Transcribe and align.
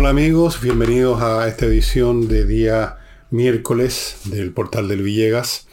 Hola 0.00 0.08
amigos, 0.08 0.62
bienvenidos 0.62 1.20
a 1.20 1.46
esta 1.46 1.66
edición 1.66 2.26
de 2.26 2.46
día 2.46 2.96
miércoles 3.28 4.16
del 4.24 4.50
portal 4.50 4.88
del 4.88 5.02
Villegas, 5.02 5.66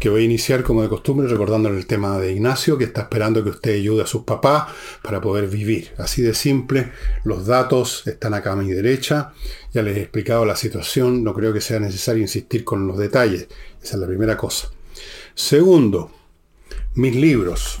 que 0.00 0.08
voy 0.08 0.22
a 0.22 0.24
iniciar 0.24 0.62
como 0.62 0.80
de 0.80 0.88
costumbre 0.88 1.28
recordándole 1.28 1.76
el 1.76 1.86
tema 1.86 2.18
de 2.18 2.32
Ignacio, 2.32 2.78
que 2.78 2.84
está 2.84 3.02
esperando 3.02 3.44
que 3.44 3.50
usted 3.50 3.74
ayude 3.74 4.02
a 4.02 4.06
sus 4.06 4.22
papás 4.22 4.72
para 5.02 5.20
poder 5.20 5.48
vivir. 5.48 5.90
Así 5.98 6.22
de 6.22 6.32
simple, 6.32 6.90
los 7.24 7.44
datos 7.44 8.06
están 8.06 8.32
acá 8.32 8.52
a 8.52 8.56
mi 8.56 8.72
derecha, 8.72 9.34
ya 9.74 9.82
les 9.82 9.98
he 9.98 10.00
explicado 10.00 10.46
la 10.46 10.56
situación, 10.56 11.22
no 11.22 11.34
creo 11.34 11.52
que 11.52 11.60
sea 11.60 11.78
necesario 11.78 12.22
insistir 12.22 12.64
con 12.64 12.86
los 12.86 12.96
detalles, 12.96 13.46
esa 13.82 13.96
es 13.96 14.00
la 14.00 14.06
primera 14.06 14.38
cosa. 14.38 14.70
Segundo, 15.34 16.10
mis 16.94 17.14
libros 17.14 17.80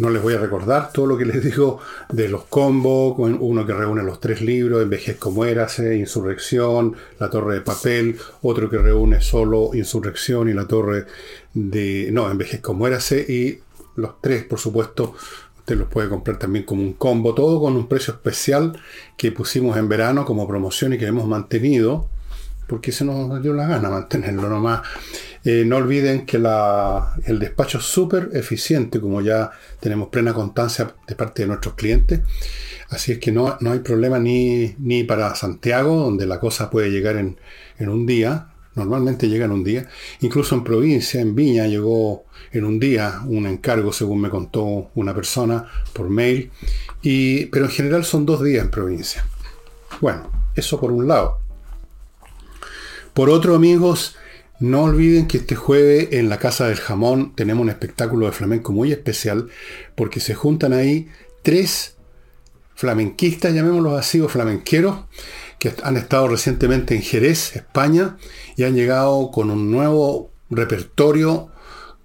no 0.00 0.10
les 0.10 0.22
voy 0.22 0.34
a 0.34 0.38
recordar 0.38 0.92
todo 0.92 1.06
lo 1.06 1.18
que 1.18 1.24
les 1.24 1.42
digo 1.44 1.78
de 2.08 2.28
los 2.28 2.44
combos, 2.44 3.14
uno 3.18 3.66
que 3.66 3.72
reúne 3.72 4.02
los 4.02 4.20
tres 4.20 4.40
libros, 4.40 4.82
Envejezco 4.82 5.30
Muérase, 5.30 5.96
Insurrección, 5.96 6.96
La 7.18 7.30
Torre 7.30 7.54
de 7.54 7.60
Papel, 7.60 8.16
otro 8.42 8.70
que 8.70 8.78
reúne 8.78 9.20
solo 9.20 9.70
Insurrección 9.74 10.48
y 10.48 10.54
La 10.54 10.66
Torre 10.66 11.06
de... 11.54 12.08
No, 12.12 12.30
Envejezco 12.30 12.74
Muérase 12.74 13.20
y 13.20 13.60
los 13.96 14.20
tres, 14.20 14.44
por 14.44 14.58
supuesto, 14.58 15.14
usted 15.58 15.76
los 15.76 15.88
puede 15.88 16.08
comprar 16.08 16.38
también 16.38 16.64
como 16.64 16.82
un 16.82 16.94
combo, 16.94 17.34
todo 17.34 17.60
con 17.60 17.76
un 17.76 17.86
precio 17.86 18.14
especial 18.14 18.80
que 19.16 19.32
pusimos 19.32 19.76
en 19.76 19.88
verano 19.88 20.24
como 20.24 20.48
promoción 20.48 20.94
y 20.94 20.98
que 20.98 21.06
hemos 21.06 21.26
mantenido, 21.26 22.08
porque 22.70 22.92
se 22.92 23.04
nos 23.04 23.42
dio 23.42 23.52
la 23.52 23.66
gana 23.66 23.90
mantenerlo 23.90 24.48
nomás. 24.48 24.82
Eh, 25.44 25.64
no 25.66 25.78
olviden 25.78 26.24
que 26.24 26.36
el 26.36 27.38
despacho 27.40 27.78
es 27.78 27.84
súper 27.84 28.30
eficiente, 28.32 29.00
como 29.00 29.20
ya 29.20 29.50
tenemos 29.80 30.08
plena 30.08 30.32
constancia 30.32 30.94
de 31.04 31.16
parte 31.16 31.42
de 31.42 31.48
nuestros 31.48 31.74
clientes. 31.74 32.20
Así 32.88 33.10
es 33.10 33.18
que 33.18 33.32
no, 33.32 33.56
no 33.58 33.72
hay 33.72 33.80
problema 33.80 34.20
ni, 34.20 34.76
ni, 34.78 35.02
para 35.02 35.34
Santiago, 35.34 35.96
donde 35.96 36.26
la 36.26 36.38
cosa 36.38 36.70
puede 36.70 36.92
llegar 36.92 37.16
en, 37.16 37.36
un 37.88 38.06
día. 38.06 38.52
Normalmente 38.76 39.28
llega 39.28 39.46
en 39.46 39.50
un 39.50 39.64
día. 39.64 39.88
Incluso 40.20 40.54
en 40.54 40.62
provincia, 40.62 41.20
en 41.20 41.34
Viña, 41.34 41.66
llegó 41.66 42.26
en 42.52 42.64
un 42.64 42.78
día 42.78 43.20
un 43.26 43.48
encargo, 43.48 43.92
según 43.92 44.20
me 44.20 44.30
contó 44.30 44.92
una 44.94 45.12
persona 45.12 45.66
por 45.92 46.08
mail. 46.08 46.52
Y, 47.02 47.46
pero 47.46 47.64
en 47.64 47.72
general 47.72 48.04
son 48.04 48.24
dos 48.24 48.44
días 48.44 48.64
en 48.64 48.70
provincia. 48.70 49.26
Bueno, 50.00 50.30
eso 50.54 50.78
por 50.78 50.92
un 50.92 51.08
lado. 51.08 51.39
Por 53.14 53.28
otro, 53.28 53.54
amigos, 53.54 54.16
no 54.60 54.82
olviden 54.82 55.26
que 55.26 55.38
este 55.38 55.56
jueves 55.56 56.08
en 56.12 56.28
la 56.28 56.38
Casa 56.38 56.68
del 56.68 56.76
Jamón 56.76 57.34
tenemos 57.34 57.62
un 57.62 57.70
espectáculo 57.70 58.26
de 58.26 58.32
flamenco 58.32 58.72
muy 58.72 58.92
especial 58.92 59.48
porque 59.94 60.20
se 60.20 60.34
juntan 60.34 60.72
ahí 60.72 61.08
tres 61.42 61.96
flamenquistas, 62.74 63.52
llamémoslos 63.52 63.98
así, 63.98 64.20
o 64.20 64.28
flamenqueros, 64.28 65.04
que 65.58 65.74
han 65.82 65.96
estado 65.96 66.28
recientemente 66.28 66.94
en 66.94 67.02
Jerez, 67.02 67.56
España, 67.56 68.16
y 68.56 68.64
han 68.64 68.74
llegado 68.74 69.30
con 69.30 69.50
un 69.50 69.70
nuevo 69.70 70.30
repertorio 70.48 71.48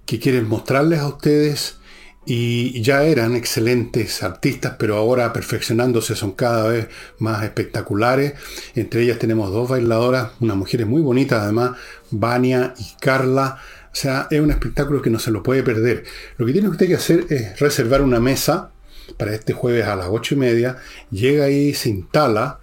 que 0.06 0.20
quieren 0.20 0.48
mostrarles 0.48 1.00
a 1.00 1.08
ustedes 1.08 1.78
y 2.26 2.82
ya 2.82 3.04
eran 3.04 3.36
excelentes 3.36 4.24
artistas, 4.24 4.76
pero 4.80 4.98
ahora 4.98 5.32
perfeccionándose 5.32 6.16
son 6.16 6.32
cada 6.32 6.68
vez 6.68 6.88
más 7.20 7.44
espectaculares. 7.44 8.34
Entre 8.74 9.04
ellas 9.04 9.20
tenemos 9.20 9.52
dos 9.52 9.70
bailadoras, 9.70 10.32
unas 10.40 10.58
mujeres 10.58 10.88
muy 10.88 11.02
bonitas 11.02 11.44
además, 11.44 11.78
Vania 12.12 12.74
y 12.78 13.00
Carla. 13.00 13.60
O 13.92 13.96
sea, 13.96 14.28
es 14.32 14.42
un 14.42 14.52
espectáculo 14.52 15.02
que 15.02 15.10
no 15.10 15.20
se 15.20 15.32
lo 15.32 15.44
puede 15.44 15.64
perder. 15.64 16.04
Lo 16.38 16.46
que 16.46 16.54
tiene 16.54 16.68
usted 16.68 16.88
que 16.88 16.96
hacer 16.96 17.26
es 17.30 17.60
reservar 17.60 18.02
una 18.02 18.20
mesa 18.20 18.72
para 19.18 19.34
este 19.34 19.54
jueves 19.54 19.86
a 19.86 19.96
las 19.96 20.08
ocho 20.10 20.34
y 20.36 20.38
media. 20.38 20.78
Llega 21.12 21.46
ahí, 21.46 21.74
se 21.74 21.90
instala, 21.90 22.60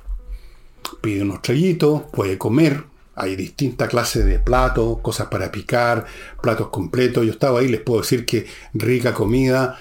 pide 1.01 1.23
unos 1.23 1.41
traguitos, 1.41 2.03
puede 2.13 2.37
comer, 2.37 2.85
hay 3.15 3.37
distintas 3.37 3.89
clases 3.89 4.25
de 4.25 4.39
platos, 4.39 4.99
cosas 5.01 5.29
para 5.29 5.53
picar, 5.53 6.07
platos 6.41 6.69
completos. 6.69 7.25
Yo 7.25 7.33
estaba 7.33 7.61
ahí, 7.61 7.69
les 7.69 7.81
puedo 7.81 8.01
decir 8.01 8.25
que 8.25 8.47
rica 8.75 9.13
comida. 9.13 9.79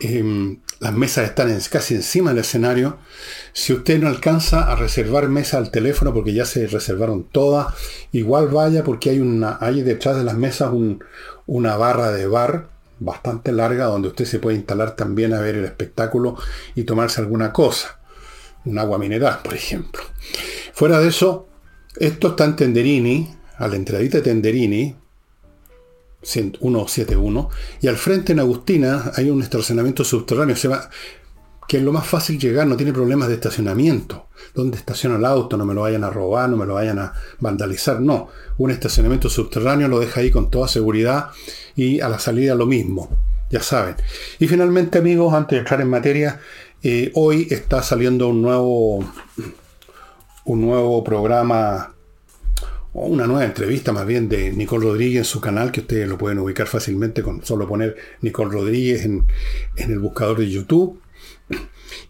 Em, 0.00 0.60
las 0.80 0.94
mesas 0.94 1.24
están 1.28 1.54
casi 1.70 1.94
encima 1.94 2.30
del 2.30 2.40
escenario. 2.40 2.96
Si 3.52 3.74
usted 3.74 4.00
no 4.00 4.08
alcanza 4.08 4.72
a 4.72 4.76
reservar 4.76 5.28
mesa 5.28 5.58
al 5.58 5.70
teléfono 5.70 6.14
porque 6.14 6.32
ya 6.32 6.46
se 6.46 6.66
reservaron 6.66 7.24
todas, 7.24 7.74
igual 8.12 8.48
vaya 8.48 8.82
porque 8.82 9.10
hay, 9.10 9.20
una, 9.20 9.58
hay 9.60 9.82
detrás 9.82 10.16
de 10.16 10.24
las 10.24 10.36
mesas 10.36 10.70
una 11.46 11.76
barra 11.76 12.12
de 12.12 12.26
bar 12.26 12.68
bastante 12.98 13.52
larga 13.52 13.86
donde 13.86 14.08
usted 14.08 14.24
se 14.24 14.38
puede 14.38 14.56
instalar 14.56 14.96
también 14.96 15.34
a 15.34 15.40
ver 15.40 15.56
el 15.56 15.64
espectáculo 15.66 16.36
y 16.74 16.84
tomarse 16.84 17.20
alguna 17.20 17.52
cosa. 17.52 17.98
Un 18.64 18.78
agua 18.78 18.98
mineral, 18.98 19.40
por 19.42 19.54
ejemplo. 19.54 20.02
Fuera 20.72 20.98
de 20.98 21.08
eso, 21.08 21.49
esto 22.00 22.28
está 22.28 22.46
en 22.46 22.56
Tenderini, 22.56 23.30
a 23.58 23.68
la 23.68 23.76
entradita 23.76 24.18
de 24.18 24.24
Tenderini, 24.24 24.96
171, 26.22 27.50
y 27.82 27.88
al 27.88 27.96
frente 27.96 28.32
en 28.32 28.40
Agustina 28.40 29.12
hay 29.14 29.28
un 29.28 29.42
estacionamiento 29.42 30.02
subterráneo, 30.02 30.56
que 31.68 31.76
es 31.76 31.82
lo 31.82 31.92
más 31.92 32.06
fácil 32.06 32.38
llegar, 32.38 32.66
no 32.66 32.76
tiene 32.76 32.94
problemas 32.94 33.28
de 33.28 33.34
estacionamiento. 33.34 34.28
Donde 34.54 34.78
estaciona 34.78 35.16
el 35.16 35.24
auto, 35.26 35.58
no 35.58 35.66
me 35.66 35.74
lo 35.74 35.82
vayan 35.82 36.02
a 36.02 36.10
robar, 36.10 36.48
no 36.48 36.56
me 36.56 36.64
lo 36.64 36.74
vayan 36.74 36.98
a 36.98 37.12
vandalizar, 37.38 38.00
no. 38.00 38.28
Un 38.56 38.70
estacionamiento 38.70 39.28
subterráneo 39.28 39.86
lo 39.86 40.00
deja 40.00 40.20
ahí 40.20 40.30
con 40.30 40.50
toda 40.50 40.68
seguridad 40.68 41.28
y 41.76 42.00
a 42.00 42.08
la 42.08 42.18
salida 42.18 42.54
lo 42.54 42.64
mismo, 42.64 43.10
ya 43.50 43.62
saben. 43.62 43.96
Y 44.38 44.48
finalmente 44.48 44.98
amigos, 44.98 45.34
antes 45.34 45.50
de 45.50 45.58
entrar 45.58 45.80
en 45.82 45.90
materia, 45.90 46.40
eh, 46.82 47.12
hoy 47.14 47.46
está 47.50 47.82
saliendo 47.82 48.28
un 48.28 48.40
nuevo 48.40 49.04
un 50.44 50.60
nuevo 50.62 51.02
programa 51.04 51.94
o 52.92 53.06
una 53.06 53.26
nueva 53.26 53.44
entrevista 53.44 53.92
más 53.92 54.06
bien 54.06 54.28
de 54.28 54.50
Nicole 54.52 54.84
Rodríguez 54.84 55.18
en 55.18 55.24
su 55.24 55.40
canal, 55.40 55.70
que 55.70 55.80
ustedes 55.80 56.08
lo 56.08 56.18
pueden 56.18 56.38
ubicar 56.38 56.66
fácilmente 56.66 57.22
con 57.22 57.44
solo 57.44 57.68
poner 57.68 57.96
Nicole 58.20 58.50
Rodríguez 58.50 59.04
en, 59.04 59.26
el 59.76 59.98
buscador 59.98 60.38
de 60.38 60.50
YouTube. 60.50 61.00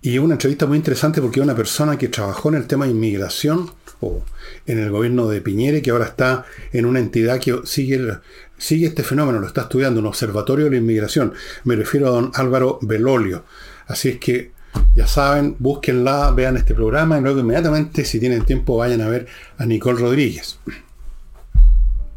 Y 0.03 0.19
una 0.19 0.35
entrevista 0.35 0.67
muy 0.67 0.79
interesante 0.79 1.21
porque 1.21 1.41
una 1.41 1.55
persona 1.55 1.99
que 1.99 2.09
trabajó 2.09 2.49
en 2.51 2.57
el 2.57 2.67
tema 2.67 2.87
de 2.87 2.93
inmigración 2.93 3.71
o 4.01 4.23
en 4.67 4.79
el 4.79 4.91
gobierno 4.91 5.29
de 5.29 5.43
Piñera 5.43 5.79
y 5.79 5.83
que 5.83 5.91
ahora 5.91 6.07
está 6.07 6.47
en 6.73 6.87
una 6.87 7.01
entidad 7.01 7.41
que 7.41 7.61
sigue, 7.65 8.19
sigue 8.57 8.87
este 8.87 9.03
fenómeno, 9.03 9.41
lo 9.41 9.47
está 9.47 9.63
estudiando, 9.63 10.01
un 10.01 10.07
observatorio 10.07 10.67
de 10.67 10.73
la 10.73 10.77
inmigración. 10.79 11.35
Me 11.65 11.77
refiero 11.77 12.09
a 12.09 12.11
don 12.11 12.31
Álvaro 12.35 12.79
Belolio. 12.81 13.45
Así 13.87 14.09
es 14.11 14.19
que 14.19 14.53
ya 14.95 15.07
saben, 15.07 15.57
búsquenla, 15.59 16.31
vean 16.33 16.57
este 16.57 16.75
programa 16.75 17.19
y 17.19 17.23
luego 17.23 17.41
inmediatamente, 17.41 18.05
si 18.05 18.19
tienen 18.21 18.45
tiempo, 18.45 18.77
vayan 18.77 19.01
a 19.01 19.09
ver 19.09 19.27
a 19.59 19.67
Nicole 19.67 19.99
Rodríguez. 19.99 20.59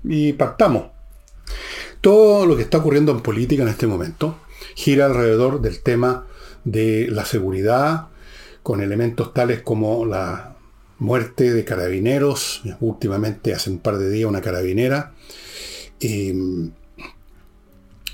Y 0.04 0.34
partamos. 0.34 0.88
Todo 2.02 2.46
lo 2.46 2.56
que 2.56 2.64
está 2.64 2.80
ocurriendo 2.80 3.12
en 3.12 3.22
política 3.22 3.64
en 3.64 3.70
este 3.70 3.88
momento 3.88 4.40
gira 4.76 5.06
alrededor 5.06 5.62
del 5.62 5.82
tema 5.82 6.26
de 6.66 7.08
la 7.10 7.26
seguridad, 7.26 8.08
con 8.64 8.82
elementos 8.82 9.34
tales 9.34 9.62
como 9.62 10.06
la 10.06 10.56
muerte 11.00 11.54
de 11.54 11.66
carabineros, 11.66 12.62
últimamente 12.80 13.54
hace 13.54 13.70
un 13.70 13.80
par 13.80 13.98
de 13.98 14.10
días 14.10 14.30
una 14.30 14.42
carabinera, 14.42 15.14
eh, 16.00 16.34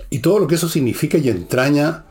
y 0.10 0.20
todo 0.20 0.40
lo 0.40 0.48
que 0.48 0.56
eso 0.56 0.68
significa 0.68 1.18
y 1.18 1.30
entraña 1.30 2.06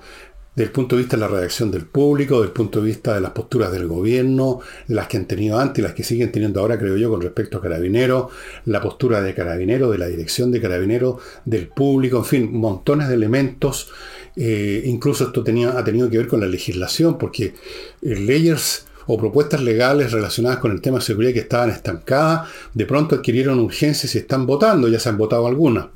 del 0.59 0.73
punto 0.73 0.97
de 0.97 1.03
vista 1.03 1.17
de 1.17 1.21
la 1.21 1.29
reacción 1.29 1.71
del 1.71 1.87
público, 1.87 2.41
del 2.41 2.51
punto 2.51 2.81
de 2.81 2.87
vista 2.87 3.15
de 3.15 3.21
las 3.21 3.31
posturas 3.31 3.71
del 3.71 3.87
gobierno, 3.87 4.59
las 4.89 5.07
que 5.07 5.17
han 5.17 5.27
tenido 5.27 5.57
antes 5.57 5.79
y 5.79 5.83
las 5.83 5.95
que 5.95 6.03
siguen 6.03 6.33
teniendo 6.33 6.59
ahora, 6.59 6.77
creo 6.77 6.97
yo, 6.97 7.11
con 7.11 7.21
respecto 7.21 7.59
a 7.59 7.63
Carabineros, 7.63 8.33
la 8.65 8.81
postura 8.81 9.23
de 9.23 9.35
Carabineros, 9.35 9.93
de 9.93 9.99
la 9.99 10.09
dirección 10.09 10.51
de 10.51 10.61
Carabineros, 10.61 11.23
del 11.45 11.69
público, 11.69 12.19
en 12.19 12.25
fin, 12.25 12.53
montones 12.53 13.07
de 13.07 13.15
elementos. 13.15 13.89
Eh, 14.35 14.83
incluso 14.87 15.25
esto 15.25 15.43
ha 15.43 15.85
tenido 15.85 16.11
que 16.11 16.19
ver 16.19 16.27
con 16.27 16.41
la 16.41 16.47
legislación, 16.49 17.19
porque 17.19 17.55
eh, 18.03 18.17
leyes 18.17 18.87
o 19.07 19.17
propuestas 19.17 19.63
legales 19.63 20.11
relacionadas 20.11 20.59
con 20.59 20.73
el 20.73 20.81
tema 20.81 20.99
de 20.99 21.05
seguridad 21.05 21.33
que 21.35 21.39
estaban 21.39 21.71
estancadas, 21.71 22.49
de 22.75 22.85
pronto 22.85 23.15
adquirieron 23.15 23.61
urgencias 23.61 24.13
y 24.17 24.19
están 24.19 24.45
votando, 24.45 24.89
ya 24.89 24.99
se 24.99 25.09
han 25.09 25.19
votado 25.19 25.47
algunas. 25.47 25.87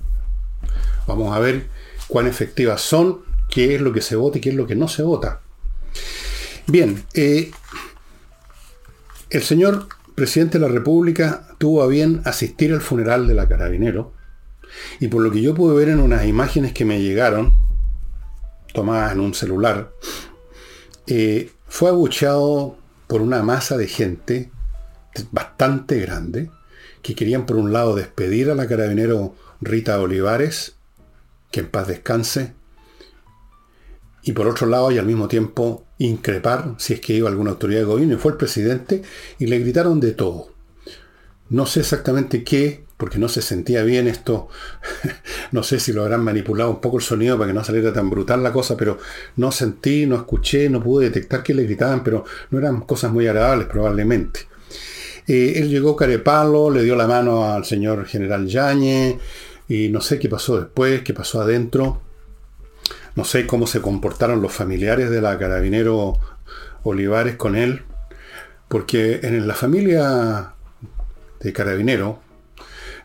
Vamos 1.09 1.37
a 1.37 1.41
ver 1.41 1.67
cuán 2.07 2.29
efectivas 2.29 2.81
son 2.81 3.32
qué 3.53 3.75
es 3.75 3.83
lo 3.83 3.93
que 3.93 4.01
se 4.01 4.17
vota 4.17 4.39
y 4.39 4.41
qué 4.41 4.49
es 4.49 4.57
lo 4.57 4.67
que 4.67 4.75
no 4.75 4.89
se 4.89 5.03
vota. 5.03 5.43
Bien, 6.67 7.05
eh, 7.13 7.51
el 9.29 9.43
señor 9.43 9.89
presidente 10.15 10.59
de 10.59 10.67
la 10.67 10.73
República 10.73 11.49
tuvo 11.59 11.83
a 11.83 11.87
bien 11.87 12.23
asistir 12.25 12.73
al 12.73 12.81
funeral 12.81 13.29
de 13.29 13.35
la 13.35 13.49
Carabinero 13.49 14.15
y 15.01 15.09
por 15.09 15.23
lo 15.23 15.31
que 15.31 15.43
yo 15.43 15.55
pude 15.55 15.77
ver 15.77 15.91
en 15.91 16.01
unas 16.01 16.25
imágenes 16.25 16.73
que 16.73 16.87
me 16.87 17.03
llegaron, 17.03 17.53
tomadas 18.73 19.13
en 19.13 19.21
un 19.21 19.35
celular, 19.35 19.93
eh, 21.07 21.51
fue 21.69 21.91
abucheado 21.91 22.79
por 23.07 23.21
una 23.21 23.43
masa 23.43 23.77
de 23.77 23.87
gente 23.87 24.51
bastante 25.31 25.99
grande 25.99 26.51
que 27.03 27.15
querían 27.15 27.45
por 27.45 27.57
un 27.57 27.71
lado 27.71 27.95
despedir 27.95 28.49
a 28.49 28.55
la 28.55 28.67
carabinero 28.67 29.35
Rita 29.61 30.01
Olivares, 30.01 30.77
que 31.51 31.61
en 31.61 31.69
paz 31.69 31.89
descanse, 31.89 32.55
y 34.23 34.33
por 34.33 34.47
otro 34.47 34.67
lado 34.67 34.91
y 34.91 34.99
al 34.99 35.07
mismo 35.07 35.29
tiempo 35.29 35.85
increpar 35.99 36.75
si 36.79 36.95
es 36.95 37.01
que 37.01 37.15
iba 37.15 37.29
alguna 37.29 37.51
autoridad 37.51 37.81
de 37.81 37.87
gobierno 37.87 38.15
y 38.15 38.19
fue 38.19 38.33
el 38.33 38.39
presidente 38.39 39.03
y 39.39 39.47
le 39.47 39.59
gritaron 39.59 40.01
de 40.01 40.13
todo. 40.13 40.51
No 41.49 41.67
sé 41.67 41.81
exactamente 41.81 42.45
qué, 42.45 42.85
porque 42.97 43.19
no 43.19 43.29
se 43.29 43.43
sentía 43.43 43.83
bien 43.83 44.07
esto, 44.07 44.49
no 45.53 45.63
sé 45.63 45.81
si 45.81 45.93
lo 45.93 46.03
habrán 46.03 46.23
manipulado 46.23 46.71
un 46.71 46.81
poco 46.81 46.99
el 46.99 47.03
sonido 47.03 47.37
para 47.37 47.49
que 47.49 47.55
no 47.55 47.65
saliera 47.65 47.93
tan 47.93 48.09
brutal 48.09 48.43
la 48.43 48.53
cosa, 48.53 48.77
pero 48.77 48.99
no 49.37 49.51
sentí, 49.53 50.07
no 50.07 50.17
escuché, 50.17 50.71
no 50.71 50.83
pude 50.83 51.07
detectar 51.07 51.43
que 51.43 51.53
le 51.53 51.65
gritaban, 51.65 52.05
pero 52.05 52.25
no 52.51 52.59
eran 52.59 52.83
cosas 52.83 53.13
muy 53.13 53.27
agradables 53.27 53.67
probablemente. 53.67 54.41
Eh, 55.27 55.55
él 55.57 55.69
llegó 55.69 55.95
carepalo, 55.95 56.71
le 56.71 56.83
dio 56.83 56.97
la 56.97 57.07
mano 57.07 57.53
al 57.53 57.65
señor 57.65 58.07
general 58.07 58.47
Yañez, 58.47 59.17
y 59.69 59.89
no 59.89 60.01
sé 60.01 60.19
qué 60.19 60.29
pasó 60.29 60.59
después, 60.59 61.03
qué 61.03 61.15
pasó 61.15 61.41
adentro. 61.41 62.03
No 63.15 63.25
sé 63.25 63.47
cómo 63.47 63.67
se 63.67 63.81
comportaron 63.81 64.41
los 64.41 64.53
familiares 64.53 65.11
de 65.11 65.21
la 65.21 65.39
carabinero 65.39 66.19
Olivares 66.83 67.37
con 67.37 67.57
él, 67.57 67.83
porque 68.69 69.21
en 69.23 69.47
la 69.47 69.55
familia 69.55 70.55
de 71.41 71.53
carabinero 71.53 72.21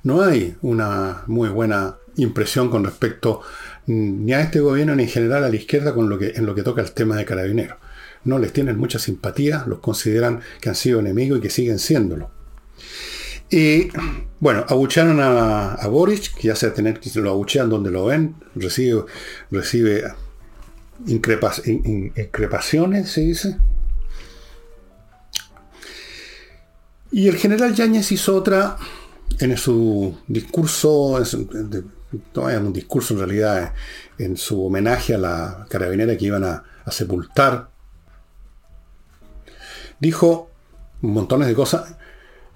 no 0.03 0.21
hay 0.21 0.55
una 0.61 1.23
muy 1.27 1.49
buena 1.49 1.97
impresión 2.15 2.69
con 2.69 2.85
respecto 2.85 3.41
ni 3.85 4.33
a 4.33 4.41
este 4.41 4.59
gobierno 4.59 4.95
ni 4.95 5.03
en 5.03 5.09
general 5.09 5.43
a 5.43 5.49
la 5.49 5.55
izquierda 5.55 5.93
en 5.95 6.45
lo 6.45 6.55
que 6.55 6.63
toca 6.63 6.81
el 6.81 6.91
tema 6.91 7.15
de 7.15 7.25
carabinero. 7.25 7.77
No 8.23 8.39
les 8.39 8.53
tienen 8.53 8.77
mucha 8.77 8.99
simpatía, 8.99 9.63
los 9.67 9.79
consideran 9.79 10.41
que 10.61 10.69
han 10.69 10.75
sido 10.75 10.99
enemigos 10.99 11.39
y 11.39 11.41
que 11.41 11.49
siguen 11.49 11.79
siéndolo. 11.79 12.31
Y 13.49 13.89
bueno, 14.39 14.65
abucharon 14.67 15.21
a, 15.21 15.73
a 15.73 15.87
Boris, 15.87 16.29
que 16.29 16.49
ya 16.49 16.55
se 16.55 16.69
tener 16.71 16.99
que 16.99 17.09
lo 17.19 17.31
abuchean 17.31 17.69
donde 17.69 17.91
lo 17.91 18.05
ven, 18.05 18.35
recibe, 18.55 19.05
recibe 19.51 20.03
increpaciones, 21.05 23.09
se 23.09 23.21
dice. 23.21 23.57
Y 27.11 27.29
el 27.29 27.37
general 27.37 27.73
Yáñez 27.73 28.11
hizo 28.11 28.35
otra 28.35 28.75
en 29.39 29.55
su 29.57 30.17
discurso, 30.27 31.23
no 32.35 32.49
es 32.49 32.57
un 32.57 32.73
discurso 32.73 33.13
en 33.13 33.19
realidad, 33.19 33.73
en 34.17 34.35
su 34.35 34.65
homenaje 34.65 35.13
a 35.13 35.17
la 35.17 35.65
carabinera 35.69 36.17
que 36.17 36.25
iban 36.25 36.43
a, 36.43 36.63
a 36.83 36.91
sepultar. 36.91 37.69
Dijo 39.99 40.51
montones 41.01 41.47
de 41.47 41.55
cosas 41.55 41.96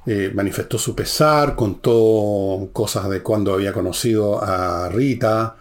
eh, 0.05 0.31
manifestó 0.33 0.79
su 0.79 0.95
pesar, 0.95 1.55
contó 1.55 2.69
cosas 2.73 3.07
de 3.09 3.21
cuando 3.21 3.53
había 3.53 3.71
conocido 3.71 4.43
a 4.43 4.89
Rita, 4.89 5.55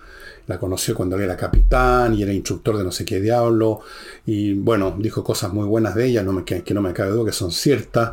la 0.47 0.59
conoció 0.59 0.95
cuando 0.95 1.19
era 1.19 1.37
capitán 1.37 2.15
y 2.15 2.23
era 2.23 2.33
instructor 2.33 2.79
de 2.79 2.85
no 2.85 2.91
sé 2.91 3.05
qué 3.05 3.21
diablo, 3.21 3.81
y 4.25 4.55
bueno, 4.55 4.97
dijo 4.99 5.23
cosas 5.23 5.53
muy 5.53 5.67
buenas 5.67 5.95
de 5.95 6.07
ella, 6.07 6.23
no 6.23 6.33
me, 6.33 6.45
que, 6.45 6.65
no 6.73 6.81
me 6.81 6.93
cabe 6.93 7.11
duda 7.11 7.27
que 7.27 7.33
son 7.33 7.53
ciertas, 7.53 8.13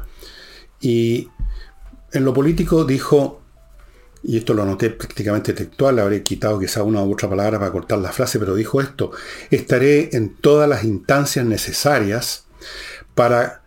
y 0.81 1.29
en 2.11 2.25
lo 2.25 2.33
político 2.33 2.83
dijo, 2.83 3.41
y 4.21 4.37
esto 4.37 4.53
lo 4.53 4.63
anoté 4.63 4.89
prácticamente 4.89 5.53
textual, 5.53 5.97
habré 5.97 6.23
quitado 6.23 6.59
quizá 6.59 6.83
una 6.83 7.01
u 7.03 7.13
otra 7.13 7.29
palabra 7.29 7.57
para 7.57 7.71
cortar 7.71 7.99
la 7.99 8.11
frase, 8.11 8.37
pero 8.37 8.53
dijo 8.53 8.81
esto, 8.81 9.11
estaré 9.49 10.09
en 10.11 10.35
todas 10.35 10.67
las 10.67 10.83
instancias 10.83 11.45
necesarias 11.45 12.45
para 13.15 13.63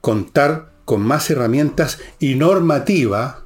contar 0.00 0.73
con 0.84 1.02
más 1.02 1.30
herramientas 1.30 1.98
y 2.18 2.34
normativa, 2.34 3.44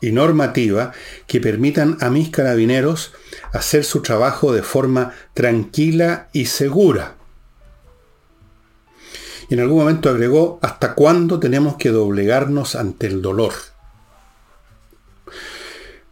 y 0.00 0.12
normativa 0.12 0.92
que 1.26 1.40
permitan 1.40 1.96
a 2.00 2.10
mis 2.10 2.30
carabineros 2.30 3.12
hacer 3.52 3.84
su 3.84 4.02
trabajo 4.02 4.52
de 4.52 4.62
forma 4.62 5.12
tranquila 5.34 6.28
y 6.32 6.46
segura. 6.46 7.14
Y 9.48 9.54
en 9.54 9.60
algún 9.60 9.78
momento 9.78 10.08
agregó, 10.08 10.58
¿hasta 10.62 10.94
cuándo 10.94 11.38
tenemos 11.38 11.76
que 11.76 11.90
doblegarnos 11.90 12.74
ante 12.74 13.06
el 13.06 13.22
dolor? 13.22 13.52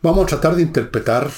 Vamos 0.03 0.25
a 0.25 0.27
tratar 0.27 0.57
de 0.57 0.63
interpretar 0.63 1.31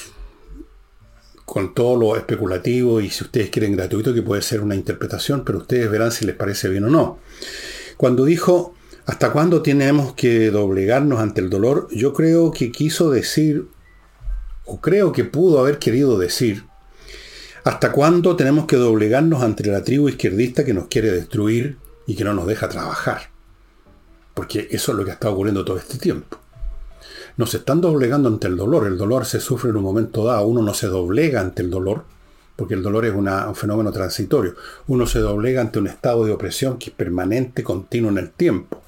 con 1.44 1.74
todo 1.74 1.96
lo 1.96 2.16
especulativo 2.16 3.00
y 3.00 3.10
si 3.10 3.24
ustedes 3.24 3.50
quieren 3.50 3.76
gratuito, 3.76 4.14
que 4.14 4.22
puede 4.22 4.42
ser 4.42 4.60
una 4.60 4.74
interpretación, 4.74 5.44
pero 5.44 5.58
ustedes 5.58 5.90
verán 5.90 6.12
si 6.12 6.24
les 6.24 6.36
parece 6.36 6.68
bien 6.68 6.84
o 6.84 6.88
no. 6.88 7.18
Cuando 8.02 8.24
dijo, 8.24 8.74
¿hasta 9.06 9.30
cuándo 9.30 9.62
tenemos 9.62 10.14
que 10.14 10.50
doblegarnos 10.50 11.20
ante 11.20 11.40
el 11.40 11.48
dolor? 11.48 11.86
Yo 11.92 12.12
creo 12.12 12.50
que 12.50 12.72
quiso 12.72 13.12
decir, 13.12 13.68
o 14.64 14.80
creo 14.80 15.12
que 15.12 15.22
pudo 15.22 15.60
haber 15.60 15.78
querido 15.78 16.18
decir, 16.18 16.64
¿hasta 17.62 17.92
cuándo 17.92 18.34
tenemos 18.34 18.66
que 18.66 18.74
doblegarnos 18.74 19.44
ante 19.44 19.70
la 19.70 19.84
tribu 19.84 20.08
izquierdista 20.08 20.64
que 20.64 20.74
nos 20.74 20.88
quiere 20.88 21.12
destruir 21.12 21.78
y 22.04 22.16
que 22.16 22.24
no 22.24 22.34
nos 22.34 22.48
deja 22.48 22.68
trabajar? 22.68 23.30
Porque 24.34 24.66
eso 24.72 24.90
es 24.90 24.98
lo 24.98 25.04
que 25.04 25.12
está 25.12 25.30
ocurriendo 25.30 25.64
todo 25.64 25.76
este 25.76 25.96
tiempo. 25.96 26.38
Nos 27.36 27.54
están 27.54 27.80
doblegando 27.80 28.28
ante 28.28 28.48
el 28.48 28.56
dolor. 28.56 28.88
El 28.88 28.98
dolor 28.98 29.26
se 29.26 29.38
sufre 29.38 29.70
en 29.70 29.76
un 29.76 29.84
momento 29.84 30.24
dado. 30.24 30.48
Uno 30.48 30.60
no 30.60 30.74
se 30.74 30.88
doblega 30.88 31.40
ante 31.40 31.62
el 31.62 31.70
dolor 31.70 32.04
porque 32.56 32.74
el 32.74 32.82
dolor 32.82 33.06
es 33.06 33.12
un 33.14 33.54
fenómeno 33.54 33.92
transitorio. 33.92 34.54
Uno 34.86 35.06
se 35.06 35.18
doblega 35.18 35.60
ante 35.60 35.78
un 35.78 35.86
estado 35.86 36.24
de 36.24 36.32
opresión 36.32 36.78
que 36.78 36.90
es 36.90 36.96
permanente, 36.96 37.62
continuo 37.62 38.10
en 38.10 38.18
el 38.18 38.30
tiempo. 38.30 38.82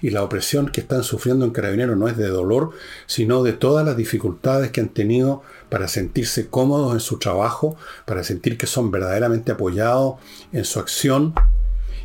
Y 0.00 0.10
la 0.10 0.22
opresión 0.22 0.68
que 0.68 0.80
están 0.80 1.02
sufriendo 1.02 1.44
en 1.44 1.50
Carabineros 1.50 1.96
no 1.96 2.08
es 2.08 2.16
de 2.16 2.28
dolor, 2.28 2.70
sino 3.06 3.42
de 3.42 3.52
todas 3.52 3.84
las 3.84 3.96
dificultades 3.96 4.70
que 4.70 4.80
han 4.80 4.88
tenido 4.88 5.42
para 5.68 5.88
sentirse 5.88 6.48
cómodos 6.48 6.94
en 6.94 7.00
su 7.00 7.18
trabajo, 7.18 7.76
para 8.06 8.24
sentir 8.24 8.56
que 8.56 8.66
son 8.66 8.90
verdaderamente 8.90 9.52
apoyados 9.52 10.16
en 10.52 10.64
su 10.64 10.78
acción 10.78 11.34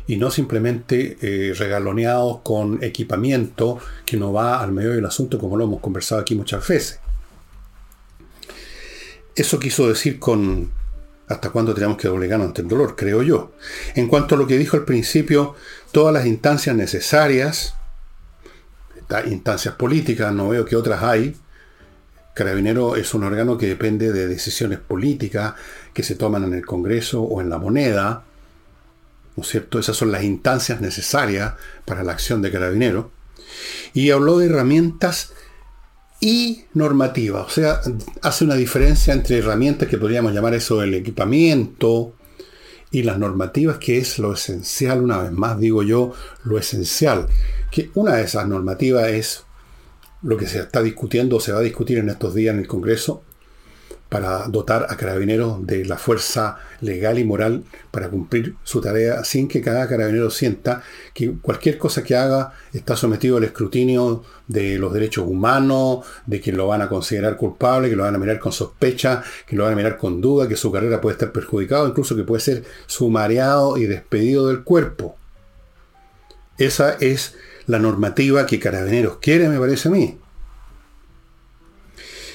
y 0.06 0.16
no 0.16 0.30
simplemente 0.30 1.16
eh, 1.22 1.54
regaloneados 1.54 2.40
con 2.42 2.82
equipamiento 2.82 3.78
que 4.04 4.18
no 4.18 4.32
va 4.32 4.62
al 4.62 4.72
medio 4.72 4.90
del 4.90 5.06
asunto 5.06 5.38
como 5.38 5.56
lo 5.56 5.64
hemos 5.64 5.80
conversado 5.80 6.20
aquí 6.20 6.34
muchas 6.34 6.66
veces. 6.68 7.00
Eso 9.34 9.58
quiso 9.58 9.88
decir 9.88 10.20
con, 10.20 10.70
¿Hasta 11.28 11.50
cuándo 11.50 11.74
tenemos 11.74 11.96
que 11.96 12.08
doblegarnos 12.08 12.48
ante 12.48 12.62
el 12.62 12.68
dolor? 12.68 12.96
Creo 12.96 13.22
yo. 13.22 13.52
En 13.94 14.08
cuanto 14.08 14.34
a 14.34 14.38
lo 14.38 14.46
que 14.46 14.58
dijo 14.58 14.76
al 14.76 14.84
principio, 14.84 15.54
todas 15.90 16.12
las 16.12 16.26
instancias 16.26 16.76
necesarias, 16.76 17.74
instancias 19.26 19.74
políticas, 19.74 20.32
no 20.32 20.48
veo 20.48 20.64
que 20.64 20.76
otras 20.76 21.02
hay. 21.02 21.36
Carabinero 22.34 22.96
es 22.96 23.14
un 23.14 23.24
órgano 23.24 23.56
que 23.56 23.68
depende 23.68 24.12
de 24.12 24.26
decisiones 24.26 24.80
políticas 24.80 25.54
que 25.92 26.02
se 26.02 26.16
toman 26.16 26.44
en 26.44 26.54
el 26.54 26.66
Congreso 26.66 27.22
o 27.22 27.40
en 27.40 27.48
la 27.48 27.58
moneda. 27.58 28.24
¿No 29.36 29.42
es 29.42 29.48
cierto? 29.48 29.78
Esas 29.78 29.96
son 29.96 30.12
las 30.12 30.24
instancias 30.24 30.80
necesarias 30.80 31.54
para 31.84 32.02
la 32.02 32.12
acción 32.12 32.42
de 32.42 32.50
Carabinero. 32.50 33.10
Y 33.92 34.10
habló 34.10 34.38
de 34.38 34.46
herramientas 34.46 35.32
y 36.24 36.64
normativa. 36.72 37.42
O 37.42 37.50
sea, 37.50 37.82
hace 38.22 38.44
una 38.46 38.54
diferencia 38.54 39.12
entre 39.12 39.36
herramientas 39.36 39.90
que 39.90 39.98
podríamos 39.98 40.32
llamar 40.32 40.54
eso 40.54 40.82
el 40.82 40.94
equipamiento 40.94 42.14
y 42.90 43.02
las 43.02 43.18
normativas, 43.18 43.76
que 43.76 43.98
es 43.98 44.18
lo 44.18 44.32
esencial, 44.32 45.02
una 45.02 45.18
vez 45.18 45.32
más 45.32 45.60
digo 45.60 45.82
yo, 45.82 46.14
lo 46.44 46.56
esencial. 46.56 47.26
Que 47.70 47.90
una 47.92 48.14
de 48.14 48.22
esas 48.22 48.48
normativas 48.48 49.08
es 49.08 49.44
lo 50.22 50.38
que 50.38 50.46
se 50.46 50.60
está 50.60 50.80
discutiendo 50.80 51.36
o 51.36 51.40
se 51.40 51.52
va 51.52 51.58
a 51.58 51.62
discutir 51.62 51.98
en 51.98 52.08
estos 52.08 52.34
días 52.34 52.54
en 52.54 52.60
el 52.60 52.68
Congreso, 52.68 53.22
para 54.14 54.46
dotar 54.46 54.86
a 54.90 54.96
carabineros 54.96 55.66
de 55.66 55.84
la 55.84 55.96
fuerza 55.96 56.58
legal 56.80 57.18
y 57.18 57.24
moral 57.24 57.64
para 57.90 58.10
cumplir 58.10 58.54
su 58.62 58.80
tarea 58.80 59.24
sin 59.24 59.48
que 59.48 59.60
cada 59.60 59.88
carabinero 59.88 60.30
sienta 60.30 60.84
que 61.12 61.32
cualquier 61.42 61.78
cosa 61.78 62.04
que 62.04 62.14
haga 62.14 62.52
está 62.72 62.94
sometido 62.94 63.38
al 63.38 63.42
escrutinio 63.42 64.22
de 64.46 64.78
los 64.78 64.92
derechos 64.92 65.26
humanos, 65.26 66.06
de 66.26 66.40
que 66.40 66.52
lo 66.52 66.68
van 66.68 66.82
a 66.82 66.88
considerar 66.88 67.36
culpable, 67.36 67.90
que 67.90 67.96
lo 67.96 68.04
van 68.04 68.14
a 68.14 68.18
mirar 68.18 68.38
con 68.38 68.52
sospecha, 68.52 69.20
que 69.48 69.56
lo 69.56 69.64
van 69.64 69.72
a 69.72 69.76
mirar 69.76 69.98
con 69.98 70.20
duda, 70.20 70.46
que 70.46 70.54
su 70.54 70.70
carrera 70.70 71.00
puede 71.00 71.14
estar 71.14 71.32
perjudicada, 71.32 71.88
incluso 71.88 72.14
que 72.14 72.22
puede 72.22 72.40
ser 72.40 72.62
sumariado 72.86 73.76
y 73.78 73.86
despedido 73.86 74.46
del 74.46 74.62
cuerpo. 74.62 75.16
Esa 76.56 76.92
es 77.00 77.34
la 77.66 77.80
normativa 77.80 78.46
que 78.46 78.60
Carabineros 78.60 79.16
quiere, 79.16 79.48
me 79.48 79.58
parece 79.58 79.88
a 79.88 79.90
mí 79.90 80.20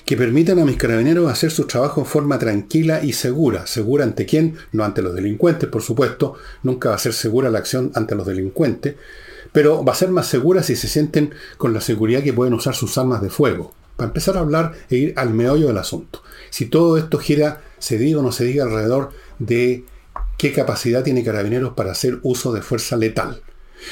que 0.09 0.17
permitan 0.17 0.57
a 0.57 0.65
mis 0.65 0.75
carabineros 0.75 1.31
hacer 1.31 1.51
su 1.51 1.67
trabajo 1.67 2.01
en 2.01 2.07
forma 2.07 2.39
tranquila 2.39 3.03
y 3.03 3.13
segura. 3.13 3.67
¿Segura 3.67 4.03
ante 4.03 4.25
quién? 4.25 4.55
No 4.71 4.83
ante 4.83 5.03
los 5.03 5.13
delincuentes, 5.13 5.69
por 5.69 5.83
supuesto. 5.83 6.33
Nunca 6.63 6.89
va 6.89 6.95
a 6.95 6.97
ser 6.97 7.13
segura 7.13 7.51
la 7.51 7.59
acción 7.59 7.91
ante 7.93 8.15
los 8.15 8.25
delincuentes. 8.25 8.95
Pero 9.51 9.85
va 9.85 9.93
a 9.93 9.95
ser 9.95 10.09
más 10.09 10.25
segura 10.25 10.63
si 10.63 10.75
se 10.75 10.87
sienten 10.87 11.35
con 11.59 11.75
la 11.75 11.79
seguridad 11.79 12.23
que 12.23 12.33
pueden 12.33 12.55
usar 12.55 12.73
sus 12.73 12.97
armas 12.97 13.21
de 13.21 13.29
fuego. 13.29 13.71
Para 13.97 14.07
empezar 14.07 14.35
a 14.35 14.39
hablar 14.39 14.73
e 14.89 14.95
ir 14.95 15.13
al 15.15 15.31
meollo 15.31 15.67
del 15.67 15.77
asunto. 15.77 16.23
Si 16.49 16.65
todo 16.65 16.97
esto 16.97 17.19
gira, 17.19 17.61
se 17.77 17.99
diga 17.99 18.17
o 18.21 18.23
no 18.23 18.31
se 18.31 18.45
diga 18.45 18.63
alrededor 18.63 19.11
de 19.37 19.83
qué 20.39 20.51
capacidad 20.53 21.03
tiene 21.03 21.23
carabineros 21.23 21.73
para 21.73 21.91
hacer 21.91 22.17
uso 22.23 22.51
de 22.51 22.63
fuerza 22.63 22.97
letal. 22.97 23.43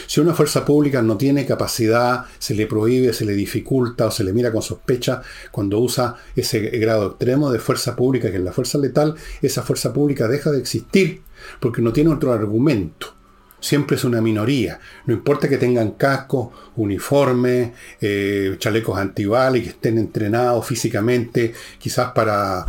Si 0.06 0.20
una 0.20 0.34
fuerza 0.34 0.66
pública 0.66 1.02
no 1.02 1.18
tiene 1.18 1.46
capacidad, 1.46 2.26
se 2.40 2.54
le 2.56 2.68
prohíbe, 2.68 3.14
se 3.14 3.26
le 3.26 3.34
dificulta 3.34 4.08
o 4.08 4.12
se 4.12 4.24
le 4.24 4.34
mira 4.34 4.52
con 4.52 4.62
sospecha 4.62 5.22
cuando 5.52 5.80
usa 5.80 6.16
ese 6.36 6.60
grado 6.60 7.08
extremo 7.08 7.52
de 7.52 7.60
fuerza 7.60 7.96
pública, 7.96 8.30
que 8.30 8.38
es 8.38 8.44
la 8.44 8.52
fuerza 8.52 8.78
letal, 8.78 9.16
esa 9.42 9.64
fuerza 9.64 9.94
pública 9.94 10.28
deja 10.28 10.52
de 10.52 10.60
existir 10.60 11.22
porque 11.60 11.82
no 11.82 11.94
tiene 11.94 12.12
otro 12.12 12.34
argumento. 12.34 13.14
Siempre 13.60 13.96
es 13.96 14.04
una 14.04 14.22
minoría. 14.22 14.80
No 15.08 15.14
importa 15.14 15.50
que 15.50 15.58
tengan 15.58 15.92
cascos, 15.92 16.50
uniformes, 16.76 17.72
eh, 18.00 18.56
chalecos 18.60 19.00
antibalas 19.00 19.60
y 19.60 19.64
que 19.64 19.70
estén 19.70 19.98
entrenados 19.98 20.66
físicamente, 20.66 21.54
quizás 21.80 22.12
para... 22.12 22.66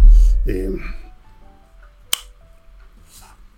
Eh, 0.47 0.71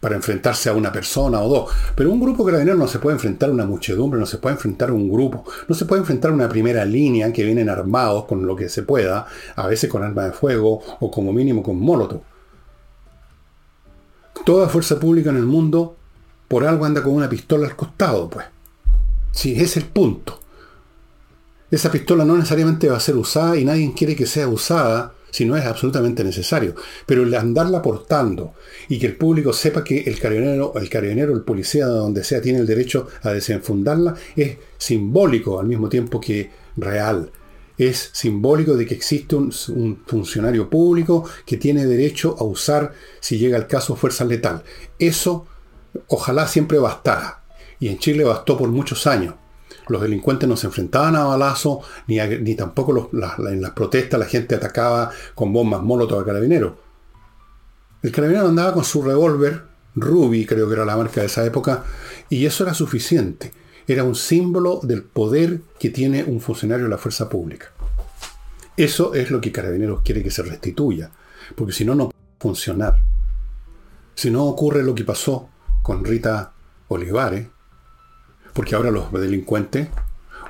para 0.00 0.16
enfrentarse 0.16 0.70
a 0.70 0.72
una 0.72 0.90
persona 0.90 1.40
o 1.40 1.48
dos. 1.48 1.74
Pero 1.94 2.10
un 2.10 2.20
grupo 2.20 2.44
carabinero 2.44 2.76
no 2.76 2.88
se 2.88 2.98
puede 2.98 3.16
enfrentar 3.16 3.50
a 3.50 3.52
una 3.52 3.66
muchedumbre, 3.66 4.18
no 4.18 4.26
se 4.26 4.38
puede 4.38 4.54
enfrentar 4.54 4.88
a 4.88 4.94
un 4.94 5.10
grupo, 5.10 5.44
no 5.68 5.74
se 5.74 5.84
puede 5.84 6.00
enfrentar 6.00 6.30
a 6.30 6.34
una 6.34 6.48
primera 6.48 6.84
línea 6.84 7.32
que 7.32 7.44
vienen 7.44 7.68
armados 7.68 8.24
con 8.24 8.46
lo 8.46 8.56
que 8.56 8.68
se 8.68 8.82
pueda, 8.82 9.26
a 9.54 9.66
veces 9.66 9.90
con 9.90 10.02
armas 10.02 10.26
de 10.26 10.32
fuego 10.32 10.80
o 11.00 11.10
como 11.10 11.32
mínimo 11.32 11.62
con 11.62 11.78
molotov. 11.78 12.22
Toda 14.44 14.68
fuerza 14.68 14.98
pública 14.98 15.30
en 15.30 15.36
el 15.36 15.46
mundo 15.46 15.96
por 16.48 16.64
algo 16.64 16.86
anda 16.86 17.02
con 17.02 17.14
una 17.14 17.28
pistola 17.28 17.66
al 17.66 17.76
costado, 17.76 18.30
pues. 18.30 18.46
Sí, 19.32 19.52
ese 19.52 19.64
es 19.64 19.76
el 19.76 19.84
punto. 19.84 20.40
Esa 21.70 21.92
pistola 21.92 22.24
no 22.24 22.34
necesariamente 22.36 22.88
va 22.88 22.96
a 22.96 23.00
ser 23.00 23.16
usada 23.16 23.56
y 23.56 23.64
nadie 23.64 23.92
quiere 23.94 24.16
que 24.16 24.26
sea 24.26 24.48
usada 24.48 25.12
si 25.30 25.44
no 25.44 25.56
es 25.56 25.64
absolutamente 25.64 26.24
necesario. 26.24 26.74
Pero 27.06 27.22
el 27.22 27.34
andarla 27.34 27.82
portando 27.82 28.54
y 28.88 28.98
que 28.98 29.06
el 29.06 29.16
público 29.16 29.52
sepa 29.52 29.84
que 29.84 30.00
el 30.00 30.18
carabinero, 30.18 30.72
el 30.76 30.88
carabinero, 30.88 31.34
el 31.34 31.42
policía, 31.42 31.86
de 31.86 31.92
donde 31.92 32.24
sea, 32.24 32.40
tiene 32.40 32.60
el 32.60 32.66
derecho 32.66 33.08
a 33.22 33.30
desenfundarla, 33.32 34.14
es 34.36 34.56
simbólico 34.78 35.60
al 35.60 35.66
mismo 35.66 35.88
tiempo 35.88 36.20
que 36.20 36.50
real. 36.76 37.30
Es 37.78 38.10
simbólico 38.12 38.76
de 38.76 38.84
que 38.86 38.94
existe 38.94 39.36
un, 39.36 39.52
un 39.68 40.02
funcionario 40.06 40.68
público 40.68 41.24
que 41.46 41.56
tiene 41.56 41.86
derecho 41.86 42.36
a 42.38 42.44
usar, 42.44 42.92
si 43.20 43.38
llega 43.38 43.56
el 43.56 43.66
caso, 43.66 43.96
fuerza 43.96 44.24
letal. 44.24 44.62
Eso 44.98 45.46
ojalá 46.08 46.46
siempre 46.46 46.78
bastara. 46.78 47.42
Y 47.78 47.88
en 47.88 47.98
Chile 47.98 48.24
bastó 48.24 48.58
por 48.58 48.68
muchos 48.68 49.06
años 49.06 49.34
los 49.90 50.00
delincuentes 50.02 50.48
no 50.48 50.56
se 50.56 50.68
enfrentaban 50.68 51.16
a 51.16 51.24
balazo, 51.24 51.80
ni, 52.06 52.18
ni 52.18 52.54
tampoco 52.54 53.10
en 53.12 53.60
las 53.60 53.70
protestas 53.72 54.20
la 54.20 54.26
gente 54.26 54.54
atacaba 54.54 55.10
con 55.34 55.52
bombas 55.52 55.82
molotov 55.82 56.20
a 56.20 56.24
carabineros. 56.24 56.72
El 58.02 58.12
carabinero 58.12 58.48
andaba 58.48 58.72
con 58.72 58.84
su 58.84 59.02
revólver, 59.02 59.64
Ruby 59.94 60.46
creo 60.46 60.68
que 60.68 60.74
era 60.74 60.84
la 60.84 60.96
marca 60.96 61.20
de 61.20 61.26
esa 61.26 61.44
época, 61.44 61.84
y 62.28 62.46
eso 62.46 62.64
era 62.64 62.72
suficiente. 62.72 63.52
Era 63.86 64.04
un 64.04 64.14
símbolo 64.14 64.80
del 64.82 65.02
poder 65.02 65.60
que 65.78 65.90
tiene 65.90 66.22
un 66.22 66.40
funcionario 66.40 66.84
de 66.84 66.90
la 66.90 66.98
fuerza 66.98 67.28
pública. 67.28 67.72
Eso 68.76 69.12
es 69.14 69.30
lo 69.30 69.40
que 69.40 69.52
Carabineros 69.52 70.02
quiere 70.02 70.22
que 70.22 70.30
se 70.30 70.42
restituya, 70.42 71.10
porque 71.56 71.72
si 71.72 71.84
no, 71.84 71.94
no 71.94 72.10
puede 72.10 72.24
funcionar. 72.38 73.02
Si 74.14 74.30
no 74.30 74.46
ocurre 74.46 74.82
lo 74.82 74.94
que 74.94 75.04
pasó 75.04 75.50
con 75.82 76.04
Rita 76.04 76.52
Olivares, 76.88 77.48
porque 78.60 78.74
ahora 78.74 78.90
los 78.90 79.10
delincuentes, 79.10 79.88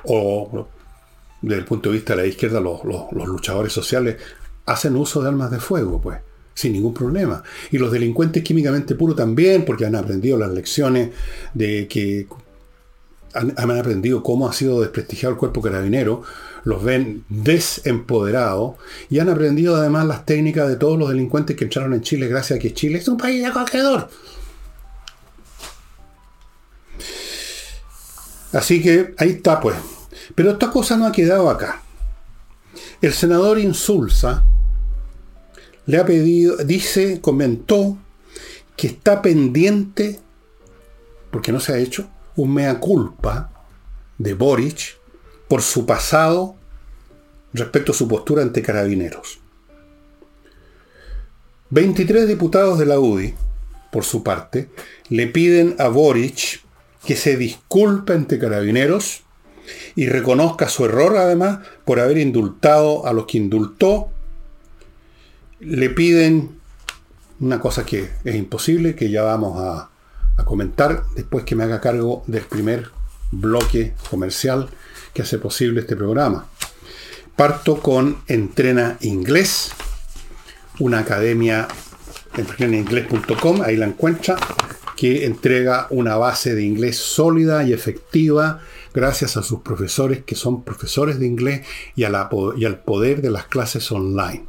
o 0.03 0.67
desde 1.41 1.59
el 1.59 1.65
punto 1.65 1.87
de 1.87 1.95
vista 1.95 2.13
de 2.13 2.23
la 2.23 2.27
izquierda, 2.27 2.59
los, 2.59 2.83
luchadores 3.13 3.71
sociales, 3.71 4.17
hacen 4.65 4.97
uso 4.97 5.21
de 5.21 5.29
armas 5.29 5.49
de 5.49 5.61
fuego, 5.61 6.01
pues, 6.01 6.19
sin 6.53 6.73
ningún 6.73 6.93
problema. 6.93 7.41
Y 7.71 7.77
los 7.77 7.89
delincuentes 7.89 8.43
químicamente 8.43 8.95
puros 8.95 9.15
también, 9.15 9.63
porque 9.63 9.85
han 9.85 9.95
aprendido 9.95 10.37
las 10.37 10.51
lecciones 10.51 11.11
de 11.53 11.87
que 11.87 12.27
han, 13.33 13.71
aprendido 13.71 14.21
cómo 14.21 14.49
ha 14.49 14.51
sido 14.51 14.81
desprestigiado 14.81 15.31
el 15.31 15.39
cuerpo 15.39 15.61
carabinero, 15.61 16.23
los 16.65 16.83
ven 16.83 17.23
desempoderados 17.29 18.75
y 19.09 19.19
han 19.19 19.29
aprendido 19.29 19.77
además 19.77 20.05
las 20.05 20.25
técnicas 20.25 20.67
de 20.67 20.75
todos 20.75 20.99
los 20.99 21.07
delincuentes 21.07 21.55
que 21.55 21.63
entraron 21.63 21.93
en 21.93 22.01
Chile 22.01 22.27
gracias 22.27 22.59
a 22.59 22.61
que 22.61 22.73
Chile 22.73 22.97
es 22.97 23.07
un 23.07 23.17
país 23.17 23.45
acogedor. 23.45 24.09
Así 28.53 28.81
que 28.81 29.13
ahí 29.17 29.29
está, 29.29 29.59
pues. 29.59 29.75
Pero 30.35 30.51
esta 30.51 30.69
cosa 30.71 30.97
no 30.97 31.05
ha 31.05 31.11
quedado 31.11 31.49
acá. 31.49 31.81
El 33.01 33.13
senador 33.13 33.59
Insulza 33.59 34.43
le 35.85 35.97
ha 35.97 36.05
pedido, 36.05 36.57
dice, 36.57 37.19
comentó 37.21 37.97
que 38.75 38.87
está 38.87 39.21
pendiente, 39.21 40.19
porque 41.31 41.51
no 41.51 41.59
se 41.59 41.73
ha 41.73 41.77
hecho, 41.77 42.09
un 42.35 42.53
mea 42.53 42.79
culpa 42.79 43.51
de 44.17 44.33
Boric 44.33 44.97
por 45.47 45.61
su 45.61 45.85
pasado 45.85 46.55
respecto 47.53 47.91
a 47.91 47.95
su 47.95 48.07
postura 48.07 48.41
ante 48.41 48.61
carabineros. 48.61 49.39
23 51.71 52.27
diputados 52.27 52.79
de 52.79 52.85
la 52.85 52.99
UDI, 52.99 53.33
por 53.91 54.03
su 54.03 54.23
parte, 54.23 54.69
le 55.09 55.27
piden 55.27 55.75
a 55.79 55.87
Boric 55.87 56.60
que 57.05 57.15
se 57.15 57.37
disculpe 57.37 58.13
ante 58.13 58.39
carabineros 58.39 59.23
y 59.95 60.07
reconozca 60.07 60.69
su 60.69 60.85
error 60.85 61.17
además 61.17 61.59
por 61.85 61.99
haber 61.99 62.17
indultado 62.17 63.05
a 63.05 63.13
los 63.13 63.25
que 63.25 63.37
indultó. 63.37 64.09
Le 65.59 65.89
piden 65.89 66.61
una 67.39 67.59
cosa 67.59 67.85
que 67.85 68.09
es 68.23 68.35
imposible, 68.35 68.95
que 68.95 69.09
ya 69.09 69.23
vamos 69.23 69.59
a, 69.59 69.89
comentar 70.45 71.03
después 71.13 71.43
que 71.45 71.55
me 71.55 71.63
haga 71.63 71.79
cargo 71.79 72.23
del 72.25 72.41
primer 72.41 72.89
bloque 73.29 73.93
comercial 74.09 74.69
que 75.13 75.21
hace 75.21 75.37
posible 75.37 75.81
este 75.81 75.95
programa. 75.95 76.47
Parto 77.35 77.79
con 77.79 78.23
Entrena 78.25 78.97
Inglés, 79.01 79.71
una 80.79 80.97
academia 80.99 81.67
en 82.33 82.39
entrenainglés.com, 82.39 83.61
ahí 83.61 83.75
la 83.75 83.85
encuentra, 83.85 84.35
que 85.01 85.25
entrega 85.25 85.87
una 85.89 86.15
base 86.15 86.53
de 86.53 86.61
inglés 86.61 86.95
sólida 86.95 87.63
y 87.63 87.73
efectiva 87.73 88.59
gracias 88.93 89.35
a 89.35 89.41
sus 89.41 89.61
profesores 89.61 90.23
que 90.23 90.35
son 90.35 90.63
profesores 90.63 91.17
de 91.17 91.25
inglés 91.25 91.65
y, 91.95 92.03
al 92.03 92.83
poder 92.85 93.23
de 93.23 93.31
las 93.31 93.45
clases 93.45 93.91
online. 93.91 94.45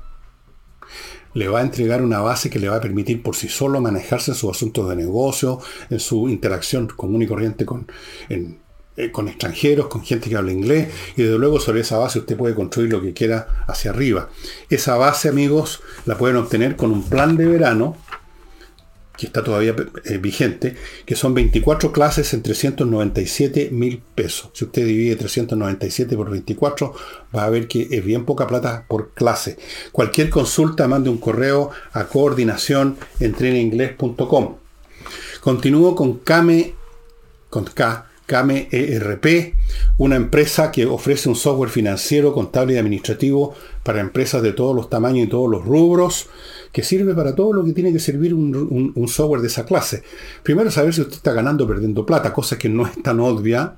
Le 1.33 1.49
va 1.49 1.61
a 1.61 1.63
entregar 1.63 2.03
una 2.03 2.21
base 2.21 2.51
que 2.51 2.59
le 2.59 2.69
va 2.69 2.77
a 2.77 2.81
permitir 2.83 3.23
por 3.23 3.35
sí 3.35 3.49
solo 3.49 3.81
manejarse 3.81 4.33
en 4.33 4.37
sus 4.37 4.51
asuntos 4.51 4.91
de 4.91 4.97
negocio, 4.97 5.59
en 5.89 6.01
su 6.01 6.29
interacción 6.29 6.87
común 6.89 7.23
y 7.23 7.27
corriente 7.27 7.65
con, 7.65 7.91
eh, 8.29 9.11
con 9.11 9.29
extranjeros, 9.29 9.87
con 9.87 10.05
gente 10.05 10.29
que 10.29 10.37
habla 10.37 10.53
inglés, 10.53 10.93
y 11.17 11.23
desde 11.23 11.39
luego 11.39 11.61
sobre 11.61 11.81
esa 11.81 11.97
base 11.97 12.19
usted 12.19 12.37
puede 12.37 12.55
construir 12.55 12.93
lo 12.93 13.01
que 13.01 13.15
quiera 13.15 13.65
hacia 13.67 13.91
arriba. 13.91 14.29
Esa 14.69 14.99
base, 14.99 15.31
amigos, 15.31 15.81
la 16.05 16.19
pueden 16.19 16.37
obtener 16.37 16.77
con 16.77 16.93
un 16.93 17.09
plan 17.09 17.39
de 17.39 17.47
verano 17.47 17.97
que 19.17 19.27
está 19.27 19.45
todavía 19.45 19.75
eh, 20.05 20.19
vigente, 20.19 20.77
que 21.05 21.17
son 21.17 21.35
24 21.35 21.93
clases 21.93 22.33
en 22.35 22.43
397 22.43 23.69
mil 23.71 24.03
pesos. 24.15 24.51
Si 24.55 24.65
usted 24.65 24.87
divide 24.87 25.17
397 25.17 26.17
por 26.17 26.31
24, 26.31 26.95
va 27.35 27.45
a 27.45 27.51
ver 27.51 27.69
que 27.69 27.89
es 27.91 28.05
bien 28.05 28.25
poca 28.25 28.47
plata 28.47 28.85
por 28.89 29.11
clase. 29.11 29.59
Cualquier 29.93 30.31
consulta, 30.31 30.89
mande 30.89 31.11
un 31.11 31.19
correo 31.19 31.71
a 31.93 32.05
coordinación 32.05 32.97
entreninglés.com. 33.21 34.57
Continúo 35.41 35.95
con 35.95 36.19
Kame, 36.19 36.75
con 37.51 37.65
K, 37.65 38.11
Kame 38.27 38.69
ERP, 38.71 39.55
una 39.99 40.17
empresa 40.17 40.71
que 40.71 40.87
ofrece 40.87 41.29
un 41.29 41.37
software 41.37 41.71
financiero, 41.71 42.33
contable 42.33 42.75
y 42.75 42.79
administrativo 42.79 43.55
para 43.83 44.01
empresas 44.01 44.43
de 44.43 44.53
todos 44.53 44.75
los 44.75 44.89
tamaños 44.89 45.27
y 45.27 45.31
todos 45.31 45.51
los 45.51 45.65
rubros 45.65 46.29
que 46.73 46.83
sirve 46.83 47.15
para 47.15 47.35
todo 47.35 47.53
lo 47.53 47.65
que 47.65 47.73
tiene 47.73 47.93
que 47.93 47.99
servir 47.99 48.33
un, 48.33 49.09
software 49.09 49.43
de 49.43 49.49
esa 49.49 49.65
clase. 49.65 50.03
Primero 50.43 50.71
saber 50.71 50.95
si 50.95 51.03
usted 51.03 51.17
está 51.17 51.33
ganando 51.33 51.65
o 51.65 51.69
perdiendo 51.69 52.07
plata, 52.07 52.33
cosa 52.33 52.59
que 52.59 52.69
no 52.69 52.87
es 52.87 53.03
tan 53.03 53.21
obvia. 53.21 53.77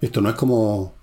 Esto 0.00 0.20
no 0.20 0.28
es 0.28 0.34
como 0.34 0.94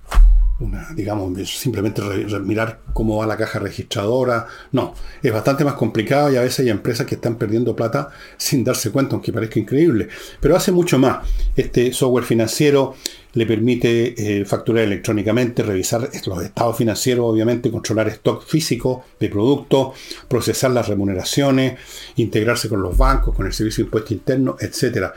una, 0.59 0.87
digamos, 0.95 1.49
simplemente 1.49 2.01
mirar 2.41 2.79
cómo 2.93 3.17
va 3.17 3.25
la 3.25 3.35
caja 3.35 3.59
registradora. 3.59 4.45
No, 4.71 4.93
es 5.21 5.33
bastante 5.33 5.65
más 5.65 5.73
complicado 5.73 6.31
y 6.31 6.37
a 6.37 6.41
veces 6.41 6.59
hay 6.59 6.69
empresas 6.69 7.07
que 7.07 7.15
están 7.15 7.35
perdiendo 7.35 7.75
plata 7.75 8.09
sin 8.37 8.63
darse 8.63 8.91
cuenta, 8.91 9.15
aunque 9.15 9.33
parezca 9.33 9.59
increíble. 9.59 10.07
Pero 10.39 10.55
hace 10.55 10.71
mucho 10.71 10.99
más. 10.99 11.27
Este 11.55 11.91
software 11.93 12.25
financiero 12.25 12.95
le 13.35 13.45
permite 13.45 14.39
eh, 14.39 14.45
facturar 14.45 14.83
electrónicamente, 14.83 15.61
revisar 15.61 16.09
los 16.25 16.43
estados 16.43 16.77
financieros, 16.77 17.25
obviamente, 17.25 17.69
controlar 17.69 18.07
stock 18.07 18.45
físico 18.45 19.05
de 19.19 19.29
productos, 19.29 19.97
procesar 20.27 20.71
las 20.71 20.87
remuneraciones, 20.87 21.77
integrarse 22.15 22.69
con 22.69 22.81
los 22.81 22.97
bancos, 22.97 23.35
con 23.35 23.45
el 23.45 23.53
servicio 23.53 23.83
de 23.83 23.87
impuesto 23.87 24.13
interno, 24.13 24.55
etc. 24.59 25.11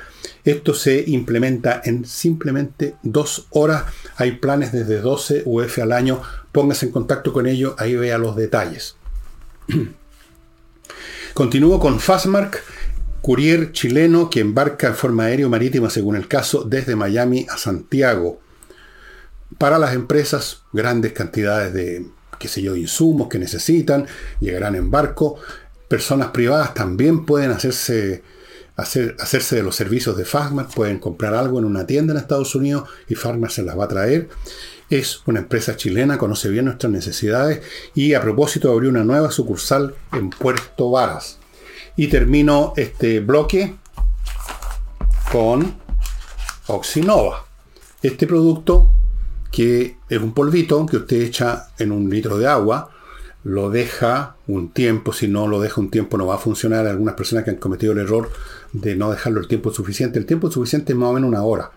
Esto 0.45 0.75
se 0.75 1.05
implementa 1.07 1.81
en 1.85 2.05
simplemente 2.05 2.97
dos 3.03 3.47
horas. 3.51 3.85
Hay 4.17 4.33
planes 4.33 4.73
desde 4.73 5.01
12 5.01 5.45
UF 5.47 5.79
al 5.79 5.93
año. 5.93 6.21
Póngase 6.51 6.87
en 6.87 6.93
contacto 6.93 7.33
con 7.33 7.47
ellos, 7.47 7.75
ahí 7.79 7.95
vea 7.95 8.19
los 8.19 8.35
detalles. 8.35 8.97
Continúo 11.35 11.79
con 11.79 12.01
Fastmark 12.01 12.65
courier 13.29 13.73
chileno 13.73 14.31
que 14.31 14.41
embarca 14.41 14.87
en 14.87 14.95
forma 14.95 15.25
aérea 15.25 15.47
o 15.47 15.51
marítima, 15.51 15.91
según 15.91 16.17
el 16.17 16.29
caso, 16.29 16.65
desde 16.65 16.97
Miami 16.97 17.47
a 17.51 17.59
Santiago. 17.59 18.41
Para 19.59 19.79
las 19.79 19.95
empresas, 19.95 20.63
grandes 20.73 21.13
cantidades 21.13 21.75
de, 21.75 22.07
qué 22.39 22.49
sé 22.49 22.63
yo, 22.63 22.75
insumos 22.75 23.29
que 23.29 23.39
necesitan, 23.39 24.07
llegarán 24.41 24.77
en 24.77 24.91
barco. 24.91 25.37
Personas 25.89 26.29
privadas 26.29 26.73
también 26.73 27.27
pueden 27.27 27.51
hacerse, 27.51 28.23
hacer, 28.77 29.15
hacerse 29.21 29.57
de 29.57 29.63
los 29.63 29.77
servicios 29.77 30.17
de 30.17 30.25
Fagmar, 30.25 30.69
pueden 30.75 30.99
comprar 30.99 31.35
algo 31.35 31.59
en 31.59 31.67
una 31.67 31.87
tienda 31.87 32.15
en 32.15 32.21
Estados 32.21 32.55
Unidos 32.55 32.89
y 33.11 33.15
Fagmar 33.15 33.51
se 33.51 33.63
las 33.63 33.79
va 33.79 33.85
a 33.85 33.89
traer. 33.89 34.31
Es 34.89 35.21
una 35.27 35.41
empresa 35.41 35.77
chilena, 35.77 36.17
conoce 36.17 36.49
bien 36.49 36.65
nuestras 36.65 36.91
necesidades 36.91 37.61
y 37.95 38.15
a 38.15 38.23
propósito 38.23 38.73
abrió 38.73 38.89
una 38.89 39.05
nueva 39.05 39.31
sucursal 39.31 39.95
en 40.15 40.31
Puerto 40.31 40.91
Varas. 40.91 41.38
Y 41.99 42.07
termino 42.07 42.75
este 42.77 43.19
bloque 43.19 43.75
con 45.33 45.75
Oxinova. 46.69 47.45
Este 48.01 48.29
producto 48.29 48.93
que 49.51 49.97
es 50.09 50.21
un 50.21 50.33
polvito 50.33 50.87
que 50.87 50.99
usted 50.99 51.23
echa 51.23 51.71
en 51.77 51.91
un 51.91 52.09
litro 52.09 52.39
de 52.39 52.47
agua, 52.47 52.91
lo 53.43 53.69
deja 53.71 54.37
un 54.47 54.71
tiempo, 54.71 55.13
si 55.13 55.27
no 55.27 55.49
lo 55.49 55.61
deja 55.61 55.81
un 55.81 55.91
tiempo 55.91 56.17
no 56.17 56.29
va 56.29 56.37
a 56.37 56.39
funcionar. 56.39 56.87
Algunas 56.87 57.17
personas 57.17 57.43
que 57.43 57.51
han 57.51 57.57
cometido 57.57 57.95
el 57.95 57.99
error 57.99 58.31
de 58.73 58.95
no 58.95 59.11
dejarlo 59.11 59.41
el 59.41 59.49
tiempo 59.49 59.73
suficiente. 59.73 60.21
El 60.21 60.27
tiempo 60.27 60.53
suficiente 60.53 60.93
es 60.93 60.99
más 61.01 61.09
o 61.09 61.15
menos 61.15 61.27
una 61.27 61.43
hora. 61.43 61.73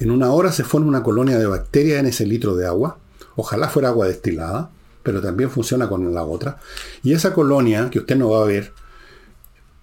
En 0.00 0.10
una 0.10 0.32
hora 0.32 0.50
se 0.50 0.64
forma 0.64 0.88
una 0.88 1.04
colonia 1.04 1.38
de 1.38 1.46
bacterias 1.46 2.00
en 2.00 2.06
ese 2.06 2.26
litro 2.26 2.56
de 2.56 2.66
agua. 2.66 2.98
Ojalá 3.36 3.68
fuera 3.68 3.90
agua 3.90 4.08
destilada, 4.08 4.70
pero 5.04 5.20
también 5.20 5.50
funciona 5.50 5.88
con 5.88 6.12
la 6.12 6.24
otra. 6.24 6.58
Y 7.04 7.12
esa 7.12 7.32
colonia, 7.32 7.90
que 7.90 8.00
usted 8.00 8.16
no 8.16 8.30
va 8.30 8.42
a 8.42 8.46
ver, 8.46 8.72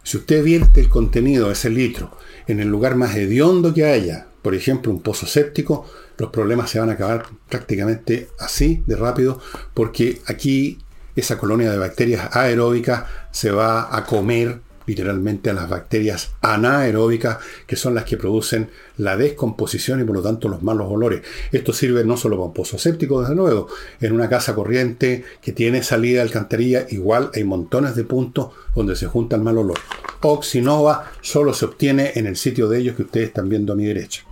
si 0.10 0.18
usted 0.18 0.44
vierte 0.44 0.80
el 0.82 0.90
contenido 0.90 1.46
de 1.46 1.54
ese 1.54 1.70
litro 1.70 2.10
en 2.48 2.60
el 2.60 2.68
lugar 2.68 2.96
más 2.96 3.16
hediondo 3.16 3.76
que 3.76 3.86
haya, 3.86 4.26
por 4.42 4.56
ejemplo 4.56 4.92
un 4.92 5.04
pozo 5.04 5.28
séptico, 5.28 5.86
los 6.18 6.32
problemas 6.32 6.72
se 6.72 6.80
van 6.80 6.90
a 6.90 6.94
acabar 6.94 7.28
prácticamente 7.48 8.28
así 8.40 8.82
de 8.88 8.96
rápido, 8.96 9.40
porque 9.76 10.20
aquí 10.26 10.80
esa 11.16 11.38
colonia 11.38 11.70
de 11.70 11.78
bacterias 11.78 12.36
aeróbicas 12.36 13.04
se 13.30 13.52
va 13.52 13.96
a 13.96 14.04
comer 14.06 14.62
literalmente 14.90 15.52
a 15.52 15.54
las 15.54 15.70
bacterias 15.70 16.32
anaeróbicas, 16.42 17.38
que 17.68 17.76
son 17.76 17.94
las 17.94 18.06
que 18.06 18.18
producen 18.18 18.72
la 18.98 19.18
descomposición 19.18 20.02
y 20.02 20.04
por 20.04 20.16
lo 20.16 20.24
tanto 20.24 20.50
los 20.50 20.64
malos 20.64 20.88
olores. 20.90 21.22
Esto 21.52 21.74
sirve 21.74 22.04
no 22.04 22.18
solo 22.18 22.38
para 22.38 22.48
un 22.48 22.54
pozo 22.54 22.80
séptico, 22.80 23.22
desde 23.22 23.36
luego, 23.36 23.68
en 24.02 24.14
una 24.14 24.28
casa 24.28 24.56
corriente 24.56 25.24
que 25.44 25.52
tiene 25.52 25.84
salida 25.84 26.16
de 26.16 26.22
alcantarilla, 26.24 26.88
igual 26.90 27.30
hay 27.36 27.44
montones 27.44 27.96
de 27.96 28.04
puntos 28.04 28.50
donde 28.76 28.96
se 28.96 29.06
junta 29.06 29.36
el 29.36 29.44
mal 29.44 29.60
olor. 29.60 29.78
Oxinova 30.22 31.12
solo 31.22 31.54
se 31.54 31.66
obtiene 31.66 32.14
en 32.16 32.26
el 32.26 32.36
sitio 32.36 32.68
de 32.68 32.80
ellos 32.80 32.96
que 32.96 33.04
ustedes 33.04 33.28
están 33.28 33.48
viendo 33.48 33.74
a 33.74 33.76
mi 33.76 33.86
derecha. 33.86 34.24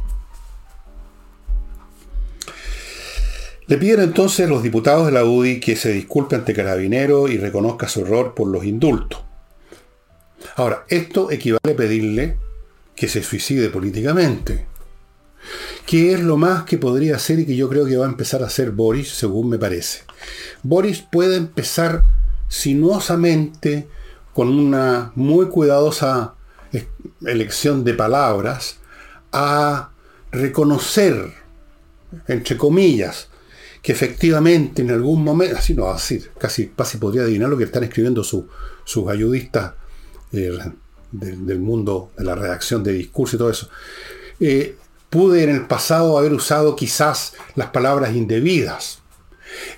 Le 3.68 3.78
piden 3.78 4.00
entonces 4.00 4.48
a 4.48 4.50
los 4.50 4.64
diputados 4.64 5.06
de 5.06 5.12
la 5.12 5.24
UDI 5.24 5.60
que 5.60 5.76
se 5.76 5.92
disculpe 5.92 6.36
ante 6.36 6.56
Carabinero 6.56 7.28
y 7.28 7.38
reconozca 7.38 7.88
su 7.88 8.02
error 8.02 8.34
por 8.34 8.48
los 8.48 8.66
indultos. 8.66 9.27
Ahora, 10.58 10.86
esto 10.90 11.30
equivale 11.30 11.74
a 11.74 11.76
pedirle 11.76 12.36
que 12.96 13.08
se 13.08 13.22
suicide 13.22 13.70
políticamente. 13.70 14.66
¿Qué 15.86 16.14
es 16.14 16.20
lo 16.20 16.36
más 16.36 16.64
que 16.64 16.80
podría 16.80 17.16
hacer 17.16 17.38
y 17.38 17.46
que 17.46 17.56
yo 17.56 17.70
creo 17.70 17.86
que 17.86 17.96
va 17.96 18.08
a 18.08 18.10
empezar 18.10 18.42
a 18.42 18.48
hacer 18.48 18.72
Boris, 18.72 19.10
según 19.10 19.50
me 19.50 19.60
parece? 19.60 20.00
Boris 20.64 21.04
puede 21.12 21.36
empezar 21.38 22.04
sinuosamente, 22.50 23.88
con 24.34 24.50
una 24.50 25.12
muy 25.14 25.46
cuidadosa 25.46 26.34
elección 27.24 27.84
de 27.84 27.94
palabras, 27.94 28.78
a 29.32 29.92
reconocer, 30.32 31.34
entre 32.28 32.58
comillas, 32.58 33.28
que 33.84 33.92
efectivamente 33.92 34.82
en 34.82 34.90
algún 34.90 35.24
momento, 35.24 35.56
así 35.56 35.76
no 35.76 35.84
va 35.84 36.00
casi, 36.40 36.70
casi 36.70 36.98
podría 36.98 37.22
adivinar 37.22 37.48
lo 37.48 37.60
que 37.60 37.66
están 37.66 37.84
escribiendo 37.84 38.24
sus 38.24 39.08
ayudistas 39.08 39.74
del, 40.32 41.60
mundo 41.60 42.12
de 42.18 42.24
la 42.24 42.36
redacción 42.36 42.84
de 42.84 42.94
discurso 42.94 43.36
y 43.36 43.40
todo 43.40 43.50
eso. 43.50 43.70
Eh, 44.40 44.76
pude 45.10 45.44
en 45.44 45.50
el 45.50 45.68
pasado 45.68 46.18
haber 46.18 46.34
usado 46.34 46.76
quizás 46.76 47.34
las 47.56 47.70
palabras 47.70 48.16
indebidas. 48.16 49.02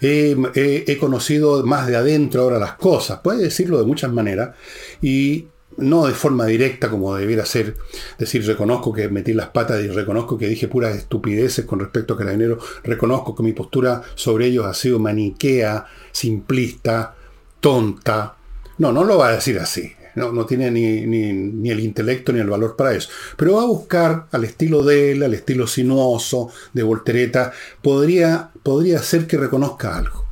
he 0.01 0.97
conocido 0.99 1.63
más 1.65 1.87
de 1.87 1.95
adentro 1.95 2.41
ahora 2.41 2.59
las 2.59 2.73
cosas. 2.73 3.19
Puede 3.19 3.43
decirlo 3.43 3.77
de 3.77 3.85
muchas 3.85 4.11
maneras 4.11 4.55
y 5.01 5.47
no 5.79 6.07
de 6.07 6.13
forma 6.13 6.45
directa 6.45 6.89
como 6.89 7.15
debiera 7.15 7.45
ser, 7.45 7.75
decir 8.17 8.45
reconozco 8.45 8.93
que 8.93 9.07
metí 9.09 9.33
las 9.33 9.49
patas 9.49 9.81
y 9.83 9.87
reconozco 9.87 10.37
que 10.37 10.47
dije 10.47 10.67
puras 10.67 10.95
estupideces 10.95 11.65
con 11.65 11.79
respecto 11.79 12.13
a 12.13 12.17
Carabineros, 12.17 12.63
reconozco 12.83 13.35
que 13.35 13.43
mi 13.43 13.53
postura 13.53 14.01
sobre 14.15 14.47
ellos 14.47 14.65
ha 14.65 14.73
sido 14.73 14.99
maniquea, 14.99 15.85
simplista, 16.11 17.15
tonta. 17.59 18.35
No, 18.77 18.91
no 18.91 19.03
lo 19.03 19.17
va 19.17 19.29
a 19.29 19.33
decir 19.33 19.59
así. 19.59 19.91
No, 20.15 20.45
tiene 20.45 20.71
ni, 20.71 21.69
el 21.69 21.79
intelecto 21.79 22.33
ni 22.33 22.39
el 22.39 22.49
valor 22.49 22.75
para 22.75 22.93
eso. 22.93 23.09
Pero 23.37 23.55
va 23.55 23.63
a 23.63 23.67
buscar 23.67 24.27
al 24.31 24.43
estilo 24.43 24.83
de 24.83 25.11
él, 25.11 25.23
al 25.23 25.33
estilo 25.33 25.67
sinuoso 25.67 26.49
de 26.73 26.83
Voltereta, 26.83 27.51
podría, 27.81 28.51
podría 28.63 28.99
ser 28.99 29.27
que 29.27 29.37
reconozca 29.37 29.97
algo. 29.97 30.25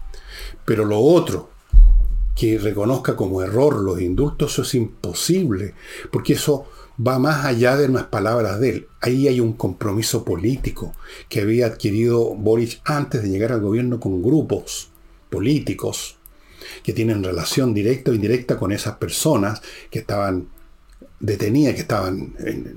Pero 0.66 0.86
lo 0.86 1.00
otro, 1.00 1.50
que 2.36 2.58
reconozca 2.58 3.16
como 3.16 3.42
error 3.42 3.82
los 3.82 4.02
indultos, 4.02 4.54
eso 4.54 4.62
es 4.62 4.76
imposible, 4.76 5.74
porque 6.12 6.34
eso 6.34 6.68
va 7.06 7.20
más 7.20 7.46
allá 7.46 7.78
de 7.78 7.88
unas 7.88 8.06
palabras 8.06 8.60
de 8.60 8.70
él. 8.70 8.88
Ahí 9.02 9.28
hay 9.28 9.40
un 9.40 9.54
compromiso 9.54 10.26
político 10.26 10.94
que 11.30 11.42
había 11.42 11.68
adquirido 11.68 12.36
Boris 12.36 12.82
antes 12.86 13.24
de 13.24 13.30
llegar 13.30 13.52
al 13.52 13.62
gobierno 13.62 14.00
con 14.00 14.22
grupos 14.22 14.90
políticos 15.30 16.17
que 16.84 16.94
tienen 16.94 17.24
relación 17.24 17.74
directa 17.74 18.12
o 18.12 18.14
indirecta 18.14 18.58
con 18.58 18.72
esas 18.72 18.96
personas 18.96 19.62
que 19.90 20.00
estaban 20.00 20.50
detenidas, 21.20 21.76
que 21.76 21.82
estaban, 21.82 22.36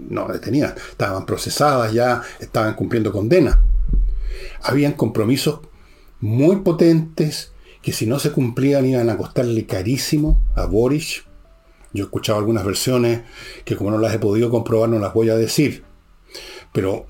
no 0.08 0.28
detenidas, 0.28 0.74
estaban 0.90 1.26
procesadas 1.26 1.92
ya, 1.92 2.22
estaban 2.38 2.74
cumpliendo 2.74 3.12
condena. 3.12 3.60
Habían 4.62 4.92
compromisos 4.92 5.60
muy 6.20 6.56
potentes 6.56 7.52
que 7.82 7.92
si 7.92 8.06
no 8.06 8.18
se 8.18 8.32
cumplían 8.32 8.86
iban 8.86 9.08
a 9.10 9.16
costarle 9.16 9.66
carísimo 9.66 10.42
a 10.54 10.66
Boris. 10.66 11.24
Yo 11.92 12.04
he 12.04 12.06
escuchado 12.06 12.38
algunas 12.38 12.64
versiones 12.64 13.22
que 13.64 13.76
como 13.76 13.90
no 13.90 13.98
las 13.98 14.14
he 14.14 14.18
podido 14.18 14.50
comprobar 14.50 14.88
no 14.88 14.98
las 14.98 15.14
voy 15.14 15.30
a 15.30 15.36
decir. 15.36 15.84
Pero 16.72 17.06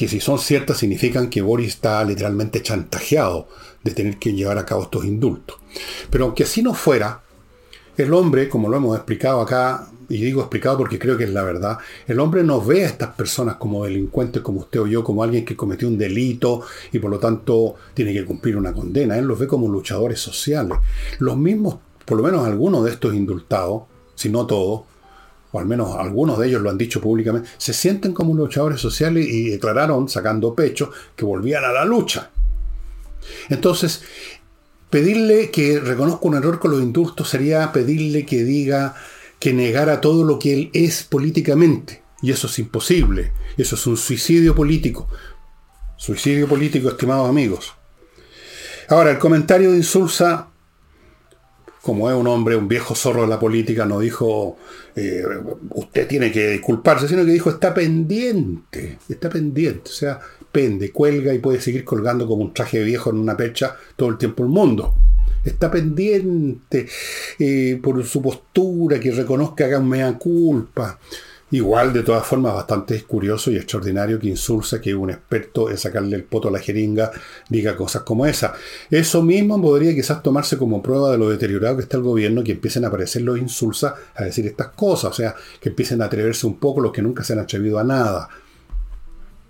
que 0.00 0.08
si 0.08 0.18
son 0.18 0.38
ciertas 0.38 0.78
significan 0.78 1.28
que 1.28 1.42
Boris 1.42 1.68
está 1.68 2.02
literalmente 2.04 2.62
chantajeado 2.62 3.48
de 3.84 3.90
tener 3.90 4.16
que 4.16 4.32
llevar 4.32 4.56
a 4.56 4.64
cabo 4.64 4.84
estos 4.84 5.04
indultos. 5.04 5.58
Pero 6.08 6.24
aunque 6.24 6.44
así 6.44 6.62
no 6.62 6.72
fuera, 6.72 7.20
el 7.98 8.14
hombre, 8.14 8.48
como 8.48 8.70
lo 8.70 8.78
hemos 8.78 8.96
explicado 8.96 9.42
acá, 9.42 9.90
y 10.08 10.22
digo 10.22 10.40
explicado 10.40 10.78
porque 10.78 10.98
creo 10.98 11.18
que 11.18 11.24
es 11.24 11.30
la 11.34 11.42
verdad, 11.42 11.76
el 12.08 12.18
hombre 12.18 12.42
no 12.42 12.62
ve 12.62 12.84
a 12.84 12.86
estas 12.86 13.10
personas 13.10 13.56
como 13.56 13.84
delincuentes 13.84 14.40
como 14.40 14.60
usted 14.60 14.80
o 14.80 14.86
yo, 14.86 15.04
como 15.04 15.22
alguien 15.22 15.44
que 15.44 15.54
cometió 15.54 15.86
un 15.86 15.98
delito 15.98 16.62
y 16.92 16.98
por 16.98 17.10
lo 17.10 17.18
tanto 17.18 17.74
tiene 17.92 18.14
que 18.14 18.24
cumplir 18.24 18.56
una 18.56 18.72
condena. 18.72 19.18
Él 19.18 19.26
los 19.26 19.38
ve 19.38 19.46
como 19.46 19.68
luchadores 19.68 20.18
sociales. 20.18 20.78
Los 21.18 21.36
mismos, 21.36 21.76
por 22.06 22.16
lo 22.16 22.24
menos 22.24 22.46
algunos 22.46 22.86
de 22.86 22.92
estos 22.92 23.12
indultados, 23.12 23.82
si 24.14 24.30
no 24.30 24.46
todos, 24.46 24.84
o 25.52 25.58
al 25.58 25.66
menos 25.66 25.96
algunos 25.96 26.38
de 26.38 26.48
ellos 26.48 26.62
lo 26.62 26.70
han 26.70 26.78
dicho 26.78 27.00
públicamente, 27.00 27.48
se 27.58 27.72
sienten 27.72 28.12
como 28.12 28.34
luchadores 28.34 28.80
sociales 28.80 29.26
y 29.28 29.50
declararon, 29.50 30.08
sacando 30.08 30.54
pecho, 30.54 30.90
que 31.16 31.24
volvían 31.24 31.64
a 31.64 31.72
la 31.72 31.84
lucha. 31.84 32.30
Entonces, 33.48 34.02
pedirle 34.88 35.50
que 35.50 35.80
reconozca 35.80 36.26
un 36.26 36.36
error 36.36 36.58
con 36.58 36.70
los 36.72 36.82
indultos 36.82 37.28
sería 37.28 37.72
pedirle 37.72 38.26
que 38.26 38.44
diga 38.44 38.94
que 39.38 39.52
negara 39.52 40.00
todo 40.00 40.24
lo 40.24 40.38
que 40.38 40.54
él 40.54 40.70
es 40.72 41.02
políticamente. 41.02 42.02
Y 42.22 42.30
eso 42.30 42.46
es 42.46 42.58
imposible. 42.58 43.32
Eso 43.56 43.74
es 43.74 43.86
un 43.86 43.96
suicidio 43.96 44.54
político. 44.54 45.08
Suicidio 45.96 46.46
político, 46.46 46.90
estimados 46.90 47.28
amigos. 47.28 47.74
Ahora, 48.88 49.12
el 49.12 49.18
comentario 49.18 49.70
de 49.70 49.78
Insulsa, 49.78 50.49
como 51.82 52.10
es 52.10 52.16
un 52.16 52.26
hombre, 52.26 52.56
un 52.56 52.68
viejo 52.68 52.94
zorro 52.94 53.22
de 53.22 53.28
la 53.28 53.38
política, 53.38 53.86
no 53.86 54.00
dijo 54.00 54.58
eh, 54.96 55.22
usted 55.70 56.06
tiene 56.06 56.30
que 56.30 56.50
disculparse, 56.50 57.08
sino 57.08 57.24
que 57.24 57.32
dijo 57.32 57.50
está 57.50 57.72
pendiente, 57.72 58.98
está 59.08 59.30
pendiente. 59.30 59.90
O 59.90 59.94
sea, 59.94 60.20
pende, 60.52 60.90
cuelga 60.90 61.32
y 61.32 61.38
puede 61.38 61.60
seguir 61.60 61.84
colgando 61.84 62.26
como 62.26 62.42
un 62.42 62.54
traje 62.54 62.82
viejo 62.82 63.10
en 63.10 63.18
una 63.18 63.36
percha 63.36 63.76
todo 63.96 64.08
el 64.08 64.18
tiempo 64.18 64.42
el 64.42 64.50
mundo. 64.50 64.94
Está 65.44 65.70
pendiente 65.70 66.86
eh, 67.38 67.80
por 67.82 68.04
su 68.04 68.20
postura, 68.20 69.00
que 69.00 69.10
reconozca 69.10 69.56
que 69.56 69.64
haga 69.64 69.78
un 69.78 69.88
mea 69.88 70.12
culpa. 70.18 70.98
Igual, 71.52 71.92
de 71.92 72.04
todas 72.04 72.24
formas, 72.24 72.54
bastante 72.54 73.02
curioso 73.02 73.50
y 73.50 73.56
extraordinario 73.56 74.20
que 74.20 74.28
Insulza, 74.28 74.80
que 74.80 74.94
un 74.94 75.10
experto 75.10 75.68
en 75.68 75.78
sacarle 75.78 76.14
el 76.14 76.22
poto 76.22 76.46
a 76.46 76.52
la 76.52 76.60
jeringa, 76.60 77.10
diga 77.48 77.76
cosas 77.76 78.02
como 78.02 78.24
esa. 78.24 78.54
Eso 78.88 79.20
mismo 79.22 79.60
podría 79.60 79.92
quizás 79.92 80.22
tomarse 80.22 80.56
como 80.56 80.80
prueba 80.80 81.10
de 81.10 81.18
lo 81.18 81.28
deteriorado 81.28 81.76
que 81.76 81.82
está 81.82 81.96
el 81.96 82.04
gobierno, 82.04 82.44
que 82.44 82.52
empiecen 82.52 82.84
a 82.84 82.88
aparecer 82.88 83.22
los 83.22 83.36
Insulza 83.36 83.96
a 84.14 84.24
decir 84.24 84.46
estas 84.46 84.68
cosas, 84.68 85.10
o 85.10 85.14
sea, 85.14 85.34
que 85.60 85.70
empiecen 85.70 86.00
a 86.02 86.04
atreverse 86.04 86.46
un 86.46 86.58
poco 86.58 86.80
los 86.80 86.92
que 86.92 87.02
nunca 87.02 87.24
se 87.24 87.32
han 87.32 87.40
atrevido 87.40 87.80
a 87.80 87.84
nada. 87.84 88.28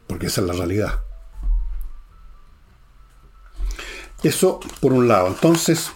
Porque 0.07 0.27
esa 0.27 0.41
es 0.41 0.47
la 0.47 0.55
realidad. 0.55 1.01
Eso 4.23 4.59
por 4.81 4.95
un 4.95 5.07
lado. 5.07 5.29
Entonces, 5.29 5.91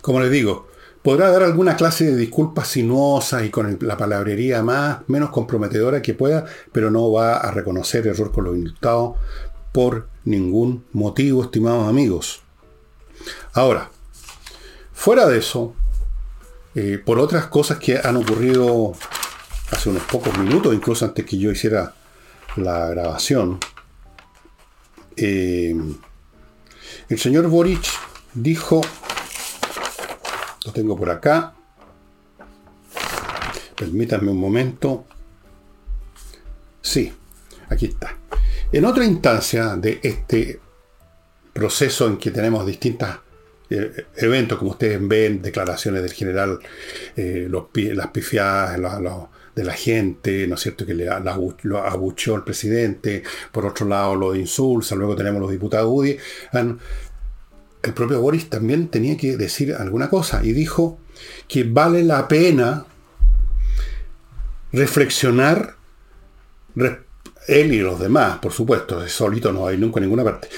como 0.00 0.20
les 0.20 0.30
digo, 0.30 0.68
podrá 1.08 1.30
dar 1.30 1.42
alguna 1.42 1.74
clase 1.74 2.04
de 2.04 2.16
disculpas 2.16 2.68
sinuosas 2.68 3.42
y 3.42 3.48
con 3.48 3.78
la 3.80 3.96
palabrería 3.96 4.62
más, 4.62 4.98
menos 5.06 5.30
comprometedora 5.30 6.02
que 6.02 6.12
pueda, 6.12 6.44
pero 6.70 6.90
no 6.90 7.10
va 7.10 7.38
a 7.38 7.50
reconocer 7.50 8.06
error 8.06 8.30
con 8.30 8.44
los 8.44 8.54
indultados 8.54 9.16
por 9.72 10.10
ningún 10.24 10.84
motivo, 10.92 11.42
estimados 11.42 11.88
amigos. 11.88 12.42
Ahora, 13.54 13.90
fuera 14.92 15.26
de 15.26 15.38
eso, 15.38 15.72
eh, 16.74 17.00
por 17.02 17.18
otras 17.18 17.46
cosas 17.46 17.78
que 17.78 17.98
han 18.04 18.18
ocurrido 18.18 18.92
hace 19.70 19.88
unos 19.88 20.02
pocos 20.02 20.36
minutos, 20.36 20.74
incluso 20.74 21.06
antes 21.06 21.24
que 21.24 21.38
yo 21.38 21.50
hiciera 21.50 21.94
la 22.56 22.86
grabación, 22.88 23.58
eh, 25.16 25.74
el 27.08 27.18
señor 27.18 27.48
Boric 27.48 27.86
dijo 28.34 28.82
lo 30.64 30.72
tengo 30.72 30.96
por 30.96 31.10
acá. 31.10 31.54
Permítanme 33.76 34.30
un 34.30 34.40
momento. 34.40 35.06
Sí, 36.80 37.12
aquí 37.68 37.86
está. 37.86 38.16
En 38.72 38.84
otra 38.84 39.04
instancia 39.04 39.76
de 39.76 40.00
este 40.02 40.60
proceso 41.52 42.06
en 42.06 42.18
que 42.18 42.30
tenemos 42.30 42.66
distintos 42.66 43.08
eh, 43.70 44.06
eventos, 44.16 44.58
como 44.58 44.70
ustedes 44.70 44.98
ven, 45.06 45.42
declaraciones 45.42 46.02
del 46.02 46.12
general, 46.12 46.58
eh, 47.16 47.48
las 47.72 48.06
pifiadas 48.08 48.78
de 49.54 49.64
la 49.64 49.72
gente, 49.74 50.46
¿no 50.46 50.54
es 50.54 50.60
cierto?, 50.60 50.86
que 50.86 50.94
le, 50.94 51.06
lo 51.62 51.78
abuchó 51.78 52.36
el 52.36 52.44
presidente, 52.44 53.22
por 53.52 53.66
otro 53.66 53.86
lado 53.86 54.14
lo 54.14 54.34
insulsa, 54.34 54.94
luego 54.94 55.16
tenemos 55.16 55.40
los 55.40 55.50
diputados 55.50 55.90
UDI, 55.90 56.16
el 57.82 57.94
propio 57.94 58.20
Boris 58.20 58.50
también 58.50 58.88
tenía 58.88 59.16
que 59.16 59.36
decir 59.36 59.74
alguna 59.74 60.10
cosa 60.10 60.44
y 60.44 60.52
dijo 60.52 60.98
que 61.46 61.64
vale 61.64 62.02
la 62.02 62.28
pena 62.28 62.86
reflexionar, 64.72 65.76
él 67.46 67.72
y 67.72 67.80
los 67.80 67.98
demás, 67.98 68.38
por 68.38 68.52
supuesto, 68.52 69.06
solito 69.08 69.52
no 69.52 69.66
hay 69.66 69.78
nunca 69.78 69.98
en 69.98 70.04
ninguna 70.04 70.24
parte, 70.24 70.48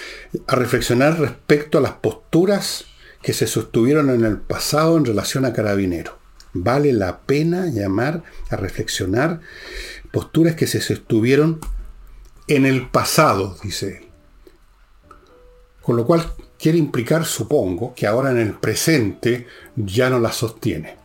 a 0.46 0.56
reflexionar 0.56 1.18
respecto 1.18 1.78
a 1.78 1.80
las 1.80 1.92
posturas 1.92 2.87
que 3.22 3.33
se 3.33 3.46
sostuvieron 3.46 4.11
en 4.11 4.24
el 4.24 4.38
pasado 4.38 4.96
en 4.96 5.04
relación 5.04 5.44
a 5.44 5.52
Carabinero. 5.52 6.18
Vale 6.52 6.92
la 6.92 7.20
pena 7.20 7.66
llamar 7.66 8.24
a 8.48 8.56
reflexionar 8.56 9.40
posturas 10.11 10.56
que 10.56 10.66
se 10.66 10.80
sostuvieron 10.80 11.61
en 12.48 12.66
el 12.66 12.88
pasado, 12.88 13.56
dice 13.62 13.98
él. 13.98 14.09
Con 15.80 15.96
lo 15.96 16.04
cual 16.04 16.33
quiere 16.60 16.78
implicar, 16.78 17.24
supongo, 17.24 17.94
que 17.94 18.06
ahora 18.06 18.30
en 18.30 18.38
el 18.38 18.52
presente 18.52 19.46
ya 19.76 20.10
no 20.10 20.20
la 20.20 20.32
sostiene. 20.32 20.96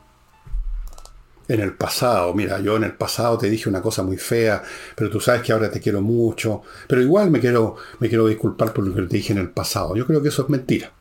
En 1.47 1.61
el 1.61 1.73
pasado, 1.73 2.33
mira, 2.33 2.59
yo 2.59 2.75
en 2.75 2.83
el 2.83 2.93
pasado 2.93 3.37
te 3.37 3.49
dije 3.49 3.69
una 3.69 3.81
cosa 3.81 4.01
muy 4.01 4.17
fea, 4.17 4.63
pero 4.95 5.11
tú 5.11 5.19
sabes 5.19 5.43
que 5.43 5.53
ahora 5.53 5.69
te 5.69 5.79
quiero 5.79 6.01
mucho, 6.01 6.63
pero 6.87 7.01
igual 7.01 7.29
me 7.29 7.39
quiero, 7.39 7.75
me 7.99 8.09
quiero 8.09 8.27
disculpar 8.27 8.73
por 8.73 8.85
lo 8.85 8.95
que 8.95 9.03
te 9.03 9.17
dije 9.17 9.33
en 9.33 9.39
el 9.39 9.51
pasado. 9.51 9.95
Yo 9.95 10.07
creo 10.07 10.21
que 10.21 10.29
eso 10.29 10.43
es 10.43 10.49
mentira. 10.49 10.91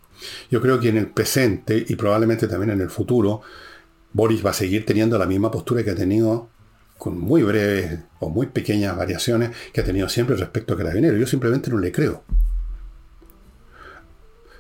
Yo 0.51 0.61
creo 0.61 0.79
que 0.79 0.91
en 0.91 0.99
el 0.99 1.09
presente 1.09 1.85
y 1.89 1.97
probablemente 1.97 2.47
también 2.47 2.71
en 2.71 2.81
el 2.83 2.91
futuro, 2.91 3.41
Boris 4.13 4.45
va 4.45 4.51
a 4.51 4.55
seguir 4.55 4.85
teniendo 4.85 5.19
la 5.19 5.27
misma 5.27 5.51
postura 5.51 5.83
que 5.83 5.91
ha 5.91 5.97
tenido 5.97 6.49
con 6.99 7.19
muy 7.19 7.43
breves 7.43 8.01
o 8.21 8.29
muy 8.29 8.47
pequeñas 8.47 8.97
variaciones 8.97 9.51
que 9.73 9.81
ha 9.81 9.85
tenido 9.85 10.09
siempre 10.09 10.37
respecto 10.37 10.75
a 10.75 10.77
Carabinero. 10.77 11.17
Yo 11.17 11.27
simplemente 11.27 11.71
no 11.71 11.79
le 11.79 11.91
creo. 11.91 12.23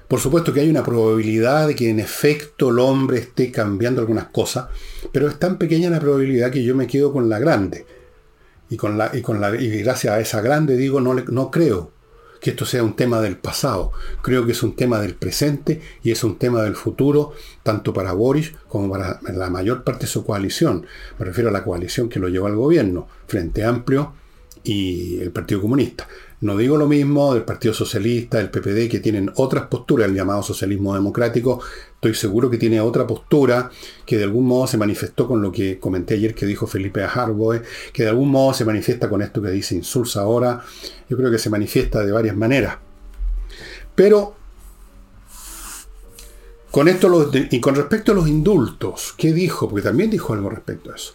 Por 0.09 0.21
supuesto 0.21 0.53
que 0.53 0.61
hay 0.61 0.69
una 0.69 0.85
probabilidad 0.85 1.69
de 1.69 1.75
que 1.75 1.88
en 1.88 1.99
efecto 1.99 2.71
el 2.71 2.79
hombre 2.79 3.19
esté 3.19 3.51
cambiando 3.51 4.01
algunas 4.01 4.27
cosas, 4.27 4.69
pero 5.12 5.29
es 5.29 5.38
tan 5.38 5.59
pequeña 5.59 5.90
la 5.90 6.01
probabilidad 6.01 6.51
que 6.51 6.62
yo 6.62 6.75
me 6.75 6.87
quedo 6.87 7.12
con 7.12 7.29
la 7.29 7.38
grande. 7.38 7.87
Y, 8.69 8.77
con 8.77 8.99
la, 8.99 9.11
y, 9.14 9.23
con 9.23 9.40
la, 9.40 9.55
y 9.55 9.83
gracias 9.83 10.12
a 10.12 10.21
esa 10.21 10.40
grande 10.40 10.77
digo, 10.77 11.01
no, 11.01 11.14
no 11.14 11.51
creo 11.51 11.93
que 12.40 12.51
esto 12.51 12.67
sea 12.67 12.83
un 12.83 12.97
tema 12.97 13.23
del 13.23 13.38
pasado. 13.38 13.93
Creo 14.21 14.45
que 14.45 14.53
es 14.53 14.62
un 14.62 14.77
tema 14.77 15.01
del 15.01 15.14
presente 15.14 15.81
y 16.03 16.11
es 16.11 16.23
un 16.25 16.38
tema 16.38 16.62
del 16.62 16.77
futuro, 16.77 17.33
tanto 17.62 17.95
para 17.95 18.12
Boris 18.12 18.53
como 18.69 18.90
para 18.90 19.21
la 19.23 19.49
mayor 19.49 19.85
parte 19.85 20.03
de 20.03 20.12
su 20.12 20.27
coalición. 20.27 20.87
Me 21.19 21.25
refiero 21.25 21.49
a 21.49 21.53
la 21.53 21.64
coalición 21.64 22.11
que 22.11 22.19
lo 22.19 22.29
llevó 22.29 22.47
al 22.47 22.57
gobierno, 22.57 23.09
Frente 23.27 23.64
Amplio 23.64 24.12
y 24.64 25.20
el 25.20 25.31
Partido 25.31 25.61
Comunista. 25.61 26.09
No 26.40 26.57
digo 26.57 26.77
lo 26.77 26.88
mismo 26.88 27.33
del 27.33 27.44
Partido 27.44 27.72
Socialista, 27.72 28.38
del 28.38 28.50
PPD, 28.50 28.90
que 28.90 29.00
tienen 29.00 29.31
otras 29.37 29.66
posturas, 29.68 30.09
el 30.09 30.14
llamado 30.14 30.42
socialismo 30.42 30.94
democrático. 30.94 31.61
Estoy 31.94 32.14
seguro 32.14 32.50
que 32.50 32.59
tiene 32.59 32.81
otra 32.81 33.07
postura 33.07 33.70
que 34.05 34.18
de 34.18 34.24
algún 34.24 34.46
modo 34.46 34.66
se 34.66 34.77
manifestó 34.77 35.27
con 35.27 35.40
lo 35.40 35.53
que 35.53 35.79
comenté 35.79 36.14
ayer 36.14 36.35
que 36.35 36.44
dijo 36.44 36.66
Felipe 36.66 37.03
Harboe, 37.03 37.62
que 37.92 38.03
de 38.03 38.09
algún 38.09 38.31
modo 38.31 38.53
se 38.53 38.64
manifiesta 38.64 39.09
con 39.09 39.22
esto 39.22 39.40
que 39.40 39.50
dice 39.50 39.74
Insulsa 39.74 40.22
ahora. 40.22 40.62
Yo 41.09 41.16
creo 41.16 41.31
que 41.31 41.38
se 41.38 41.50
manifiesta 41.50 42.05
de 42.05 42.12
varias 42.12 42.37
maneras. 42.37 42.79
Pero 43.94 44.35
con 46.70 46.88
esto 46.88 47.31
y 47.50 47.61
con 47.61 47.77
respecto 47.77 48.12
a 48.12 48.14
los 48.16 48.27
indultos, 48.27 49.14
¿qué 49.16 49.33
dijo? 49.33 49.68
Porque 49.68 49.83
también 49.83 50.11
dijo 50.11 50.33
algo 50.33 50.50
respecto 50.50 50.90
a 50.90 50.96
eso. 50.96 51.14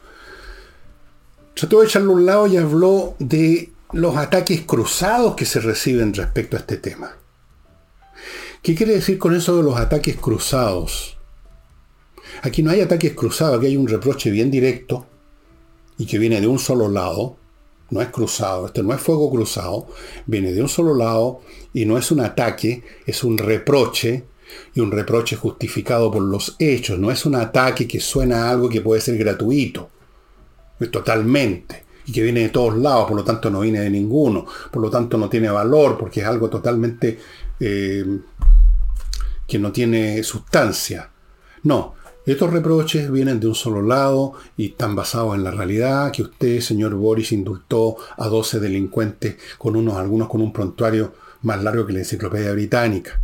Trató 1.55 1.79
de 1.79 1.87
echarlo 1.87 2.11
a 2.11 2.15
un 2.15 2.25
lado 2.25 2.47
y 2.47 2.57
habló 2.57 3.15
de 3.19 3.71
los 3.91 4.15
ataques 4.15 4.61
cruzados 4.61 5.35
que 5.35 5.45
se 5.45 5.59
reciben 5.59 6.13
respecto 6.13 6.55
a 6.55 6.59
este 6.59 6.77
tema. 6.77 7.17
¿Qué 8.61 8.75
quiere 8.75 8.93
decir 8.93 9.17
con 9.17 9.35
eso 9.35 9.57
de 9.57 9.63
los 9.63 9.77
ataques 9.77 10.17
cruzados? 10.17 11.17
Aquí 12.41 12.61
no 12.61 12.71
hay 12.71 12.81
ataques 12.81 13.13
cruzados, 13.13 13.57
aquí 13.57 13.67
hay 13.67 13.77
un 13.77 13.87
reproche 13.87 14.29
bien 14.31 14.51
directo 14.51 15.05
y 15.97 16.05
que 16.05 16.19
viene 16.19 16.39
de 16.39 16.47
un 16.47 16.59
solo 16.59 16.87
lado, 16.87 17.37
no 17.89 18.01
es 18.01 18.09
cruzado, 18.09 18.67
este 18.67 18.83
no 18.83 18.93
es 18.93 19.01
fuego 19.01 19.29
cruzado, 19.29 19.87
viene 20.25 20.53
de 20.53 20.61
un 20.61 20.69
solo 20.69 20.93
lado 20.95 21.41
y 21.73 21.85
no 21.85 21.97
es 21.97 22.11
un 22.11 22.19
ataque, 22.19 22.83
es 23.05 23.23
un 23.23 23.37
reproche 23.37 24.23
y 24.73 24.79
un 24.79 24.91
reproche 24.91 25.35
justificado 25.35 26.11
por 26.11 26.21
los 26.21 26.55
hechos, 26.59 26.99
no 26.99 27.11
es 27.11 27.25
un 27.25 27.35
ataque 27.35 27.87
que 27.87 27.99
suena 27.99 28.45
a 28.45 28.51
algo 28.51 28.69
que 28.69 28.81
puede 28.81 29.01
ser 29.01 29.17
gratuito, 29.17 29.89
totalmente 30.87 31.83
y 32.05 32.11
que 32.11 32.23
viene 32.23 32.41
de 32.41 32.49
todos 32.49 32.75
lados, 32.77 33.07
por 33.07 33.17
lo 33.17 33.23
tanto 33.23 33.49
no 33.49 33.59
viene 33.59 33.81
de 33.81 33.89
ninguno, 33.89 34.45
por 34.71 34.81
lo 34.81 34.89
tanto 34.89 35.17
no 35.17 35.29
tiene 35.29 35.49
valor, 35.49 35.97
porque 35.97 36.21
es 36.21 36.25
algo 36.25 36.49
totalmente 36.49 37.19
eh, 37.59 38.19
que 39.45 39.59
no 39.59 39.71
tiene 39.71 40.23
sustancia. 40.23 41.09
No, 41.63 41.95
estos 42.25 42.51
reproches 42.51 43.11
vienen 43.11 43.39
de 43.39 43.47
un 43.47 43.55
solo 43.55 43.81
lado 43.81 44.33
y 44.57 44.67
están 44.67 44.95
basados 44.95 45.35
en 45.35 45.43
la 45.43 45.51
realidad 45.51 46.11
que 46.11 46.23
usted, 46.23 46.61
señor 46.61 46.95
Boris, 46.95 47.31
indultó 47.31 47.97
a 48.17 48.27
12 48.27 48.59
delincuentes 48.59 49.37
con 49.57 49.75
unos, 49.75 49.95
algunos 49.95 50.29
con 50.29 50.41
un 50.41 50.53
prontuario 50.53 51.13
más 51.41 51.63
largo 51.63 51.85
que 51.85 51.93
la 51.93 51.99
enciclopedia 51.99 52.51
británica. 52.53 53.21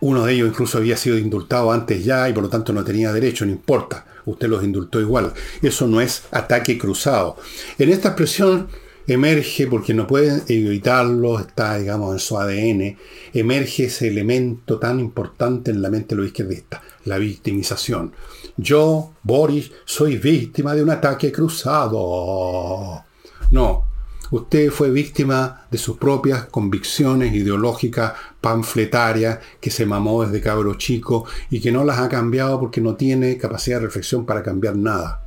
Uno 0.00 0.26
de 0.26 0.34
ellos 0.34 0.48
incluso 0.48 0.78
había 0.78 0.96
sido 0.96 1.16
indultado 1.18 1.72
antes 1.72 2.04
ya 2.04 2.28
y 2.28 2.32
por 2.32 2.42
lo 2.42 2.48
tanto 2.48 2.72
no 2.72 2.84
tenía 2.84 3.12
derecho, 3.12 3.46
no 3.46 3.52
importa 3.52 4.06
usted 4.26 4.48
los 4.48 4.64
indultó 4.64 5.00
igual. 5.00 5.32
Eso 5.62 5.86
no 5.86 6.00
es 6.00 6.24
ataque 6.30 6.78
cruzado. 6.78 7.36
En 7.78 7.90
esta 7.90 8.08
expresión 8.08 8.68
emerge, 9.06 9.66
porque 9.66 9.94
no 9.94 10.06
pueden 10.06 10.42
evitarlo, 10.48 11.38
está, 11.38 11.78
digamos, 11.78 12.12
en 12.14 12.18
su 12.18 12.38
ADN, 12.38 12.96
emerge 13.34 13.84
ese 13.84 14.08
elemento 14.08 14.78
tan 14.78 14.98
importante 15.00 15.70
en 15.70 15.82
la 15.82 15.90
mente 15.90 16.14
de 16.14 16.22
los 16.22 16.26
izquierdistas, 16.28 16.80
la 17.04 17.18
victimización. 17.18 18.12
Yo, 18.56 19.12
Boris, 19.22 19.72
soy 19.84 20.16
víctima 20.16 20.74
de 20.74 20.82
un 20.82 20.90
ataque 20.90 21.30
cruzado. 21.32 23.04
No, 23.50 23.86
Usted 24.34 24.72
fue 24.72 24.90
víctima 24.90 25.64
de 25.70 25.78
sus 25.78 25.96
propias 25.96 26.46
convicciones 26.46 27.32
ideológicas 27.32 28.14
panfletarias 28.40 29.38
que 29.60 29.70
se 29.70 29.86
mamó 29.86 30.24
desde 30.24 30.40
cabro 30.40 30.74
chico 30.74 31.24
y 31.50 31.60
que 31.60 31.70
no 31.70 31.84
las 31.84 32.00
ha 32.00 32.08
cambiado 32.08 32.58
porque 32.58 32.80
no 32.80 32.96
tiene 32.96 33.38
capacidad 33.38 33.76
de 33.76 33.86
reflexión 33.86 34.26
para 34.26 34.42
cambiar 34.42 34.74
nada. 34.74 35.20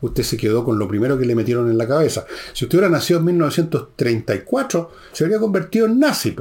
Usted 0.00 0.22
se 0.22 0.38
quedó 0.38 0.64
con 0.64 0.78
lo 0.78 0.88
primero 0.88 1.18
que 1.18 1.26
le 1.26 1.34
metieron 1.34 1.70
en 1.70 1.76
la 1.76 1.86
cabeza. 1.86 2.24
Si 2.54 2.64
usted 2.64 2.78
hubiera 2.78 2.90
nacido 2.90 3.18
en 3.18 3.26
1934, 3.26 4.90
se 5.12 5.24
habría 5.24 5.38
convertido 5.38 5.84
en 5.84 6.00
nazi, 6.00 6.34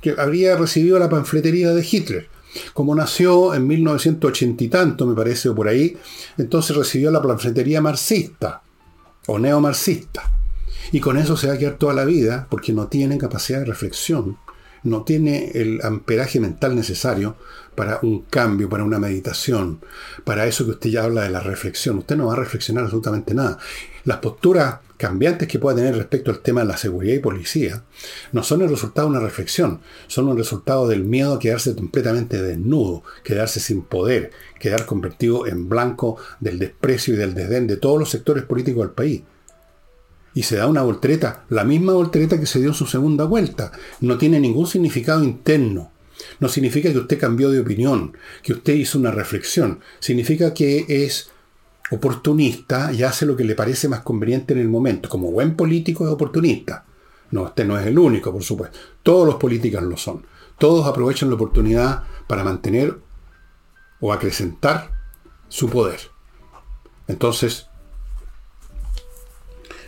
que 0.00 0.14
habría 0.16 0.56
recibido 0.56 1.00
la 1.00 1.08
panfletería 1.08 1.74
de 1.74 1.84
Hitler. 1.84 2.28
Como 2.74 2.94
nació 2.94 3.54
en 3.54 3.66
1980 3.66 4.62
y 4.62 4.68
tanto, 4.68 5.04
me 5.04 5.16
parece, 5.16 5.48
o 5.48 5.54
por 5.56 5.66
ahí, 5.66 5.96
entonces 6.38 6.76
recibió 6.76 7.10
la 7.10 7.20
planfletería 7.20 7.80
marxista 7.80 8.62
o 9.26 9.36
neomarxista. 9.36 10.45
Y 10.92 11.00
con 11.00 11.16
eso 11.16 11.36
se 11.36 11.48
va 11.48 11.54
a 11.54 11.58
quedar 11.58 11.78
toda 11.78 11.94
la 11.94 12.04
vida 12.04 12.46
porque 12.50 12.72
no 12.72 12.88
tiene 12.88 13.18
capacidad 13.18 13.60
de 13.60 13.64
reflexión, 13.66 14.38
no 14.82 15.02
tiene 15.02 15.50
el 15.54 15.80
amperaje 15.82 16.38
mental 16.40 16.76
necesario 16.76 17.36
para 17.74 17.98
un 18.02 18.22
cambio, 18.22 18.68
para 18.68 18.84
una 18.84 18.98
meditación, 18.98 19.80
para 20.24 20.46
eso 20.46 20.64
que 20.64 20.72
usted 20.72 20.90
ya 20.90 21.04
habla 21.04 21.22
de 21.22 21.30
la 21.30 21.40
reflexión. 21.40 21.98
Usted 21.98 22.16
no 22.16 22.26
va 22.26 22.34
a 22.34 22.36
reflexionar 22.36 22.84
absolutamente 22.84 23.34
nada. 23.34 23.58
Las 24.04 24.18
posturas 24.18 24.76
cambiantes 24.96 25.48
que 25.48 25.58
pueda 25.58 25.76
tener 25.76 25.94
respecto 25.94 26.30
al 26.30 26.40
tema 26.40 26.62
de 26.62 26.68
la 26.68 26.76
seguridad 26.76 27.14
y 27.14 27.18
policía 27.18 27.82
no 28.32 28.42
son 28.42 28.62
el 28.62 28.70
resultado 28.70 29.08
de 29.08 29.16
una 29.16 29.24
reflexión, 29.24 29.80
son 30.06 30.28
un 30.28 30.38
resultado 30.38 30.88
del 30.88 31.04
miedo 31.04 31.34
a 31.34 31.38
quedarse 31.38 31.74
completamente 31.74 32.40
desnudo, 32.40 33.02
quedarse 33.22 33.60
sin 33.60 33.82
poder, 33.82 34.30
quedar 34.58 34.86
convertido 34.86 35.46
en 35.46 35.68
blanco 35.68 36.16
del 36.40 36.58
desprecio 36.58 37.14
y 37.14 37.18
del 37.18 37.34
desdén 37.34 37.66
de 37.66 37.76
todos 37.76 37.98
los 37.98 38.10
sectores 38.10 38.44
políticos 38.44 38.86
del 38.86 38.94
país. 38.94 39.22
Y 40.36 40.42
se 40.42 40.56
da 40.56 40.66
una 40.66 40.82
voltereta, 40.82 41.46
la 41.48 41.64
misma 41.64 41.94
voltereta 41.94 42.38
que 42.38 42.44
se 42.44 42.58
dio 42.58 42.68
en 42.68 42.74
su 42.74 42.84
segunda 42.84 43.24
vuelta. 43.24 43.72
No 44.02 44.18
tiene 44.18 44.38
ningún 44.38 44.66
significado 44.66 45.24
interno. 45.24 45.92
No 46.40 46.50
significa 46.50 46.92
que 46.92 46.98
usted 46.98 47.18
cambió 47.18 47.50
de 47.50 47.60
opinión, 47.60 48.14
que 48.42 48.52
usted 48.52 48.74
hizo 48.74 48.98
una 48.98 49.10
reflexión. 49.10 49.80
Significa 49.98 50.52
que 50.52 50.84
es 50.88 51.30
oportunista 51.90 52.92
y 52.92 53.02
hace 53.02 53.24
lo 53.24 53.34
que 53.34 53.44
le 53.44 53.54
parece 53.54 53.88
más 53.88 54.00
conveniente 54.00 54.52
en 54.52 54.60
el 54.60 54.68
momento. 54.68 55.08
Como 55.08 55.30
buen 55.30 55.56
político 55.56 56.04
es 56.04 56.12
oportunista. 56.12 56.84
No, 57.30 57.44
usted 57.44 57.64
no 57.66 57.78
es 57.78 57.86
el 57.86 57.98
único, 57.98 58.30
por 58.30 58.42
supuesto. 58.42 58.78
Todos 59.02 59.26
los 59.26 59.36
políticos 59.36 59.84
lo 59.84 59.96
son. 59.96 60.26
Todos 60.58 60.86
aprovechan 60.86 61.30
la 61.30 61.36
oportunidad 61.36 62.02
para 62.26 62.44
mantener 62.44 62.98
o 64.00 64.12
acrecentar 64.12 64.90
su 65.48 65.70
poder. 65.70 66.00
Entonces, 67.08 67.65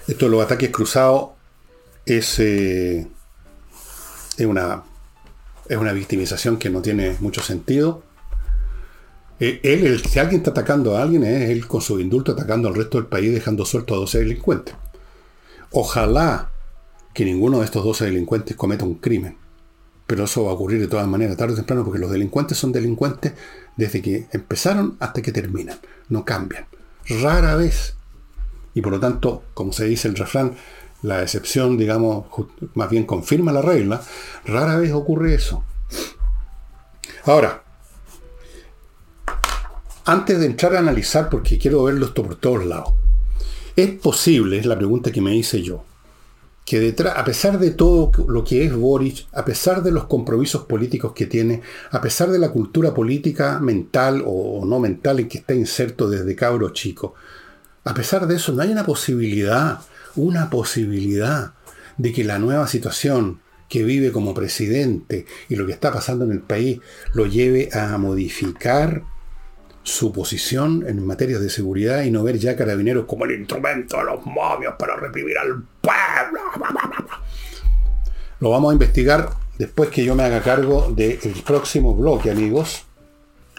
esto 0.09 0.25
de 0.25 0.31
los 0.31 0.45
ataques 0.45 0.71
cruzados 0.71 1.31
es, 2.07 2.39
eh, 2.41 3.07
es, 4.37 4.47
una, 4.47 4.83
es 5.69 5.77
una 5.77 5.93
victimización 5.93 6.59
que 6.59 6.71
no 6.71 6.83
tiene 6.83 7.17
mucho 7.21 7.43
sentido 7.43 8.03
eh, 9.41 9.61
él, 9.63 10.03
si 10.05 10.19
alguien 10.19 10.41
está 10.41 10.51
atacando 10.51 10.97
a 10.97 11.03
alguien, 11.03 11.23
es 11.23 11.51
él 11.51 11.67
con 11.67 11.81
su 11.81 12.01
indulto 12.01 12.33
atacando 12.33 12.69
al 12.69 12.75
resto 12.75 12.99
del 12.99 13.07
país, 13.07 13.33
dejando 13.33 13.65
suelto 13.65 13.95
a 13.95 13.99
12 13.99 14.19
delincuentes. 14.19 14.75
Ojalá 15.71 16.51
que 17.15 17.25
ninguno 17.25 17.59
de 17.59 17.65
estos 17.65 17.85
12 17.85 18.07
delincuentes 18.07 18.57
cometa 18.57 18.85
un 18.85 18.97
crimen. 18.97 19.37
Pero 20.07 20.25
eso 20.25 20.45
va 20.45 20.51
a 20.51 20.55
ocurrir 20.55 20.81
de 20.81 20.89
todas 20.89 21.07
maneras, 21.07 21.37
tarde 21.37 21.53
o 21.53 21.57
temprano, 21.57 21.85
porque 21.85 22.01
los 22.01 22.11
delincuentes 22.11 22.59
son 22.59 22.73
delincuentes 22.73 23.35
desde 23.77 24.01
que 24.03 24.27
empezaron 24.33 24.97
hasta 25.01 25.23
que 25.23 25.33
terminan. 25.33 25.79
No 26.09 26.25
cambian. 26.25 26.67
Rara 27.07 27.57
vez. 27.57 27.95
Y 28.79 28.81
por 28.81 28.93
lo 28.93 29.01
tanto, 29.01 29.43
como 29.55 29.73
se 29.73 29.87
dice 29.87 30.07
el 30.07 30.15
refrán, 30.15 30.55
la 31.03 31.21
excepción, 31.21 31.77
digamos, 31.77 32.27
más 32.75 32.89
bien 32.89 33.07
confirma 33.07 33.51
la 33.51 33.61
regla. 33.61 34.01
Rara 34.45 34.77
vez 34.77 34.93
ocurre 34.93 35.35
eso. 35.35 35.65
Ahora, 37.25 37.65
antes 40.05 40.39
de 40.39 40.47
entrar 40.47 40.77
a 40.77 40.79
analizar, 40.79 41.29
porque 41.29 41.59
quiero 41.59 41.83
verlo 41.83 42.07
esto 42.07 42.23
por 42.23 42.37
todos 42.37 42.65
lados, 42.65 42.93
¿es 43.75 43.91
posible, 43.99 44.61
es 44.61 44.67
la 44.67 44.79
pregunta 44.79 45.11
que 45.11 45.23
me 45.23 45.35
hice 45.35 45.61
yo, 45.61 45.83
que 46.65 46.79
detrás, 46.79 47.15
a 47.17 47.25
pesar 47.25 47.59
de 47.59 47.73
todo 47.73 48.13
lo 48.29 48.45
que 48.45 48.65
es 48.65 48.73
Boric, 48.73 49.27
a 49.33 49.45
pesar 49.45 49.83
de 49.83 49.91
los 49.91 50.05
compromisos 50.05 50.67
políticos 50.67 51.15
que 51.15 51.27
tiene, 51.27 51.63
a 51.91 52.01
pesar 52.01 52.31
de 52.31 52.39
la 52.39 52.53
cultura 52.53 52.95
política 52.95 53.59
mental 53.59 54.23
o 54.25 54.65
no 54.65 54.79
mental 54.79 55.19
en 55.19 55.29
que 55.29 55.39
está 55.39 55.53
inserto 55.53 56.09
desde 56.09 56.37
cabro 56.37 56.71
chico, 56.71 57.17
a 57.85 57.95
pesar 57.95 58.27
de 58.27 58.37
eso 58.37 58.53
no 58.53 58.63
hay 58.63 58.71
una 58.71 58.85
posibilidad, 58.85 59.81
una 60.17 60.51
posibilidad 60.51 61.53
de 61.97 62.13
que 62.13 62.25
la 62.25 62.39
nueva 62.39 62.67
situación 62.67 63.41
que 63.69 63.85
vive 63.85 64.13
como 64.13 64.35
presidente 64.35 65.27
y 65.49 65.57
lo 65.57 65.67
que 65.67 65.73
está 65.73 65.93
pasando 65.93 66.25
en 66.25 66.33
el 66.33 66.41
país 66.41 66.81
lo 67.13 67.27
lleve 67.27 67.69
a 67.73 67.97
modificar 67.99 69.03
su 69.83 70.13
posición 70.13 70.85
en 70.87 71.05
materia 71.07 71.39
de 71.39 71.49
seguridad 71.49 72.03
y 72.03 72.11
no 72.11 72.23
ver 72.23 72.39
ya 72.39 72.57
carabineros 72.57 73.07
como 73.07 73.25
el 73.25 73.33
instrumento 73.33 73.97
de 73.99 74.05
los 74.05 74.25
momios 74.27 74.75
para 74.79 74.97
reprimir 74.97 75.39
al 75.39 75.63
pueblo. 75.81 76.41
Lo 78.41 78.51
vamos 78.51 78.71
a 78.71 78.75
investigar 78.75 79.31
después 79.59 79.89
que 79.89 80.05
yo 80.05 80.15
me 80.15 80.25
haga 80.25 80.43
cargo 80.43 80.93
del 80.95 81.19
próximo 81.45 81.95
bloque, 81.95 82.31
amigos. 82.31 82.85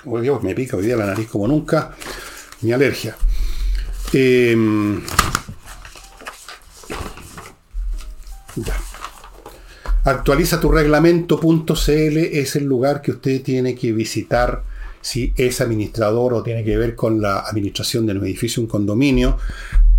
Me 0.05 0.55
pica 0.55 0.77
hoy 0.77 0.85
día 0.85 0.95
la 0.95 1.07
nariz 1.07 1.27
como 1.27 1.47
nunca. 1.47 1.91
Mi 2.61 2.71
alergia. 2.71 3.15
Em. 4.13 5.01
Actualiza 10.03 10.59
tu 10.59 10.71
reglamento.cl 10.71 12.17
es 12.17 12.55
el 12.55 12.63
lugar 12.63 13.01
que 13.01 13.11
usted 13.11 13.43
tiene 13.43 13.75
que 13.75 13.91
visitar 13.91 14.63
si 15.01 15.33
es 15.37 15.61
administrador 15.61 16.33
o 16.33 16.43
tiene 16.43 16.63
que 16.63 16.77
ver 16.77 16.95
con 16.95 17.21
la 17.21 17.39
administración 17.39 18.05
de 18.05 18.13
un 18.13 18.25
edificio, 18.25 18.61
un 18.61 18.67
condominio, 18.67 19.37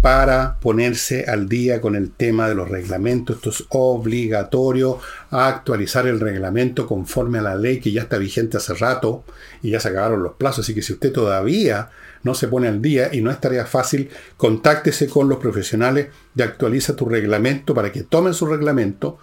para 0.00 0.58
ponerse 0.58 1.26
al 1.26 1.48
día 1.48 1.80
con 1.80 1.94
el 1.94 2.10
tema 2.12 2.48
de 2.48 2.54
los 2.54 2.68
reglamentos. 2.68 3.36
Esto 3.36 3.50
es 3.50 3.64
obligatorio 3.68 4.98
actualizar 5.30 6.06
el 6.06 6.20
reglamento 6.20 6.86
conforme 6.86 7.38
a 7.38 7.42
la 7.42 7.54
ley 7.54 7.80
que 7.80 7.92
ya 7.92 8.02
está 8.02 8.16
vigente 8.16 8.56
hace 8.56 8.74
rato 8.74 9.24
y 9.62 9.70
ya 9.70 9.80
se 9.80 9.88
acabaron 9.88 10.22
los 10.22 10.34
plazos. 10.34 10.64
Así 10.64 10.74
que 10.74 10.82
si 10.82 10.94
usted 10.94 11.12
todavía 11.12 11.90
no 12.22 12.34
se 12.34 12.48
pone 12.48 12.68
al 12.68 12.82
día 12.82 13.14
y 13.14 13.20
no 13.20 13.30
es 13.30 13.40
tarea 13.40 13.66
fácil, 13.66 14.10
contáctese 14.36 15.08
con 15.08 15.28
los 15.28 15.38
profesionales 15.38 16.08
de 16.34 16.44
actualiza 16.44 16.96
tu 16.96 17.06
reglamento 17.06 17.74
para 17.74 17.92
que 17.92 18.02
tomen 18.02 18.34
su 18.34 18.46
reglamento 18.46 19.18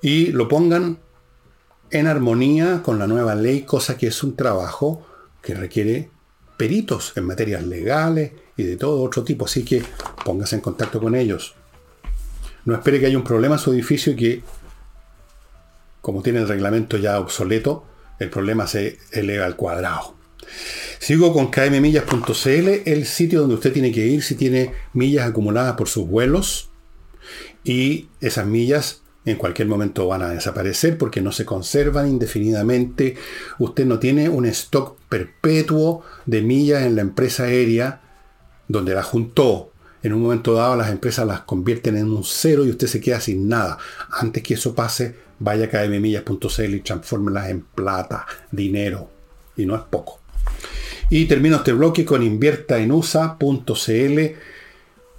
y 0.00 0.26
lo 0.32 0.48
pongan 0.48 0.98
en 1.90 2.06
armonía 2.06 2.82
con 2.82 2.98
la 2.98 3.06
nueva 3.06 3.34
ley, 3.34 3.62
cosa 3.62 3.96
que 3.96 4.06
es 4.08 4.22
un 4.22 4.34
trabajo 4.34 5.06
que 5.42 5.54
requiere 5.54 6.10
peritos 6.56 7.12
en 7.16 7.24
materias 7.24 7.64
legales 7.64 8.32
y 8.56 8.62
de 8.64 8.76
todo 8.76 9.02
otro 9.02 9.24
tipo, 9.24 9.44
así 9.44 9.64
que 9.64 9.82
póngase 10.24 10.56
en 10.56 10.62
contacto 10.62 11.00
con 11.00 11.14
ellos. 11.14 11.54
No 12.64 12.74
espere 12.74 13.00
que 13.00 13.06
haya 13.06 13.18
un 13.18 13.24
problema 13.24 13.56
en 13.56 13.60
su 13.60 13.72
edificio 13.72 14.12
y 14.12 14.16
que, 14.16 14.42
como 16.00 16.22
tiene 16.22 16.40
el 16.40 16.48
reglamento 16.48 16.96
ya 16.96 17.18
obsoleto, 17.18 17.84
el 18.18 18.30
problema 18.30 18.66
se 18.66 18.98
eleva 19.10 19.46
al 19.46 19.56
cuadrado. 19.56 20.21
Sigo 20.98 21.32
con 21.32 21.50
kmmillas.cl, 21.50 22.68
el 22.84 23.06
sitio 23.06 23.40
donde 23.40 23.56
usted 23.56 23.72
tiene 23.72 23.92
que 23.92 24.06
ir 24.06 24.22
si 24.22 24.34
tiene 24.34 24.72
millas 24.92 25.28
acumuladas 25.28 25.74
por 25.74 25.88
sus 25.88 26.06
vuelos 26.06 26.70
y 27.64 28.08
esas 28.20 28.46
millas 28.46 29.02
en 29.24 29.36
cualquier 29.36 29.68
momento 29.68 30.08
van 30.08 30.22
a 30.22 30.30
desaparecer 30.30 30.98
porque 30.98 31.20
no 31.20 31.30
se 31.30 31.44
conservan 31.44 32.08
indefinidamente. 32.08 33.16
Usted 33.58 33.86
no 33.86 33.98
tiene 33.98 34.28
un 34.28 34.46
stock 34.46 34.98
perpetuo 35.08 36.02
de 36.26 36.42
millas 36.42 36.82
en 36.82 36.96
la 36.96 37.02
empresa 37.02 37.44
aérea 37.44 38.00
donde 38.68 38.94
la 38.94 39.02
juntó. 39.02 39.70
En 40.02 40.12
un 40.12 40.22
momento 40.22 40.54
dado 40.54 40.74
las 40.74 40.90
empresas 40.90 41.26
las 41.26 41.42
convierten 41.42 41.96
en 41.96 42.10
un 42.10 42.24
cero 42.24 42.64
y 42.64 42.70
usted 42.70 42.88
se 42.88 43.00
queda 43.00 43.20
sin 43.20 43.48
nada. 43.48 43.78
Antes 44.10 44.42
que 44.42 44.54
eso 44.54 44.74
pase, 44.74 45.14
vaya 45.38 45.66
a 45.66 45.68
kmmillas.cl 45.68 46.74
y 46.74 46.80
transfórmelas 46.80 47.50
en 47.50 47.60
plata, 47.60 48.26
dinero. 48.50 49.08
Y 49.56 49.66
no 49.66 49.76
es 49.76 49.82
poco. 49.82 50.21
Y 51.10 51.26
termino 51.26 51.56
este 51.56 51.74
bloque 51.74 52.04
con 52.06 52.22
inviertaenusa.cl, 52.22 54.20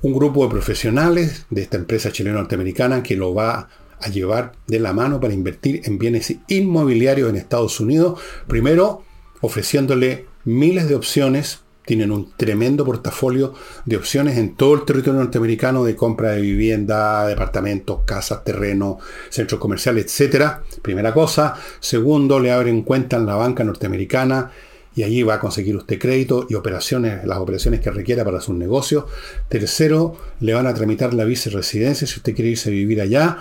un 0.02 0.14
grupo 0.14 0.44
de 0.44 0.50
profesionales 0.50 1.46
de 1.52 1.62
esta 1.62 1.78
empresa 1.78 2.12
chilena 2.12 2.40
norteamericana 2.40 3.04
que 3.04 3.16
lo 3.16 3.34
va 3.36 3.70
a 4.00 4.10
llevar 4.10 4.54
de 4.68 4.80
la 4.80 4.92
mano 4.92 5.20
para 5.20 5.34
invertir 5.34 5.82
en 5.86 6.00
bienes 6.00 6.36
inmobiliarios 6.48 7.30
en 7.30 7.36
Estados 7.36 7.80
Unidos. 7.80 8.20
Primero, 8.48 9.04
ofreciéndole 9.42 10.26
miles 10.46 10.90
de 10.90 10.96
opciones. 10.96 11.60
Tienen 11.86 12.12
un 12.12 12.32
tremendo 12.38 12.86
portafolio 12.86 13.54
de 13.86 13.98
opciones 13.98 14.38
en 14.38 14.56
todo 14.56 14.74
el 14.74 14.86
territorio 14.86 15.20
norteamericano 15.20 15.84
de 15.84 15.98
compra 15.98 16.32
de 16.32 16.42
vivienda, 16.42 17.28
departamentos, 17.28 18.00
casas, 18.06 18.44
terrenos, 18.46 19.04
centros 19.30 19.60
comerciales, 19.60 20.20
etc. 20.20 20.60
Primera 20.82 21.14
cosa. 21.14 21.56
Segundo, 21.82 22.40
le 22.40 22.52
abren 22.52 22.84
cuenta 22.84 23.18
en 23.18 23.26
la 23.26 23.36
banca 23.36 23.66
norteamericana 23.66 24.50
y 24.96 25.04
allí 25.04 25.24
va 25.24 25.36
a 25.36 25.40
conseguir 25.40 25.76
usted 25.76 26.00
crédito 26.00 26.46
y 26.50 26.56
operaciones, 26.56 27.26
las 27.26 27.40
operaciones 27.40 27.80
que 27.80 27.92
requiera 27.92 28.24
para 28.24 28.42
sus 28.42 28.56
negocios. 28.56 29.06
Tercero, 29.50 30.16
le 30.40 30.54
van 30.54 30.68
a 30.68 30.74
tramitar 30.74 31.14
la 31.14 31.26
residencia 31.26 32.08
si 32.08 32.18
usted 32.18 32.36
quiere 32.36 32.52
irse 32.52 32.70
a 32.70 32.74
vivir 32.74 33.02
allá. 33.02 33.40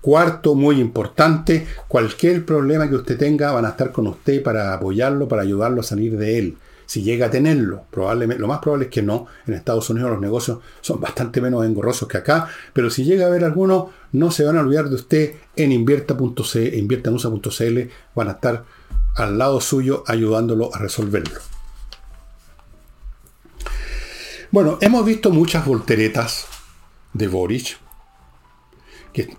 Cuarto, 0.00 0.54
muy 0.54 0.80
importante, 0.80 1.66
cualquier 1.86 2.44
problema 2.44 2.88
que 2.88 2.96
usted 2.96 3.16
tenga 3.16 3.52
van 3.52 3.64
a 3.64 3.70
estar 3.70 3.92
con 3.92 4.06
usted 4.08 4.42
para 4.42 4.74
apoyarlo, 4.74 5.28
para 5.28 5.42
ayudarlo 5.42 5.80
a 5.80 5.84
salir 5.84 6.16
de 6.16 6.38
él. 6.38 6.56
Si 6.86 7.02
llega 7.02 7.26
a 7.26 7.30
tenerlo, 7.30 7.84
probablemente, 7.90 8.40
lo 8.40 8.48
más 8.48 8.58
probable 8.58 8.86
es 8.86 8.90
que 8.90 9.00
no. 9.00 9.26
En 9.46 9.54
Estados 9.54 9.88
Unidos 9.90 10.10
los 10.10 10.20
negocios 10.20 10.58
son 10.80 11.00
bastante 11.00 11.40
menos 11.40 11.64
engorrosos 11.64 12.08
que 12.08 12.18
acá, 12.18 12.48
pero 12.72 12.90
si 12.90 13.04
llega 13.04 13.24
a 13.24 13.28
haber 13.28 13.44
alguno, 13.44 13.90
no 14.12 14.30
se 14.30 14.44
van 14.44 14.58
a 14.58 14.60
olvidar 14.60 14.88
de 14.88 14.96
usted 14.96 15.34
en 15.56 15.72
invierta.cl, 15.72 16.74
inviertanusa.cl, 16.74 17.78
van 18.14 18.28
a 18.28 18.32
estar 18.32 18.64
al 19.16 19.38
lado 19.38 19.60
suyo 19.60 20.04
ayudándolo 20.06 20.74
a 20.74 20.78
resolverlo. 20.78 21.40
Bueno, 24.50 24.78
hemos 24.80 25.04
visto 25.06 25.30
muchas 25.30 25.64
volteretas 25.64 26.46
de 27.14 27.26
Boric, 27.26 27.78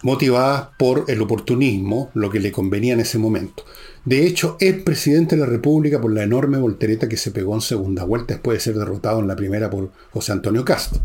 motivadas 0.01 0.69
por 0.77 1.05
el 1.07 1.21
oportunismo, 1.21 2.11
lo 2.13 2.29
que 2.29 2.39
le 2.39 2.51
convenía 2.51 2.93
en 2.93 2.99
ese 2.99 3.17
momento. 3.17 3.63
De 4.05 4.25
hecho, 4.25 4.57
es 4.59 4.81
presidente 4.81 5.35
de 5.35 5.41
la 5.41 5.47
República 5.47 5.99
por 6.01 6.13
la 6.13 6.23
enorme 6.23 6.57
voltereta 6.57 7.07
que 7.07 7.17
se 7.17 7.31
pegó 7.31 7.55
en 7.55 7.61
segunda 7.61 8.03
vuelta 8.03 8.33
después 8.35 8.57
de 8.57 8.63
ser 8.63 8.75
derrotado 8.75 9.19
en 9.19 9.27
la 9.27 9.35
primera 9.35 9.69
por 9.69 9.91
José 10.11 10.31
Antonio 10.31 10.65
Castro. 10.65 11.01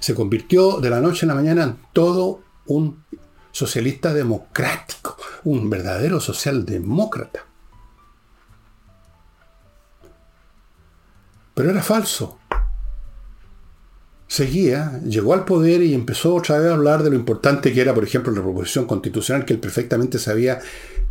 Se 0.00 0.14
convirtió 0.14 0.80
de 0.80 0.90
la 0.90 1.00
noche 1.00 1.26
a 1.26 1.28
la 1.28 1.34
mañana 1.34 1.64
en 1.64 1.76
todo 1.92 2.42
un 2.66 3.02
socialista 3.50 4.14
democrático, 4.14 5.16
un 5.44 5.68
verdadero 5.68 6.20
socialdemócrata. 6.20 7.47
Pero 11.58 11.70
era 11.70 11.82
falso 11.82 12.38
seguía, 14.28 15.00
llegó 15.04 15.32
al 15.32 15.44
poder 15.44 15.82
y 15.82 15.94
empezó 15.94 16.34
otra 16.34 16.58
vez 16.58 16.70
a 16.70 16.74
hablar 16.74 17.02
de 17.02 17.10
lo 17.10 17.16
importante 17.16 17.72
que 17.72 17.80
era, 17.80 17.94
por 17.94 18.04
ejemplo, 18.04 18.30
la 18.30 18.42
proposición 18.42 18.84
constitucional, 18.84 19.44
que 19.44 19.54
él 19.54 19.58
perfectamente 19.58 20.18
sabía 20.18 20.60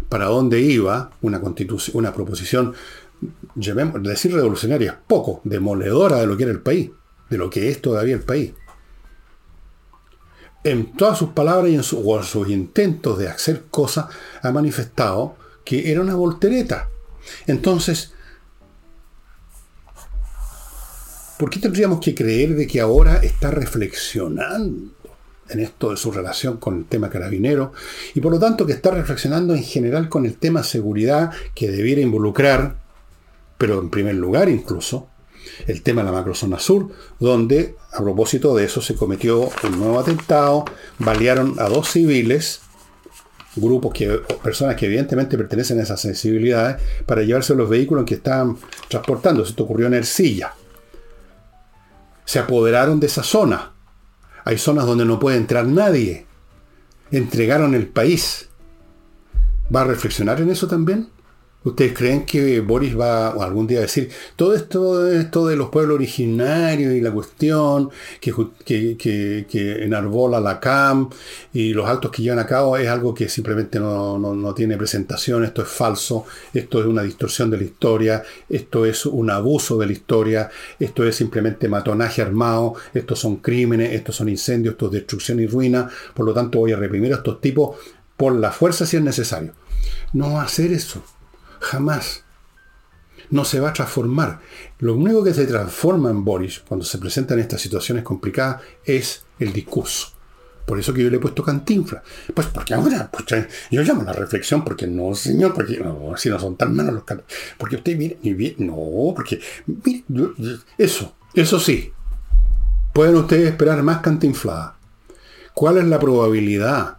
para 0.08 0.26
dónde 0.26 0.62
iba, 0.62 1.10
una, 1.22 1.42
proposición, 2.14 2.74
decir 3.56 4.34
revolucionaria, 4.34 5.02
poco, 5.08 5.42
demoledora 5.44 6.18
de 6.18 6.28
lo 6.28 6.38
que 6.38 6.44
era 6.44 6.52
el 6.52 6.62
país, 6.62 6.92
de 7.30 7.38
lo 7.38 7.50
que 7.50 7.70
es 7.70 7.82
todavía 7.82 8.14
el 8.14 8.22
país. 8.22 8.54
En 10.64 10.94
todas 10.94 11.18
sus 11.18 11.30
palabras 11.30 11.72
y 11.72 11.76
en, 11.76 11.82
en 11.82 12.24
sus 12.24 12.50
intentos 12.50 13.18
de 13.18 13.28
hacer 13.28 13.66
cosas, 13.70 14.06
ha 14.42 14.52
manifestado 14.52 15.36
que 15.66 15.92
era 15.92 16.02
una 16.02 16.16
voltereta. 16.16 16.88
Entonces, 17.48 18.14
¿Por 21.38 21.52
qué 21.52 21.60
tendríamos 21.60 22.00
que 22.00 22.16
creer 22.16 22.56
de 22.56 22.66
que 22.66 22.82
ahora 22.82 23.18
está 23.18 23.52
reflexionando 23.52 24.92
en 25.50 25.60
esto 25.60 25.92
de 25.92 25.98
su 25.98 26.12
relación 26.12 26.58
con 26.58 26.78
el 26.78 26.86
tema 26.86 27.12
carabinero 27.12 27.74
y 28.16 28.22
por 28.22 28.32
lo 28.32 28.40
tanto 28.40 28.66
que 28.66 28.74
está 28.74 28.90
reflexionando 28.90 29.54
en 29.54 29.64
general 29.64 30.10
con 30.10 30.26
el 30.26 30.36
tema 30.36 30.64
seguridad 30.64 31.32
que 31.54 31.70
debiera 31.70 32.02
involucrar, 32.02 32.78
pero 33.60 33.80
en 33.80 33.92
primer 33.92 34.16
lugar 34.16 34.50
incluso, 34.50 35.10
el 35.68 35.84
tema 35.84 36.02
de 36.02 36.08
la 36.08 36.18
macrozona 36.18 36.58
sur, 36.58 36.90
donde 37.20 37.76
a 37.94 38.02
propósito 38.02 38.56
de 38.56 38.66
eso 38.66 38.82
se 38.82 38.96
cometió 38.96 39.50
un 39.64 39.80
nuevo 39.80 40.00
atentado, 40.00 40.66
balearon 40.98 41.56
a 41.60 41.70
dos 41.70 41.92
civiles, 41.92 42.62
grupos 43.56 43.94
que, 43.94 44.08
personas 44.44 44.76
que 44.76 44.88
evidentemente 44.88 45.38
pertenecen 45.38 45.80
a 45.80 45.84
esas 45.84 46.02
sensibilidades, 46.02 46.82
para 47.06 47.22
llevarse 47.22 47.54
los 47.54 47.70
vehículos 47.70 48.06
que 48.06 48.16
estaban 48.16 48.58
transportando. 48.90 49.44
Esto 49.44 49.64
ocurrió 49.64 49.86
en 49.86 49.94
Ercilla 49.94 50.54
se 52.28 52.40
apoderaron 52.40 53.00
de 53.00 53.08
esa 53.08 53.24
zona. 53.24 53.72
Hay 54.44 54.58
zonas 54.58 54.86
donde 54.86 55.06
no 55.06 55.18
puede 55.18 55.38
entrar 55.38 55.66
nadie. 55.66 56.26
Entregaron 57.10 57.74
el 57.74 57.88
país. 57.88 58.50
¿Va 59.74 59.82
a 59.82 59.86
reflexionar 59.86 60.42
en 60.42 60.50
eso 60.50 60.68
también? 60.68 61.08
¿Ustedes 61.68 61.92
creen 61.92 62.26
que 62.26 62.62
Boris 62.62 62.98
va 62.98 63.28
algún 63.28 63.68
día 63.68 63.80
a 63.80 63.82
decir 63.82 64.10
todo 64.38 64.56
esto, 64.56 65.06
esto 65.12 65.48
de 65.48 65.58
los 65.58 65.68
pueblos 65.68 65.96
originarios 65.96 66.94
y 66.94 67.02
la 67.02 67.12
cuestión 67.12 67.90
que, 68.22 68.96
que, 68.98 69.84
enarbola 69.84 70.40
la 70.40 70.62
CAM 70.62 71.10
y 71.52 71.74
los 71.74 71.90
actos 71.90 72.12
que 72.12 72.22
llevan 72.22 72.40
a 72.40 72.46
cabo 72.46 72.78
es 72.78 72.88
algo 72.88 73.14
que 73.14 73.28
simplemente 73.28 73.82
no, 73.82 74.18
no, 74.18 74.54
tiene 74.54 74.78
presentación, 74.78 75.44
esto 75.44 75.62
es 75.62 75.68
falso, 75.68 76.26
esto 76.54 76.80
es 76.80 76.86
una 76.86 77.04
distorsión 77.04 77.50
de 77.52 77.58
la 77.58 77.64
historia, 77.64 78.24
esto 78.48 78.86
es 78.86 79.06
un 79.06 79.30
abuso 79.30 79.78
de 79.78 79.88
la 79.88 79.92
historia, 79.92 80.50
esto 80.80 81.06
es 81.06 81.18
simplemente 81.18 81.68
matonaje 81.68 82.22
armado, 82.22 82.76
estos 82.94 83.20
son 83.20 83.38
crímenes, 83.38 83.92
estos 83.92 84.16
son 84.16 84.30
incendios, 84.30 84.76
esto 84.76 84.86
es 84.86 84.94
destrucción 84.94 85.42
y 85.42 85.48
ruina, 85.48 85.90
por 86.14 86.26
lo 86.26 86.34
tanto 86.34 86.60
voy 86.60 86.72
a 86.72 86.78
reprimir 86.78 87.12
a 87.12 87.18
estos 87.18 87.42
tipos 87.42 87.76
por 88.16 88.34
la 88.34 88.52
fuerza 88.52 88.86
si 88.86 88.96
es 88.96 89.04
necesario. 89.04 89.52
No 90.14 90.40
hacer 90.40 90.72
eso. 90.72 91.04
Jamás. 91.60 92.24
No 93.30 93.44
se 93.44 93.60
va 93.60 93.70
a 93.70 93.74
transformar. 93.74 94.40
Lo 94.80 94.96
único 94.96 95.24
que 95.24 95.34
se 95.34 95.46
transforma 95.46 96.10
en 96.10 96.24
Boris 96.24 96.60
cuando 96.68 96.86
se 96.86 96.98
presentan 96.98 97.40
estas 97.40 97.62
situaciones 97.62 98.04
complicadas 98.04 98.62
es 98.86 99.26
el 99.40 99.52
discurso. 99.52 100.18
Por 100.68 100.78
eso 100.78 100.94
que 100.94 101.02
yo 101.02 101.10
le 101.10 101.16
he 101.16 101.20
puesto 101.20 101.44
cantinfla. 101.44 102.04
Pues 102.34 102.48
porque 102.48 102.74
ahora, 102.74 103.10
pues, 103.10 103.48
yo 103.72 103.82
llamo 103.84 104.04
la 104.04 104.12
reflexión, 104.12 104.66
porque 104.66 104.86
no, 104.86 105.16
señor, 105.16 105.54
porque 105.54 105.82
si 106.18 106.30
no 106.30 106.40
son 106.40 106.58
tan 106.58 106.76
malos 106.76 106.94
los 106.94 107.04
Porque 107.58 107.78
usted 107.78 107.94
y 108.22 108.34
viene, 108.34 108.56
no, 108.66 109.14
porque, 109.16 109.40
eso, 110.78 111.16
eso 111.34 111.60
sí. 111.60 111.94
Pueden 112.94 113.16
ustedes 113.16 113.52
esperar 113.52 113.82
más 113.82 114.00
cantinflada. 114.00 114.78
¿Cuál 115.54 115.78
es 115.78 115.86
la 115.86 116.00
probabilidad 116.00 116.97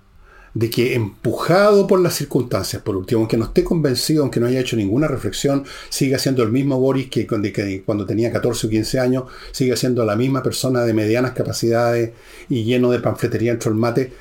de 0.58 0.70
que 0.70 0.96
empujado 0.96 1.86
por 1.86 2.00
las 2.00 2.14
circunstancias, 2.14 2.82
por 2.82 2.96
último, 2.96 3.20
aunque 3.20 3.36
no 3.36 3.44
esté 3.44 3.62
convencido, 3.62 4.22
aunque 4.22 4.40
no 4.40 4.48
haya 4.48 4.58
hecho 4.58 4.74
ninguna 4.74 5.06
reflexión, 5.06 5.64
siga 5.88 6.18
siendo 6.18 6.42
el 6.42 6.50
mismo 6.50 6.80
Boris 6.80 7.08
que 7.08 7.28
cuando 7.28 8.04
tenía 8.04 8.32
14 8.32 8.66
o 8.66 8.70
15 8.70 8.98
años, 8.98 9.24
sigue 9.52 9.76
siendo 9.76 10.04
la 10.04 10.16
misma 10.16 10.42
persona 10.42 10.82
de 10.82 10.92
medianas 10.94 11.30
capacidades 11.30 12.10
y 12.48 12.64
lleno 12.64 12.90
de 12.90 12.98
panfletería 12.98 13.52
entre 13.52 13.68
el 13.68 13.76
mate, 13.76 14.12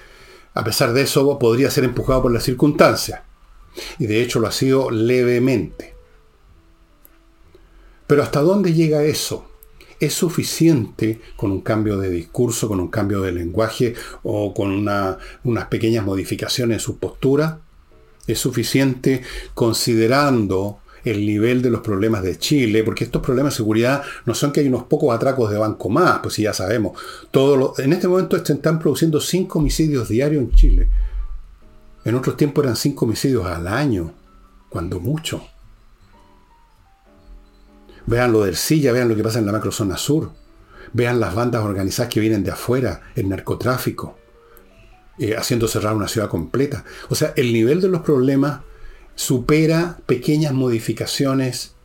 a 0.54 0.64
pesar 0.64 0.94
de 0.94 1.02
eso 1.02 1.40
podría 1.40 1.72
ser 1.72 1.86
empujado 1.86 2.22
por 2.22 2.32
las 2.32 2.44
circunstancias. 2.44 3.22
Y 3.98 4.06
de 4.06 4.22
hecho 4.22 4.40
lo 4.40 4.46
ha 4.46 4.52
sido 4.52 4.92
levemente. 4.92 5.96
Pero 8.06 8.22
¿hasta 8.22 8.42
dónde 8.42 8.74
llega 8.74 9.04
eso? 9.04 9.50
Es 10.00 10.14
suficiente 10.14 11.22
con 11.36 11.52
un 11.52 11.62
cambio 11.62 11.98
de 11.98 12.10
discurso, 12.10 12.68
con 12.68 12.80
un 12.80 12.90
cambio 12.90 13.22
de 13.22 13.32
lenguaje 13.32 13.96
o 14.24 14.54
con 14.54 14.72
unas 14.72 15.66
pequeñas 15.70 16.06
modificaciones 16.06 16.76
en 16.76 16.80
su 16.80 16.98
postura. 16.98 17.60
Es 18.28 18.40
suficiente 18.40 19.24
considerando 19.54 20.80
el 21.04 21.26
nivel 21.26 21.62
de 21.62 21.70
los 21.70 21.82
problemas 21.82 22.22
de 22.22 22.38
Chile, 22.38 22.84
porque 22.84 23.06
estos 23.06 23.22
problemas 23.22 23.54
de 23.54 23.58
seguridad 23.58 24.04
no 24.26 24.34
son 24.34 24.52
que 24.52 24.60
hay 24.60 24.68
unos 24.68 24.84
pocos 24.84 25.16
atracos 25.16 25.50
de 25.50 25.58
banco 25.58 25.90
más, 25.90 26.20
pues 26.20 26.38
ya 26.38 26.54
sabemos. 26.54 27.00
Todo 27.32 27.74
en 27.78 27.94
este 27.94 28.08
momento 28.08 28.36
están 28.36 28.80
produciendo 28.80 29.22
cinco 29.22 29.60
homicidios 29.60 30.10
diarios 30.10 30.44
en 30.44 30.52
Chile. 30.52 30.90
En 32.04 32.16
otros 32.16 32.38
tiempos 32.38 32.64
eran 32.64 32.76
cinco 32.76 33.06
homicidios 33.06 33.46
al 33.46 33.68
año, 33.68 34.14
cuando 34.70 35.00
mucho. 35.00 35.46
Vean 38.08 38.32
lo 38.32 38.46
del 38.46 38.56
Silla, 38.56 38.94
vean 38.94 39.10
lo 39.10 39.18
que 39.18 39.24
pasa 39.24 39.40
en 39.40 39.46
la 39.46 39.52
macrozona 39.52 39.98
sur. 39.98 40.32
Vean 40.94 41.20
las 41.20 41.36
bandas 41.36 41.64
organizadas 41.64 42.12
que 42.12 42.22
vienen 42.22 42.42
de 42.42 42.52
afuera, 42.52 43.02
el 43.16 43.28
narcotráfico, 43.28 44.18
eh, 45.20 45.36
haciendo 45.36 45.68
cerrar 45.68 45.94
una 45.94 46.08
ciudad 46.08 46.30
completa. 46.30 46.86
O 47.10 47.16
sea, 47.16 47.34
el 47.36 47.52
nivel 47.52 47.82
de 47.82 47.90
los 47.90 48.02
problemas 48.02 48.62
supera 49.16 50.00
pequeñas 50.06 50.54
modificaciones. 50.54 51.76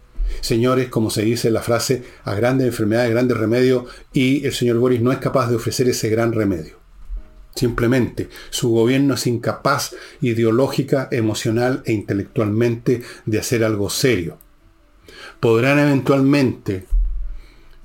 Señores, 0.40 0.88
como 0.90 1.10
se 1.10 1.22
dice 1.22 1.48
en 1.48 1.54
la 1.54 1.62
frase, 1.62 2.04
a 2.22 2.34
grandes 2.34 2.68
enfermedades, 2.68 3.10
grandes 3.10 3.36
remedios, 3.36 3.86
y 4.12 4.46
el 4.46 4.52
señor 4.52 4.78
Boris 4.78 5.00
no 5.00 5.10
es 5.10 5.18
capaz 5.18 5.50
de 5.50 5.56
ofrecer 5.56 5.88
ese 5.88 6.08
gran 6.08 6.32
remedio. 6.32 6.76
Simplemente, 7.56 8.28
su 8.50 8.70
gobierno 8.70 9.14
es 9.14 9.26
incapaz 9.26 9.96
ideológica, 10.20 11.08
emocional 11.10 11.82
e 11.84 11.92
intelectualmente 11.92 13.02
de 13.26 13.38
hacer 13.40 13.64
algo 13.64 13.90
serio 13.90 14.38
podrán 15.42 15.80
eventualmente 15.80 16.86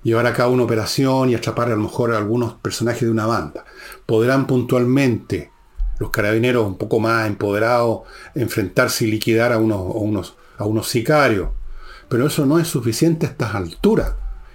llevar 0.04 0.28
a 0.28 0.34
cabo 0.34 0.54
una 0.54 0.62
operación 0.62 1.32
y 1.32 1.34
atrapar 1.34 1.70
a 1.70 1.76
lo 1.76 1.82
mejor 1.82 2.13
a 2.13 2.17
algunos 2.17 2.54
personajes 2.54 3.02
de 3.02 3.10
una 3.10 3.26
banda. 3.26 3.65
Podrán 4.06 4.46
puntualmente 4.46 5.52
los 5.98 6.12
carabineros 6.12 6.67
un 6.67 6.78
poco 6.78 7.00
más 7.00 7.26
empoderados 7.26 8.02
enfrentarse 8.36 9.06
y 9.06 9.12
liquidar 9.12 9.54
a 9.54 9.58
unos, 9.58 10.36
a 10.60 10.65
unos, 10.65 10.88
sicarios. 10.88 11.50
Pero 12.08 12.28
eso 12.28 12.46
no 12.46 12.60
es 12.60 12.67
suficiente 12.67 13.26
a 13.26 13.30
estas 13.30 13.56
alturas. 13.56 14.13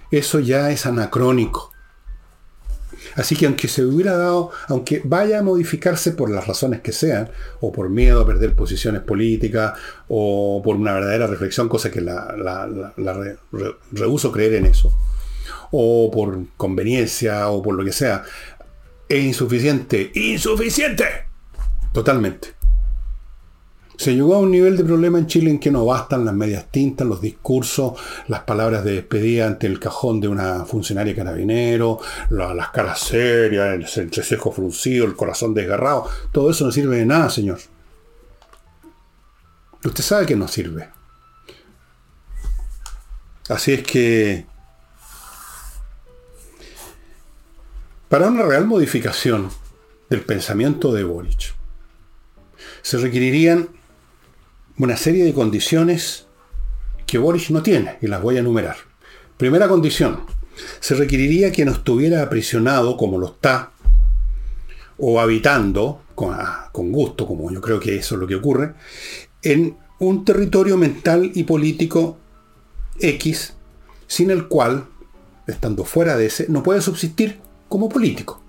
Eso 0.09 0.39
ya 0.39 0.71
es 0.71 0.85
anacrónico. 0.85 1.72
Así 3.15 3.35
que 3.35 3.45
aunque 3.45 3.67
se 3.67 3.83
hubiera 3.85 4.17
dado, 4.17 4.51
aunque 4.67 5.01
vaya 5.03 5.39
a 5.39 5.43
modificarse 5.43 6.11
por 6.11 6.29
las 6.29 6.47
razones 6.47 6.81
que 6.81 6.91
sean, 6.91 7.29
o 7.59 7.71
por 7.71 7.89
miedo 7.89 8.21
a 8.21 8.25
perder 8.25 8.55
posiciones 8.55 9.01
políticas, 9.01 9.73
o 10.07 10.61
por 10.63 10.75
una 10.75 10.93
verdadera 10.93 11.27
reflexión, 11.27 11.69
cosa 11.69 11.91
que 11.91 12.01
la, 12.01 12.91
rehuso 13.91 14.31
creer 14.31 14.55
en 14.55 14.65
eso, 14.65 14.93
o 15.71 16.09
por 16.11 16.39
conveniencia, 16.57 17.49
o 17.49 17.61
por 17.61 17.75
lo 17.75 17.83
que 17.83 17.91
sea, 17.91 18.23
es 19.09 19.23
insuficiente. 19.23 20.11
¡Insuficiente! 20.15 21.05
Totalmente. 21.91 22.62
Se 24.03 24.13
llegó 24.13 24.35
a 24.35 24.39
un 24.39 24.51
nivel 24.51 24.75
de 24.75 24.83
problema 24.83 25.17
en 25.17 25.27
Chile 25.27 25.49
en 25.49 25.59
que 25.59 25.71
no 25.71 25.85
bastan 25.85 26.25
las 26.25 26.33
medias 26.33 26.69
tintas, 26.69 27.07
los 27.07 27.21
discursos, 27.21 27.93
las 28.27 28.41
palabras 28.41 28.83
de 28.83 28.95
despedida 28.95 29.47
ante 29.47 29.65
el 29.65 29.79
cajón 29.79 30.19
de 30.19 30.27
una 30.27 30.65
funcionaria 30.65 31.15
carabinero, 31.15 32.01
las 32.29 32.69
caras 32.71 32.99
serias, 32.99 33.95
el 33.95 34.03
entrecejo 34.03 34.51
fruncido, 34.51 35.05
el 35.05 35.15
corazón 35.15 35.53
desgarrado. 35.53 36.05
Todo 36.33 36.51
eso 36.51 36.65
no 36.65 36.73
sirve 36.73 36.97
de 36.97 37.05
nada, 37.05 37.29
señor. 37.29 37.59
Usted 39.85 40.03
sabe 40.03 40.25
que 40.25 40.35
no 40.35 40.49
sirve. 40.49 40.89
Así 43.47 43.71
es 43.71 43.83
que 43.83 44.45
para 48.09 48.27
una 48.27 48.43
real 48.43 48.65
modificación 48.65 49.49
del 50.09 50.23
pensamiento 50.23 50.91
de 50.91 51.05
Boric, 51.05 51.55
se 52.81 52.97
requerirían 52.97 53.69
una 54.77 54.97
serie 54.97 55.23
de 55.23 55.33
condiciones 55.33 56.25
que 57.05 57.17
Boric 57.17 57.49
no 57.51 57.61
tiene, 57.61 57.97
y 58.01 58.07
las 58.07 58.21
voy 58.21 58.37
a 58.37 58.39
enumerar. 58.39 58.77
Primera 59.37 59.67
condición, 59.67 60.21
se 60.79 60.95
requeriría 60.95 61.51
que 61.51 61.65
no 61.65 61.71
estuviera 61.71 62.23
aprisionado 62.23 62.97
como 62.97 63.19
lo 63.19 63.27
está, 63.27 63.71
o 64.97 65.19
habitando, 65.19 66.01
con, 66.15 66.33
ah, 66.33 66.69
con, 66.71 66.91
gusto, 66.91 67.27
como 67.27 67.51
yo 67.51 67.61
creo 67.61 67.79
que 67.79 67.95
eso 67.95 68.15
es 68.15 68.21
lo 68.21 68.27
que 68.27 68.35
ocurre, 68.35 68.73
en 69.41 69.77
un 69.99 70.25
territorio 70.25 70.77
mental 70.77 71.31
y 71.33 71.43
político 71.43 72.17
X, 72.99 73.53
sin 74.07 74.31
el 74.31 74.47
cual, 74.47 74.85
estando 75.47 75.83
fuera 75.85 76.15
de 76.15 76.27
ese, 76.27 76.47
no 76.49 76.63
puede 76.63 76.81
subsistir 76.81 77.39
como 77.69 77.89
político. 77.89 78.41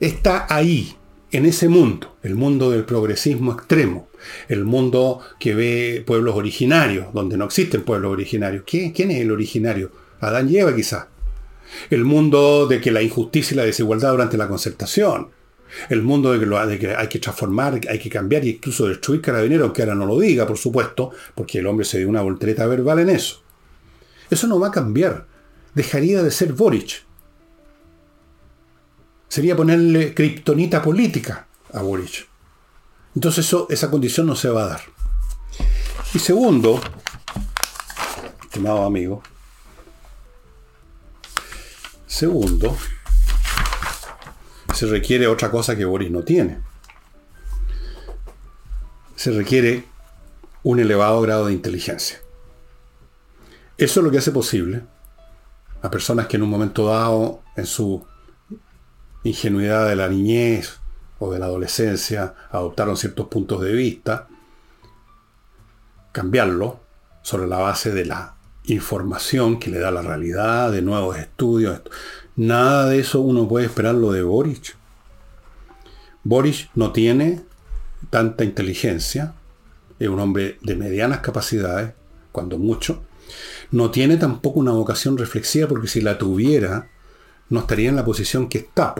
Está 0.00 0.46
ahí, 0.48 0.96
en 1.30 1.44
ese 1.44 1.68
mundo, 1.68 2.16
el 2.22 2.34
mundo 2.34 2.70
del 2.70 2.84
progresismo 2.84 3.52
extremo, 3.52 4.07
el 4.48 4.64
mundo 4.64 5.20
que 5.38 5.54
ve 5.54 6.02
pueblos 6.06 6.36
originarios, 6.36 7.12
donde 7.12 7.36
no 7.36 7.44
existen 7.44 7.82
pueblos 7.82 8.12
originarios. 8.12 8.64
¿Quién, 8.66 9.10
es 9.10 9.20
el 9.20 9.30
originario? 9.30 9.90
Adán 10.20 10.48
y 10.48 10.58
Eva 10.58 10.74
quizá. 10.74 11.08
El 11.90 12.04
mundo 12.04 12.66
de 12.66 12.80
que 12.80 12.90
la 12.90 13.02
injusticia 13.02 13.54
y 13.54 13.56
la 13.58 13.64
desigualdad 13.64 14.12
durante 14.12 14.36
la 14.36 14.48
concertación. 14.48 15.28
El 15.90 16.02
mundo 16.02 16.32
de 16.32 16.40
que, 16.40 16.46
lo, 16.46 16.56
que 16.78 16.94
hay 16.94 17.08
que 17.08 17.18
transformar, 17.18 17.80
hay 17.88 17.98
que 17.98 18.08
cambiar 18.08 18.42
e 18.42 18.48
incluso 18.48 18.88
destruir 18.88 19.20
carabineros, 19.20 19.64
aunque 19.64 19.82
ahora 19.82 19.94
no 19.94 20.06
lo 20.06 20.18
diga, 20.18 20.46
por 20.46 20.56
supuesto, 20.56 21.10
porque 21.34 21.58
el 21.58 21.66
hombre 21.66 21.84
se 21.84 21.98
dio 21.98 22.08
una 22.08 22.22
voltereta 22.22 22.66
verbal 22.66 23.00
en 23.00 23.10
eso. 23.10 23.42
Eso 24.30 24.46
no 24.46 24.58
va 24.58 24.68
a 24.68 24.72
cambiar. 24.72 25.26
Dejaría 25.74 26.22
de 26.22 26.30
ser 26.30 26.54
Boric. 26.54 27.04
Sería 29.28 29.54
ponerle 29.54 30.14
kriptonita 30.14 30.80
política 30.80 31.46
a 31.72 31.82
Boric. 31.82 32.27
Entonces 33.18 33.46
eso, 33.46 33.66
esa 33.68 33.90
condición 33.90 34.28
no 34.28 34.36
se 34.36 34.48
va 34.48 34.62
a 34.62 34.68
dar. 34.68 34.80
Y 36.14 36.20
segundo, 36.20 36.80
estimado 38.44 38.84
amigo, 38.84 39.24
segundo, 42.06 42.76
se 44.72 44.86
requiere 44.86 45.26
otra 45.26 45.50
cosa 45.50 45.74
que 45.74 45.84
Boris 45.84 46.12
no 46.12 46.22
tiene. 46.22 46.60
Se 49.16 49.32
requiere 49.32 49.84
un 50.62 50.78
elevado 50.78 51.20
grado 51.20 51.46
de 51.46 51.54
inteligencia. 51.54 52.20
Eso 53.78 53.98
es 53.98 54.04
lo 54.04 54.12
que 54.12 54.18
hace 54.18 54.30
posible 54.30 54.84
a 55.82 55.90
personas 55.90 56.28
que 56.28 56.36
en 56.36 56.44
un 56.44 56.50
momento 56.50 56.86
dado, 56.86 57.42
en 57.56 57.66
su 57.66 58.06
ingenuidad 59.24 59.88
de 59.88 59.96
la 59.96 60.08
niñez 60.08 60.78
o 61.18 61.32
de 61.32 61.38
la 61.38 61.46
adolescencia, 61.46 62.34
adoptaron 62.50 62.96
ciertos 62.96 63.26
puntos 63.28 63.62
de 63.62 63.72
vista, 63.72 64.28
cambiarlo 66.12 66.80
sobre 67.22 67.46
la 67.46 67.58
base 67.58 67.92
de 67.92 68.04
la 68.04 68.34
información 68.64 69.58
que 69.58 69.70
le 69.70 69.78
da 69.78 69.90
la 69.90 70.02
realidad, 70.02 70.70
de 70.70 70.82
nuevos 70.82 71.16
estudios. 71.16 71.80
Nada 72.36 72.86
de 72.86 73.00
eso 73.00 73.20
uno 73.20 73.48
puede 73.48 73.66
esperarlo 73.66 74.12
de 74.12 74.22
Boric. 74.22 74.76
Boric 76.22 76.70
no 76.74 76.92
tiene 76.92 77.42
tanta 78.10 78.44
inteligencia, 78.44 79.34
es 79.98 80.08
un 80.08 80.20
hombre 80.20 80.58
de 80.62 80.76
medianas 80.76 81.20
capacidades, 81.20 81.92
cuando 82.32 82.58
mucho. 82.58 83.02
No 83.70 83.90
tiene 83.90 84.16
tampoco 84.16 84.60
una 84.60 84.72
vocación 84.72 85.18
reflexiva, 85.18 85.68
porque 85.68 85.88
si 85.88 86.00
la 86.00 86.18
tuviera, 86.18 86.88
no 87.50 87.60
estaría 87.60 87.88
en 87.88 87.96
la 87.96 88.04
posición 88.04 88.48
que 88.48 88.58
está. 88.58 88.94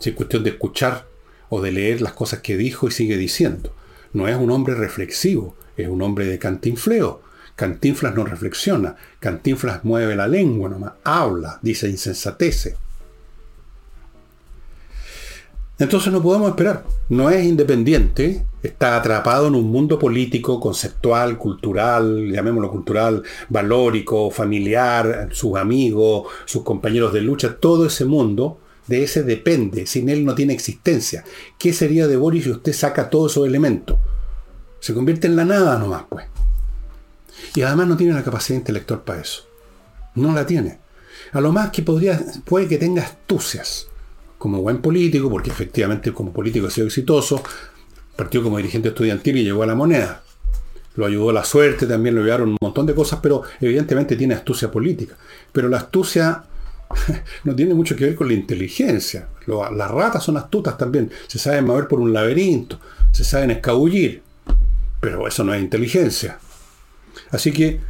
Si 0.00 0.10
es 0.10 0.16
cuestión 0.16 0.42
de 0.42 0.50
escuchar 0.50 1.06
o 1.48 1.60
de 1.60 1.72
leer 1.72 2.00
las 2.00 2.12
cosas 2.12 2.40
que 2.40 2.56
dijo 2.56 2.88
y 2.88 2.90
sigue 2.90 3.16
diciendo. 3.16 3.72
No 4.12 4.28
es 4.28 4.36
un 4.36 4.50
hombre 4.50 4.74
reflexivo, 4.74 5.56
es 5.76 5.88
un 5.88 6.02
hombre 6.02 6.26
de 6.26 6.38
cantinfleo. 6.38 7.22
Cantinflas 7.54 8.14
no 8.14 8.24
reflexiona, 8.24 8.96
Cantinflas 9.18 9.84
mueve 9.84 10.14
la 10.14 10.28
lengua 10.28 10.68
nomás, 10.68 10.92
habla, 11.04 11.58
dice 11.62 11.88
insensatece. 11.88 12.76
Entonces 15.78 16.10
no 16.10 16.22
podemos 16.22 16.48
esperar. 16.48 16.84
No 17.10 17.28
es 17.28 17.44
independiente, 17.44 18.46
está 18.62 18.96
atrapado 18.96 19.46
en 19.48 19.54
un 19.54 19.70
mundo 19.70 19.98
político, 19.98 20.58
conceptual, 20.58 21.36
cultural, 21.36 22.32
llamémoslo 22.32 22.70
cultural, 22.70 23.22
valórico, 23.50 24.30
familiar, 24.30 25.28
sus 25.32 25.56
amigos, 25.56 26.28
sus 26.46 26.62
compañeros 26.62 27.12
de 27.12 27.20
lucha, 27.20 27.56
todo 27.56 27.86
ese 27.86 28.06
mundo, 28.06 28.58
de 28.86 29.02
ese 29.02 29.22
depende. 29.22 29.86
Sin 29.86 30.08
él 30.08 30.24
no 30.24 30.34
tiene 30.34 30.52
existencia. 30.52 31.24
¿Qué 31.58 31.72
sería 31.72 32.06
de 32.06 32.16
Boris 32.16 32.44
si 32.44 32.50
usted 32.50 32.72
saca 32.72 33.10
todos 33.10 33.32
esos 33.32 33.46
elementos? 33.46 33.98
Se 34.80 34.94
convierte 34.94 35.26
en 35.26 35.36
la 35.36 35.44
nada 35.44 35.78
nomás, 35.78 36.04
pues. 36.08 36.26
Y 37.54 37.62
además 37.62 37.88
no 37.88 37.96
tiene 37.96 38.14
la 38.14 38.22
capacidad 38.22 38.58
intelectual 38.58 39.02
para 39.02 39.20
eso. 39.20 39.46
No 40.14 40.32
la 40.32 40.46
tiene. 40.46 40.78
A 41.32 41.40
lo 41.40 41.52
más 41.52 41.70
que 41.70 41.82
podría, 41.82 42.20
puede 42.44 42.68
que 42.68 42.78
tenga 42.78 43.02
astucias 43.02 43.88
como 44.38 44.62
buen 44.62 44.78
político, 44.78 45.30
porque 45.30 45.50
efectivamente 45.50 46.12
como 46.12 46.32
político 46.32 46.66
ha 46.66 46.70
sido 46.70 46.86
exitoso, 46.86 47.42
partió 48.14 48.42
como 48.42 48.58
dirigente 48.58 48.88
estudiantil 48.88 49.38
y 49.38 49.44
llegó 49.44 49.62
a 49.62 49.66
la 49.66 49.74
moneda. 49.74 50.22
Lo 50.94 51.04
ayudó 51.04 51.32
la 51.32 51.44
suerte, 51.44 51.86
también 51.86 52.14
lo 52.14 52.22
ayudaron 52.22 52.50
un 52.50 52.58
montón 52.60 52.86
de 52.86 52.94
cosas, 52.94 53.20
pero 53.22 53.42
evidentemente 53.60 54.16
tiene 54.16 54.34
astucia 54.34 54.70
política. 54.70 55.16
Pero 55.52 55.68
la 55.68 55.78
astucia 55.78 56.44
no 57.44 57.54
tiene 57.54 57.74
mucho 57.74 57.96
que 57.96 58.06
ver 58.06 58.14
con 58.14 58.28
la 58.28 58.34
inteligencia. 58.34 59.28
las 59.46 59.90
ratas 59.90 60.24
son 60.24 60.36
astutas 60.36 60.76
también, 60.76 61.10
se 61.26 61.38
saben 61.38 61.66
mover 61.66 61.88
por 61.88 62.00
un 62.00 62.12
laberinto, 62.12 62.80
se 63.12 63.24
saben 63.24 63.50
escabullir, 63.50 64.22
pero 65.00 65.26
eso 65.26 65.44
no 65.44 65.54
es 65.54 65.62
inteligencia. 65.62 66.38
Así 67.30 67.52
que, 67.52 67.80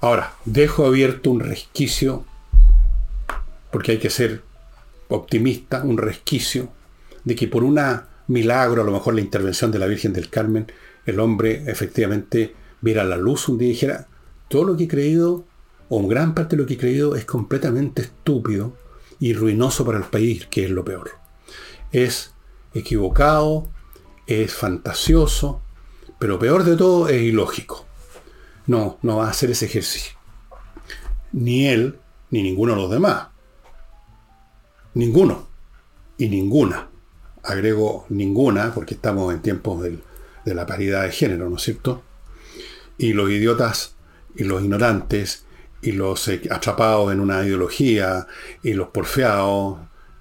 ahora, 0.00 0.34
dejo 0.44 0.86
abierto 0.86 1.30
un 1.30 1.40
resquicio, 1.40 2.24
porque 3.70 3.92
hay 3.92 3.98
que 3.98 4.10
ser 4.10 4.42
optimista, 5.08 5.82
un 5.82 5.98
resquicio 5.98 6.70
de 7.24 7.34
que 7.34 7.48
por 7.48 7.64
un 7.64 7.78
milagro, 8.28 8.82
a 8.82 8.84
lo 8.84 8.92
mejor 8.92 9.14
la 9.14 9.20
intervención 9.20 9.70
de 9.70 9.78
la 9.78 9.86
Virgen 9.86 10.12
del 10.12 10.30
Carmen, 10.30 10.66
el 11.04 11.20
hombre 11.20 11.64
efectivamente 11.66 12.54
viera 12.80 13.04
la 13.04 13.16
luz 13.16 13.48
un 13.48 13.58
día 13.58 13.68
y 13.68 13.72
dijera, 13.72 14.08
todo 14.48 14.64
lo 14.64 14.76
que 14.76 14.84
he 14.84 14.88
creído, 14.88 15.44
o 15.88 16.06
gran 16.06 16.34
parte 16.34 16.56
de 16.56 16.62
lo 16.62 16.68
que 16.68 16.74
he 16.74 16.78
creído, 16.78 17.16
es 17.16 17.24
completamente 17.24 18.02
estúpido 18.02 18.76
y 19.18 19.32
ruinoso 19.32 19.84
para 19.84 19.98
el 19.98 20.04
país, 20.04 20.46
que 20.46 20.64
es 20.64 20.70
lo 20.70 20.84
peor. 20.84 21.10
Es 21.92 22.34
equivocado, 22.74 23.68
es 24.26 24.52
fantasioso, 24.52 25.62
pero 26.18 26.38
peor 26.38 26.64
de 26.64 26.76
todo 26.76 27.08
es 27.08 27.22
ilógico. 27.22 27.86
No, 28.66 28.98
no 29.02 29.18
va 29.18 29.26
a 29.26 29.30
hacer 29.30 29.50
ese 29.50 29.66
ejercicio. 29.66 30.16
Ni 31.32 31.68
él, 31.68 31.98
ni 32.30 32.42
ninguno 32.42 32.74
de 32.74 32.80
los 32.80 32.90
demás. 32.90 33.28
Ninguno. 34.94 35.46
Y 36.18 36.28
ninguna. 36.28 36.88
Agrego 37.42 38.06
ninguna 38.08 38.74
porque 38.74 38.94
estamos 38.94 39.32
en 39.32 39.40
tiempos 39.40 39.82
de 39.82 40.54
la 40.54 40.66
paridad 40.66 41.04
de 41.04 41.12
género, 41.12 41.48
¿no 41.48 41.56
es 41.56 41.62
cierto? 41.62 42.02
Y 42.98 43.12
los 43.12 43.30
idiotas 43.30 43.94
y 44.34 44.44
los 44.44 44.62
ignorantes 44.62 45.45
y 45.82 45.92
los 45.92 46.28
atrapados 46.50 47.12
en 47.12 47.20
una 47.20 47.44
ideología 47.44 48.26
y 48.62 48.72
los 48.72 48.88
porfiados 48.88 49.78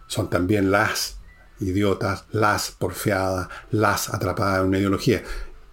son 0.07 0.29
también 0.29 0.71
las 0.71 1.17
idiotas, 1.59 2.25
las 2.31 2.71
porfiadas, 2.71 3.47
las 3.71 4.13
atrapadas 4.13 4.61
en 4.61 4.67
una 4.67 4.79
ideología 4.79 5.23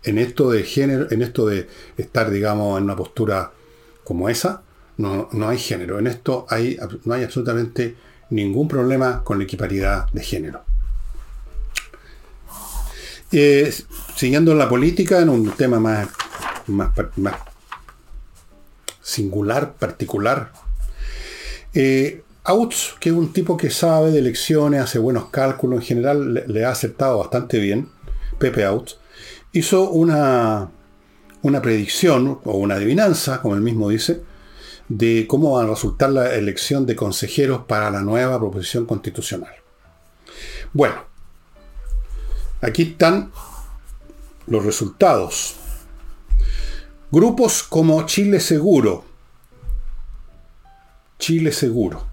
en 0.04 0.18
esto 0.18 0.50
de 0.50 0.64
género, 0.64 1.06
en 1.10 1.22
esto 1.22 1.46
de 1.46 1.68
estar, 1.96 2.30
digamos, 2.30 2.78
en 2.78 2.84
una 2.84 2.96
postura 2.96 3.52
como 4.04 4.28
esa, 4.28 4.62
no, 4.96 5.28
hay 5.48 5.58
género. 5.58 5.98
En 5.98 6.06
esto 6.06 6.46
hay, 6.48 6.78
no 7.04 7.14
hay 7.14 7.24
absolutamente 7.24 7.96
ningún 8.30 8.68
problema 8.68 9.22
con 9.24 9.38
la 9.38 9.44
equiparidad 9.44 10.08
de 10.12 10.22
género. 10.22 10.64
Eh, 13.30 13.72
siguiendo 14.14 14.52
en 14.52 14.58
la 14.58 14.68
política, 14.68 15.20
en 15.20 15.30
un 15.30 15.50
tema 15.52 15.80
más, 15.80 16.08
más, 16.66 16.92
singular, 19.02 19.74
particular, 19.74 20.52
eh, 21.74 22.22
Outs, 22.44 22.96
que 22.98 23.10
es 23.10 23.14
un 23.14 23.32
tipo 23.32 23.56
que 23.56 23.70
sabe 23.70 24.10
de 24.10 24.18
elecciones, 24.18 24.80
hace 24.80 24.98
buenos 24.98 25.26
cálculos, 25.26 25.80
en 25.80 25.86
general 25.86 26.44
le, 26.46 26.64
ha 26.64 26.70
acertado 26.70 27.18
bastante 27.18 27.58
bien, 27.60 27.88
Pepe 28.38 28.64
Outs, 28.64 28.98
hizo 29.52 29.88
una, 29.90 30.68
una 31.42 31.62
predicción 31.62 32.40
o 32.44 32.56
una 32.56 32.74
adivinanza, 32.74 33.40
como 33.40 33.54
él 33.54 33.60
mismo 33.60 33.88
dice, 33.90 34.22
de 34.88 35.26
cómo 35.28 35.52
va 35.52 35.62
a 35.62 35.66
resultar 35.66 36.10
la 36.10 36.34
elección 36.34 36.84
de 36.84 36.96
consejeros 36.96 37.62
para 37.66 37.90
la 37.90 38.02
nueva 38.02 38.38
proposición 38.40 38.86
constitucional. 38.86 39.54
Bueno, 40.72 40.96
aquí 42.60 42.82
están 42.82 43.30
los 44.46 44.64
resultados. 44.64 45.56
Grupos 47.12 47.62
como 47.62 48.04
Chile 48.06 48.40
Seguro, 48.40 49.04
Chile 51.18 51.52
Seguro, 51.52 52.06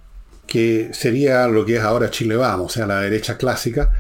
que 0.45 0.89
sería 0.91 1.47
lo 1.47 1.66
que 1.66 1.78
es 1.78 1.82
ahora 1.82 2.12
Chile 2.12 2.36
Vamos, 2.36 2.66
o 2.66 2.70
sea, 2.74 2.86
la 2.86 3.00
derecha 3.00 3.38
clásica, 3.38 3.93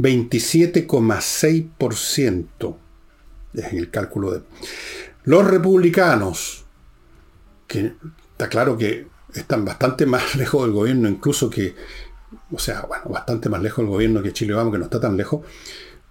27,6% 0.00 2.76
es 3.54 3.72
el 3.72 3.88
cálculo 3.90 4.32
de... 4.32 4.42
Los 5.22 5.46
republicanos, 5.46 6.64
que 7.68 7.92
está 8.32 8.48
claro 8.48 8.76
que 8.76 9.06
están 9.34 9.64
bastante 9.64 10.06
más 10.06 10.34
lejos 10.38 10.64
del 10.64 10.72
gobierno 10.72 11.08
incluso 11.08 11.48
que, 11.48 11.76
o 12.50 12.58
sea, 12.58 12.80
bueno, 12.80 13.04
bastante 13.10 13.48
más 13.48 13.62
lejos 13.62 13.84
del 13.84 13.92
gobierno 13.92 14.24
que 14.24 14.32
Chile 14.32 14.54
Vamos, 14.54 14.72
que 14.72 14.80
no 14.80 14.86
está 14.86 14.98
tan 14.98 15.16
lejos, 15.16 15.42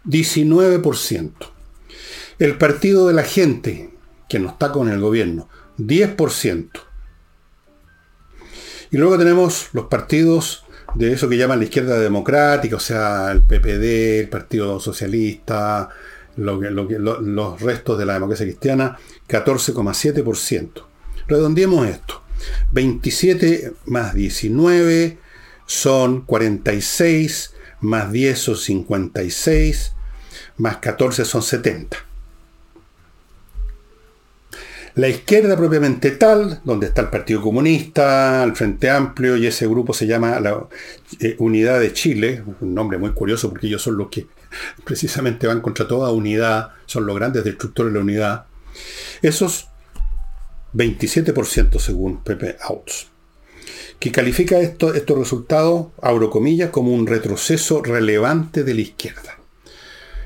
19%. 0.05 1.31
El 2.39 2.57
partido 2.57 3.09
de 3.09 3.13
la 3.13 3.23
gente, 3.23 3.91
que 4.31 4.39
no 4.39 4.47
está 4.47 4.71
con 4.71 4.87
el 4.87 5.01
gobierno, 5.01 5.49
10%. 5.77 6.69
Y 8.91 8.97
luego 8.97 9.17
tenemos 9.17 9.67
los 9.73 9.87
partidos 9.87 10.63
de 10.95 11.11
eso 11.11 11.27
que 11.27 11.35
llaman 11.35 11.59
la 11.59 11.65
izquierda 11.65 11.99
democrática, 11.99 12.77
o 12.77 12.79
sea, 12.79 13.29
el 13.33 13.41
PPD, 13.41 14.21
el 14.21 14.29
Partido 14.29 14.79
Socialista, 14.79 15.89
los 16.37 17.61
restos 17.61 17.99
de 17.99 18.05
la 18.05 18.13
democracia 18.13 18.45
cristiana, 18.45 18.97
14,7%. 19.27 20.85
Redondeemos 21.27 21.89
esto. 21.89 22.23
27 22.71 23.73
más 23.87 24.13
19 24.13 25.17
son 25.65 26.21
46, 26.21 27.53
más 27.81 28.13
10 28.13 28.39
son 28.39 28.55
56, 28.55 29.91
más 30.55 30.77
14 30.77 31.25
son 31.25 31.41
70. 31.41 32.10
La 34.95 35.07
izquierda 35.07 35.55
propiamente 35.55 36.11
tal, 36.11 36.59
donde 36.65 36.87
está 36.87 37.01
el 37.01 37.09
Partido 37.09 37.41
Comunista, 37.41 38.43
el 38.43 38.55
Frente 38.55 38.89
Amplio, 38.89 39.37
y 39.37 39.47
ese 39.47 39.65
grupo 39.65 39.93
se 39.93 40.05
llama 40.05 40.39
la 40.41 40.67
eh, 41.19 41.35
Unidad 41.39 41.79
de 41.79 41.93
Chile, 41.93 42.43
un 42.59 42.73
nombre 42.73 42.97
muy 42.97 43.11
curioso 43.11 43.49
porque 43.49 43.67
ellos 43.67 43.81
son 43.81 43.97
los 43.97 44.09
que 44.09 44.27
precisamente 44.83 45.47
van 45.47 45.61
contra 45.61 45.87
toda 45.87 46.11
unidad, 46.11 46.71
son 46.85 47.05
los 47.05 47.15
grandes 47.15 47.45
destructores 47.45 47.93
de 47.93 47.99
la 47.99 48.03
unidad. 48.03 48.45
Esos 49.21 49.69
27% 50.73 51.79
según 51.79 52.21
Pepe 52.21 52.57
Outs, 52.61 53.07
que 53.97 54.11
califica 54.11 54.59
esto, 54.59 54.93
estos 54.93 55.17
resultados, 55.17 55.87
abro 56.01 56.29
comillas, 56.29 56.69
como 56.69 56.91
un 56.91 57.07
retroceso 57.07 57.81
relevante 57.81 58.65
de 58.65 58.73
la 58.73 58.81
izquierda. 58.81 59.40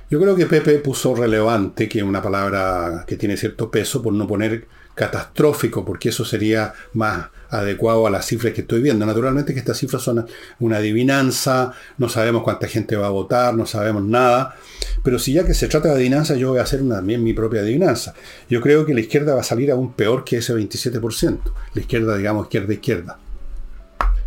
Yo 0.08 0.22
creo 0.22 0.36
que 0.36 0.45
Pepe 0.45 0.78
puso 0.78 1.16
relevante, 1.16 1.89
que 1.89 1.97
es 1.97 2.03
una 2.03 2.22
palabra 2.22 3.06
que 3.08 3.16
tiene 3.16 3.38
cierto 3.38 3.72
peso, 3.72 4.03
por 4.03 4.14
no 4.14 4.28
poner 4.28 4.68
catastrófico, 4.93 5.84
porque 5.84 6.10
eso 6.10 6.24
sería 6.24 6.74
más 6.93 7.28
adecuado 7.49 8.06
a 8.06 8.12
las 8.12 8.28
cifras 8.28 8.53
que 8.53 8.62
estoy 8.62 8.84
viendo. 8.84 9.03
Naturalmente 9.06 9.53
que 9.53 9.60
estas 9.60 9.78
cifras 9.78 10.03
son 10.03 10.28
una 10.60 10.78
adivinanza, 10.78 11.74
no 11.97 12.08
sabemos 12.08 12.43
cuánta 12.43 12.68
gente 12.68 12.95
va 12.95 13.08
a 13.08 13.10
votar, 13.10 13.56
no 13.56 13.66
sabemos 13.66 14.03
nada, 14.03 14.56
pero 15.03 15.18
si 15.18 15.34
ya 15.34 15.43
que 15.43 15.56
se 15.56 15.68
trata 15.68 15.89
de 15.89 15.95
adivinanza, 15.95 16.36
yo 16.36 16.49
voy 16.49 16.60
a 16.60 16.64
hacer 16.64 16.88
también 16.88 17.24
mi 17.24 17.34
propia 17.34 17.62
adivinanza. 17.62 18.14
Yo 18.47 18.62
creo 18.62 18.86
que 18.86 18.93
la 18.93 18.99
izquierda 19.01 19.34
va 19.34 19.41
a 19.41 19.43
salir 19.43 19.72
aún 19.72 19.93
peor 19.93 20.24
que 20.24 20.38
ese 20.38 20.53
27%. 20.53 21.39
La 21.74 21.82
izquierda, 21.82 22.16
digamos, 22.16 22.45
izquierda-izquierda. 22.45 23.18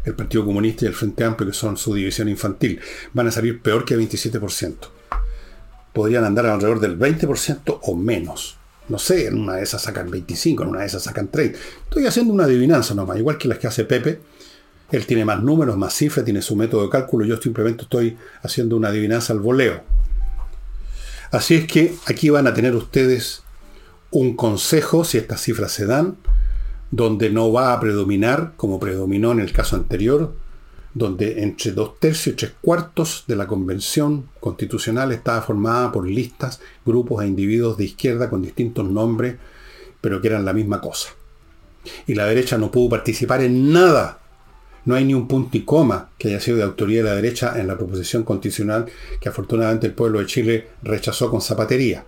El 0.05 0.15
Partido 0.15 0.45
Comunista 0.45 0.85
y 0.85 0.89
el 0.89 0.95
Frente 0.95 1.23
Amplio, 1.23 1.51
que 1.51 1.55
son 1.55 1.77
su 1.77 1.95
división 1.95 2.29
infantil, 2.29 2.81
van 3.13 3.29
a 3.29 3.31
salir 3.31 3.61
peor 3.61 3.85
que 3.85 3.97
27% 3.97 4.98
podrían 5.93 6.25
andar 6.25 6.47
alrededor 6.47 6.81
del 6.81 6.99
20% 6.99 7.81
o 7.83 7.97
menos. 7.97 8.57
No 8.89 8.99
sé, 8.99 9.27
en 9.27 9.39
una 9.39 9.57
de 9.57 9.63
esas 9.63 9.83
sacan 9.83 10.11
25, 10.11 10.63
en 10.63 10.69
una 10.71 10.81
de 10.81 10.87
esas 10.87 11.03
sacan 11.03 11.29
30. 11.29 11.59
Estoy 11.85 12.07
haciendo 12.07 12.33
una 12.33 12.45
adivinanza 12.45 12.95
nomás, 12.95 13.19
igual 13.19 13.37
que 13.37 13.49
las 13.49 13.59
que 13.59 13.67
hace 13.67 13.85
Pepe. 13.85 14.21
Él 14.91 15.05
tiene 15.05 15.27
más 15.27 15.43
números, 15.43 15.77
más 15.77 15.95
cifras, 15.95 16.25
tiene 16.25 16.41
su 16.41 16.57
método 16.57 16.85
de 16.85 16.89
cálculo. 16.89 17.27
Yo 17.27 17.37
simplemente 17.37 17.83
estoy 17.83 18.17
haciendo 18.43 18.77
una 18.77 18.89
adivinanza 18.89 19.35
al 19.35 19.41
voleo. 19.41 19.83
Así 21.31 21.55
es 21.57 21.67
que 21.67 21.95
aquí 22.07 22.31
van 22.31 22.47
a 22.47 22.55
tener 22.55 22.75
ustedes 22.75 23.43
un 24.11 24.35
consejo, 24.35 25.05
si 25.05 25.19
estas 25.19 25.43
cifras 25.43 25.73
se 25.73 25.85
dan, 25.85 26.17
donde 26.91 27.29
no 27.29 27.53
va 27.53 27.75
a 27.75 27.81
predominar, 27.81 28.55
como 28.57 28.81
predominó 28.81 29.33
en 29.33 29.41
el 29.41 29.53
caso 29.53 29.77
anterior, 29.77 30.35
donde 30.95 31.43
entre 31.43 31.73
dos 31.73 31.99
tercios 32.01 32.35
y 32.35 32.37
tres 32.37 32.53
cuartos 32.61 33.25
de 33.27 33.37
la 33.37 33.47
convención 33.47 34.29
constitucional 34.41 35.13
estaba 35.13 35.43
formada 35.43 35.93
por 35.93 36.09
listas, 36.09 36.61
grupos 36.85 37.23
e 37.23 37.29
individuos 37.29 37.77
de 37.77 37.85
izquierda 37.85 38.31
con 38.31 38.43
distintos 38.43 38.89
nombres, 38.89 39.37
pero 40.01 40.21
que 40.21 40.29
eran 40.29 40.45
la 40.45 40.53
misma 40.53 40.81
cosa. 40.81 41.11
Y 42.07 42.15
la 42.15 42.27
derecha 42.27 42.59
no 42.59 42.71
pudo 42.71 42.91
participar 42.91 43.43
en 43.43 43.73
nada. 43.73 44.19
No 44.85 44.95
hay 44.95 45.05
ni 45.05 45.15
un 45.15 45.29
punto 45.29 45.57
y 45.57 45.63
coma 45.63 46.11
que 46.19 46.29
haya 46.29 46.41
sido 46.41 46.57
de 46.57 46.63
autoría 46.63 47.03
de 47.03 47.09
la 47.11 47.17
derecha 47.17 47.59
en 47.61 47.67
la 47.67 47.77
proposición 47.77 48.23
constitucional 48.23 48.87
que 49.21 49.29
afortunadamente 49.29 49.87
el 49.87 49.93
pueblo 49.93 50.19
de 50.19 50.27
Chile 50.27 50.69
rechazó 50.83 51.31
con 51.31 51.43
zapatería. 51.43 52.05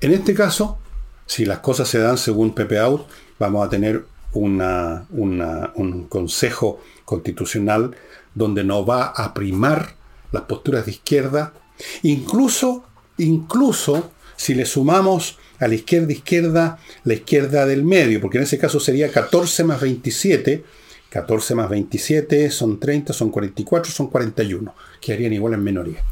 En 0.00 0.12
este 0.12 0.34
caso, 0.34 0.78
si 1.24 1.46
las 1.46 1.60
cosas 1.60 1.88
se 1.88 1.98
dan 1.98 2.18
según 2.18 2.54
Pepe 2.54 2.78
Out, 2.78 3.06
vamos 3.38 3.66
a 3.66 3.70
tener 3.70 4.04
un 4.32 6.06
consejo 6.10 6.80
constitucional 7.06 7.96
donde 8.34 8.62
no 8.62 8.84
va 8.84 9.06
a 9.06 9.32
primar 9.32 9.96
las 10.32 10.42
posturas 10.42 10.84
de 10.84 10.92
izquierda, 10.92 11.54
incluso, 12.02 12.84
incluso 13.16 14.10
si 14.36 14.54
le 14.54 14.66
sumamos 14.66 15.38
a 15.58 15.68
la 15.68 15.74
izquierda 15.74 16.12
izquierda 16.12 16.78
la 17.04 17.14
izquierda 17.14 17.64
del 17.64 17.82
medio, 17.82 18.20
porque 18.20 18.36
en 18.36 18.44
ese 18.44 18.58
caso 18.58 18.78
sería 18.78 19.10
14 19.10 19.64
más 19.64 19.80
27, 19.80 20.64
14 21.08 21.54
más 21.54 21.70
27 21.70 22.50
son 22.50 22.78
30, 22.78 23.14
son 23.14 23.30
44, 23.30 23.90
son 23.90 24.08
41, 24.08 24.74
que 25.00 25.12
harían 25.14 25.32
igual 25.32 25.54
en 25.54 25.64
minoría. 25.64 26.04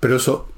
Pero 0.00 0.16
eso 0.16 0.48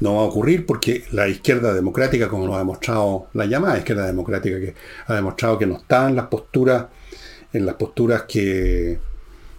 no 0.00 0.16
va 0.16 0.22
a 0.22 0.24
ocurrir 0.24 0.64
porque 0.64 1.04
la 1.12 1.28
izquierda 1.28 1.74
democrática, 1.74 2.28
como 2.28 2.46
lo 2.46 2.54
ha 2.54 2.58
demostrado 2.58 3.28
la 3.34 3.44
llamada 3.44 3.78
izquierda 3.78 4.06
democrática, 4.06 4.58
que 4.58 4.74
ha 5.06 5.14
demostrado 5.14 5.58
que 5.58 5.66
no 5.66 5.76
está 5.76 6.08
en 6.08 6.16
las 6.16 6.26
posturas, 6.28 6.86
en 7.52 7.66
las 7.66 7.76
posturas 7.76 8.22
que, 8.22 8.98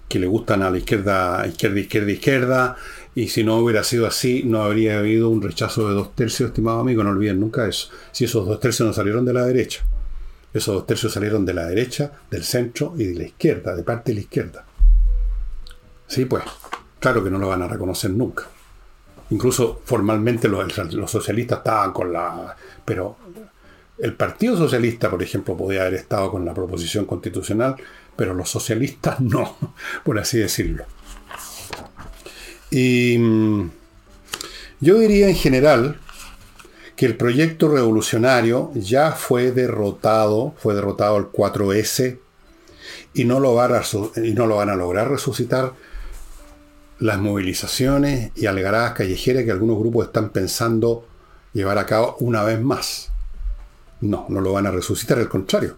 que 0.08 0.20
le 0.20 0.28
gustan 0.28 0.62
a 0.62 0.70
la 0.70 0.78
izquierda, 0.78 1.46
izquierda, 1.48 1.80
izquierda, 1.80 2.12
izquierda, 2.12 2.76
y 3.16 3.28
si 3.28 3.44
no 3.44 3.58
hubiera 3.58 3.84
sido 3.84 4.08
así, 4.08 4.44
no 4.44 4.64
habría 4.64 5.00
habido 5.00 5.30
un 5.30 5.42
rechazo 5.42 5.88
de 5.88 5.96
dos 5.96 6.16
tercios, 6.16 6.50
estimado 6.50 6.80
amigo, 6.80 7.04
no 7.04 7.10
olviden 7.12 7.39
nunca 7.39 7.68
eso. 7.68 7.89
Si 8.12 8.26
esos 8.26 8.48
dos 8.48 8.60
tercios 8.60 8.88
no 8.88 8.94
salieron 8.94 9.26
de 9.26 9.34
la 9.34 9.46
derecha, 9.46 9.86
esos 10.54 10.76
dos 10.76 10.86
tercios 10.86 11.14
salieron 11.14 11.46
de 11.46 11.54
la 11.54 11.66
derecha, 11.66 12.12
del 12.30 12.44
centro 12.44 12.94
y 12.98 13.06
de 13.06 13.16
la 13.16 13.24
izquierda, 13.24 13.76
de 13.76 13.84
parte 13.84 14.12
de 14.12 14.16
la 14.16 14.22
izquierda. 14.22 14.66
Sí, 16.08 16.26
pues, 16.26 16.44
claro 17.00 17.24
que 17.24 17.30
no 17.30 17.39
lo 17.39 17.48
van 17.48 17.62
a 17.62 17.68
reconocer 17.68 18.12
nunca. 18.12 18.48
Incluso 19.30 19.82
formalmente 19.86 20.50
los, 20.50 20.74
socialistas 21.10 21.60
estaban 21.60 21.94
con 21.94 22.12
la... 22.12 22.54
Pero 22.84 23.16
el 24.02 24.14
Partido 24.16 24.58
Socialista, 24.58 25.10
por 25.10 25.22
ejemplo, 25.22 25.56
podía 25.56 25.82
haber 25.82 25.93
estado 25.93 26.32
con 26.32 26.43
la 26.43 26.54
proposición 26.54 27.06
constitucional, 27.06 27.76
pero 28.16 28.34
los 28.34 28.49
socialistas 28.49 29.20
no, 29.22 29.58
por 30.04 30.20
así 30.20 30.39
decirlo. 30.39 30.86
Y 32.72 33.18
mm, 33.18 33.70
yo 34.80 34.97
diría 34.97 35.30
en 35.30 35.36
general 35.36 35.99
que 36.95 37.06
el 37.06 37.16
proyecto 37.16 37.68
revolucionario 37.68 38.72
ya 38.76 39.12
fue 39.12 39.52
derrotado, 39.52 40.56
fue 40.58 40.74
derrotado 40.74 41.18
el 41.18 41.26
4S, 41.26 42.20
y 43.14 43.26
no 43.26 43.39
lo, 43.39 43.58
y 44.24 44.34
no 44.34 44.47
lo 44.47 44.56
van 44.56 44.70
a 44.70 44.76
lograr 44.76 45.10
resucitar 45.10 45.74
las 46.99 47.20
movilizaciones 47.20 48.32
y 48.36 48.45
algaradas 48.45 48.93
callejeras 48.93 49.43
que 49.43 49.52
algunos 49.52 49.78
grupos 49.78 50.08
están 50.08 50.30
pensando 50.30 51.06
llevar 51.54 51.78
a 51.78 51.86
cabo 51.86 52.16
una 52.20 52.43
vez 52.43 52.62
más. 52.62 53.11
No, 54.02 54.26
no 54.30 54.41
lo 54.41 54.54
van 54.54 54.68
a 54.68 54.72
resucitar, 54.72 55.20
al 55.20 55.30
contrario. 55.30 55.78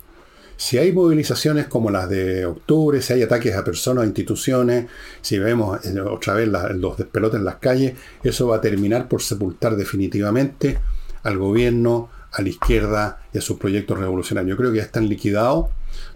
Si 0.56 0.78
hay 0.78 0.92
movilizaciones 0.92 1.68
como 1.68 1.90
las 1.90 2.10
de 2.10 2.46
octubre, 2.46 3.02
si 3.02 3.14
hay 3.14 3.24
ataques 3.24 3.56
a 3.56 3.64
personas, 3.64 4.04
a 4.04 4.08
instituciones, 4.08 4.86
si 5.22 5.40
vemos 5.40 5.84
eh, 5.86 6.00
otra 6.00 6.36
vez 6.36 6.48
los 6.48 6.98
despelotes 6.98 7.40
en 7.40 7.46
las 7.46 7.56
calles, 7.56 7.94
eso 8.24 8.48
va 8.48 8.58
a 8.58 8.62
terminar 8.62 9.08
por 9.08 9.22
sepultar 9.22 9.76
definitivamente 9.76 10.78
al 11.24 11.38
gobierno, 11.38 12.10
a 12.32 12.42
la 12.42 12.50
izquierda 12.50 13.20
y 13.34 13.40
a 13.40 13.42
sus 13.42 13.58
proyectos 13.58 13.98
revolucionarios. 13.98 14.52
Yo 14.52 14.58
creo 14.58 14.72
que 14.72 14.78
ya 14.78 14.84
están 14.84 15.10
liquidados. 15.10 15.68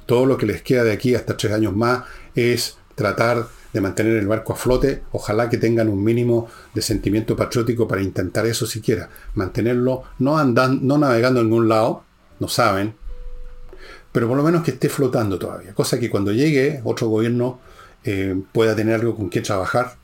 Todo 0.06 0.26
lo 0.26 0.38
que 0.38 0.46
les 0.46 0.62
queda 0.62 0.84
de 0.84 0.92
aquí 0.92 1.16
hasta 1.16 1.36
tres 1.36 1.54
años 1.54 1.76
más 1.76 2.04
es 2.36 2.78
tratar 2.96 3.48
de 3.74 3.82
mantener 3.82 4.18
el 4.18 4.28
barco 4.28 4.54
a 4.54 4.56
flote, 4.56 5.04
ojalá 5.12 5.50
que 5.50 5.58
tengan 5.58 5.90
un 5.90 6.04
mínimo 6.04 6.48
de 6.74 6.82
sentimiento 6.82 7.36
patriótico 7.36 7.88
para 7.88 8.02
intentar 8.02 8.46
eso 8.46 8.66
siquiera, 8.66 9.10
mantenerlo 9.36 10.04
no 10.20 10.38
andando, 10.38 10.80
no 10.82 10.98
navegando 10.98 11.42
en 11.42 11.50
ningún 11.50 11.68
lado, 11.68 12.04
no 12.40 12.48
saben, 12.48 12.96
pero 14.12 14.28
por 14.28 14.38
lo 14.38 14.44
menos 14.44 14.64
que 14.64 14.72
esté 14.72 14.90
flotando 14.90 15.38
todavía, 15.38 15.74
cosa 15.74 16.00
que 16.00 16.10
cuando 16.10 16.32
llegue 16.32 16.82
otro 16.84 17.08
gobierno 17.08 17.60
eh, 18.04 18.36
pueda 18.52 18.76
tener 18.76 18.96
algo 18.96 19.16
con 19.16 19.30
qué 19.30 19.42
trabajar, 19.42 19.96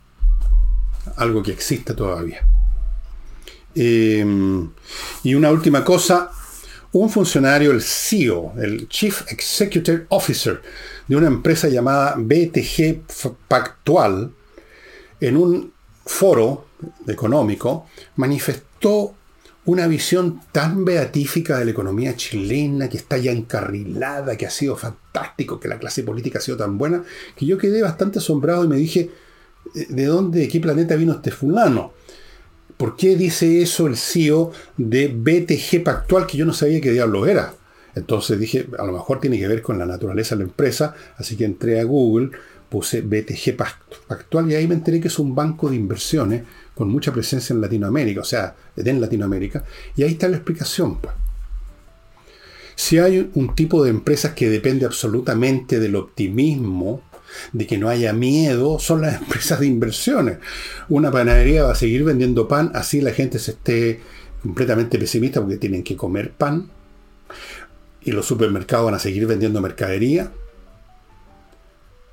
algo 1.15 1.41
que 1.41 1.51
exista 1.51 1.95
todavía. 1.95 2.45
Eh, 3.75 4.25
y 5.23 5.35
una 5.35 5.49
última 5.51 5.83
cosa, 5.83 6.31
un 6.93 7.09
funcionario, 7.09 7.71
el 7.71 7.81
CEO, 7.81 8.53
el 8.61 8.87
Chief 8.87 9.23
Executive 9.31 10.05
Officer 10.09 10.61
de 11.07 11.15
una 11.15 11.27
empresa 11.27 11.67
llamada 11.67 12.15
BTG 12.17 13.01
Pactual, 13.47 14.31
en 15.19 15.37
un 15.37 15.73
foro 16.05 16.67
económico, 17.07 17.87
manifestó 18.15 19.15
una 19.65 19.87
visión 19.87 20.41
tan 20.51 20.83
beatífica 20.83 21.57
de 21.57 21.65
la 21.65 21.71
economía 21.71 22.15
chilena, 22.15 22.89
que 22.89 22.97
está 22.97 23.17
ya 23.17 23.31
encarrilada, 23.31 24.35
que 24.35 24.45
ha 24.45 24.49
sido 24.49 24.75
fantástico, 24.75 25.59
que 25.59 25.69
la 25.69 25.79
clase 25.79 26.03
política 26.03 26.39
ha 26.39 26.41
sido 26.41 26.57
tan 26.57 26.77
buena, 26.77 27.03
que 27.35 27.45
yo 27.45 27.57
quedé 27.57 27.81
bastante 27.81 28.19
asombrado 28.19 28.65
y 28.65 28.67
me 28.67 28.75
dije, 28.75 29.09
¿de 29.73 30.05
dónde, 30.05 30.41
de 30.41 30.47
qué 30.47 30.59
planeta 30.59 30.95
vino 30.95 31.13
este 31.13 31.31
fulano? 31.31 31.93
¿Por 32.83 32.97
qué 32.97 33.15
dice 33.15 33.61
eso 33.61 33.87
el 33.87 33.95
CEO 33.95 34.51
de 34.75 35.07
BTG 35.07 35.85
Pactual 35.85 36.27
que 36.27 36.35
yo 36.37 36.45
no 36.45 36.51
sabía 36.51 36.81
qué 36.81 36.91
diablo 36.91 37.25
era? 37.25 37.53
Entonces 37.95 38.37
dije, 38.37 38.67
a 38.77 38.85
lo 38.85 38.91
mejor 38.91 39.21
tiene 39.21 39.39
que 39.39 39.47
ver 39.47 39.61
con 39.61 39.79
la 39.79 39.85
naturaleza 39.85 40.35
de 40.35 40.39
la 40.39 40.49
empresa, 40.49 40.93
así 41.15 41.37
que 41.37 41.45
entré 41.45 41.79
a 41.79 41.85
Google, 41.85 42.31
puse 42.67 42.99
BTG 42.99 43.55
Pactual 44.05 44.51
y 44.51 44.55
ahí 44.55 44.67
me 44.67 44.73
enteré 44.73 44.99
que 44.99 45.07
es 45.07 45.17
un 45.17 45.33
banco 45.33 45.69
de 45.69 45.77
inversiones 45.77 46.43
con 46.75 46.89
mucha 46.89 47.13
presencia 47.13 47.53
en 47.53 47.61
Latinoamérica, 47.61 48.19
o 48.19 48.25
sea, 48.25 48.53
en 48.75 48.99
Latinoamérica, 48.99 49.63
y 49.95 50.03
ahí 50.03 50.11
está 50.11 50.27
la 50.27 50.35
explicación. 50.35 50.99
Pues. 50.99 51.15
Si 52.75 52.99
hay 52.99 53.31
un 53.33 53.55
tipo 53.55 53.81
de 53.81 53.91
empresas 53.91 54.33
que 54.33 54.49
depende 54.49 54.85
absolutamente 54.85 55.79
del 55.79 55.95
optimismo, 55.95 57.01
de 57.51 57.67
que 57.67 57.77
no 57.77 57.89
haya 57.89 58.13
miedo, 58.13 58.79
son 58.79 59.01
las 59.01 59.15
empresas 59.21 59.59
de 59.59 59.67
inversiones. 59.67 60.37
Una 60.89 61.11
panadería 61.11 61.63
va 61.63 61.73
a 61.73 61.75
seguir 61.75 62.03
vendiendo 62.03 62.47
pan, 62.47 62.71
así 62.73 63.01
la 63.01 63.11
gente 63.11 63.39
se 63.39 63.51
esté 63.51 64.01
completamente 64.41 64.99
pesimista 64.99 65.39
porque 65.41 65.57
tienen 65.57 65.83
que 65.83 65.95
comer 65.95 66.31
pan. 66.31 66.69
Y 68.01 68.11
los 68.11 68.25
supermercados 68.25 68.85
van 68.85 68.95
a 68.95 68.99
seguir 68.99 69.25
vendiendo 69.25 69.61
mercadería, 69.61 70.31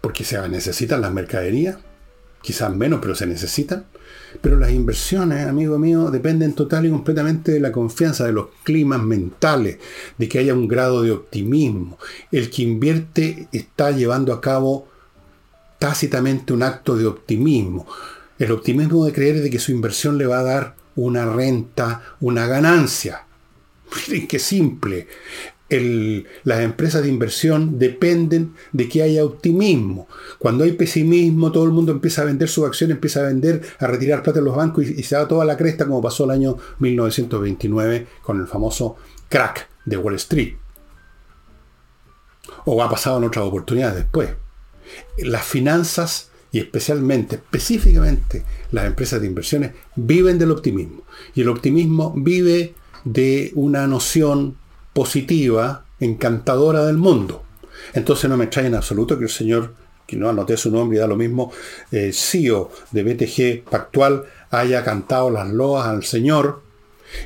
porque 0.00 0.24
se 0.24 0.48
necesitan 0.48 1.00
las 1.00 1.12
mercaderías. 1.12 1.78
Quizás 2.42 2.74
menos, 2.74 3.00
pero 3.02 3.14
se 3.14 3.26
necesitan. 3.26 3.84
Pero 4.40 4.58
las 4.58 4.70
inversiones, 4.70 5.46
amigo 5.46 5.78
mío, 5.78 6.10
dependen 6.10 6.54
total 6.54 6.86
y 6.86 6.90
completamente 6.90 7.52
de 7.52 7.60
la 7.60 7.72
confianza, 7.72 8.24
de 8.24 8.32
los 8.32 8.48
climas 8.62 9.02
mentales, 9.02 9.78
de 10.16 10.28
que 10.28 10.38
haya 10.38 10.54
un 10.54 10.68
grado 10.68 11.02
de 11.02 11.10
optimismo. 11.10 11.98
El 12.30 12.48
que 12.48 12.62
invierte 12.62 13.48
está 13.52 13.90
llevando 13.90 14.32
a 14.32 14.40
cabo 14.40 14.88
tácitamente 15.80 16.52
un 16.52 16.62
acto 16.62 16.96
de 16.96 17.06
optimismo. 17.06 17.88
El 18.38 18.52
optimismo 18.52 19.04
de 19.04 19.12
creer 19.12 19.42
de 19.42 19.50
que 19.50 19.58
su 19.58 19.72
inversión 19.72 20.16
le 20.16 20.26
va 20.26 20.38
a 20.38 20.44
dar 20.44 20.76
una 20.94 21.26
renta, 21.26 22.02
una 22.20 22.46
ganancia. 22.46 23.26
Miren 24.08 24.28
qué 24.28 24.38
simple 24.38 25.08
las 26.42 26.60
empresas 26.60 27.02
de 27.02 27.08
inversión 27.08 27.78
dependen 27.78 28.54
de 28.72 28.88
que 28.88 29.02
haya 29.02 29.24
optimismo. 29.24 30.08
Cuando 30.38 30.64
hay 30.64 30.72
pesimismo, 30.72 31.52
todo 31.52 31.64
el 31.64 31.70
mundo 31.70 31.92
empieza 31.92 32.22
a 32.22 32.24
vender 32.24 32.48
su 32.48 32.66
acción, 32.66 32.90
empieza 32.90 33.20
a 33.20 33.24
vender, 33.24 33.62
a 33.78 33.86
retirar 33.86 34.22
plata 34.22 34.40
de 34.40 34.44
los 34.44 34.56
bancos 34.56 34.84
y, 34.86 35.02
se 35.04 35.14
da 35.14 35.28
toda 35.28 35.44
la 35.44 35.56
cresta 35.56 35.86
como 35.86 36.02
pasó 36.02 36.24
el 36.24 36.32
año 36.32 36.56
1929 36.80 38.06
con 38.22 38.40
el 38.40 38.48
famoso 38.48 38.96
crack 39.28 39.68
de 39.84 39.96
Wall 39.96 40.16
Street. 40.16 40.54
O 42.64 42.82
ha 42.82 42.90
pasado 42.90 43.18
en 43.18 43.24
otras 43.24 43.44
oportunidades 43.44 43.96
después. 43.96 44.30
Las 45.18 45.44
finanzas 45.44 46.30
y 46.52 46.58
especialmente, 46.58 47.36
específicamente, 47.36 48.44
las 48.72 48.86
empresas 48.86 49.20
de 49.20 49.26
inversiones 49.26 49.72
viven 49.94 50.38
del 50.38 50.50
optimismo. 50.50 51.02
Y 51.34 51.42
el 51.42 51.48
optimismo 51.48 52.12
vive 52.16 52.74
de 53.04 53.52
una 53.54 53.86
noción 53.86 54.56
positiva, 54.92 55.84
encantadora 56.00 56.84
del 56.84 56.96
mundo. 56.96 57.44
Entonces 57.94 58.28
no 58.28 58.36
me 58.36 58.44
extraña 58.44 58.68
en 58.68 58.74
absoluto 58.74 59.16
que 59.16 59.24
el 59.24 59.30
señor, 59.30 59.74
que 60.06 60.16
no 60.16 60.28
anoté 60.28 60.56
su 60.56 60.70
nombre 60.70 60.98
y 60.98 61.00
da 61.00 61.06
lo 61.06 61.16
mismo, 61.16 61.52
eh, 61.92 62.10
CEO 62.12 62.70
de 62.90 63.02
BTG 63.02 63.70
Pactual, 63.70 64.24
haya 64.50 64.82
cantado 64.82 65.30
las 65.30 65.48
loas 65.48 65.86
al 65.86 66.04
señor 66.04 66.62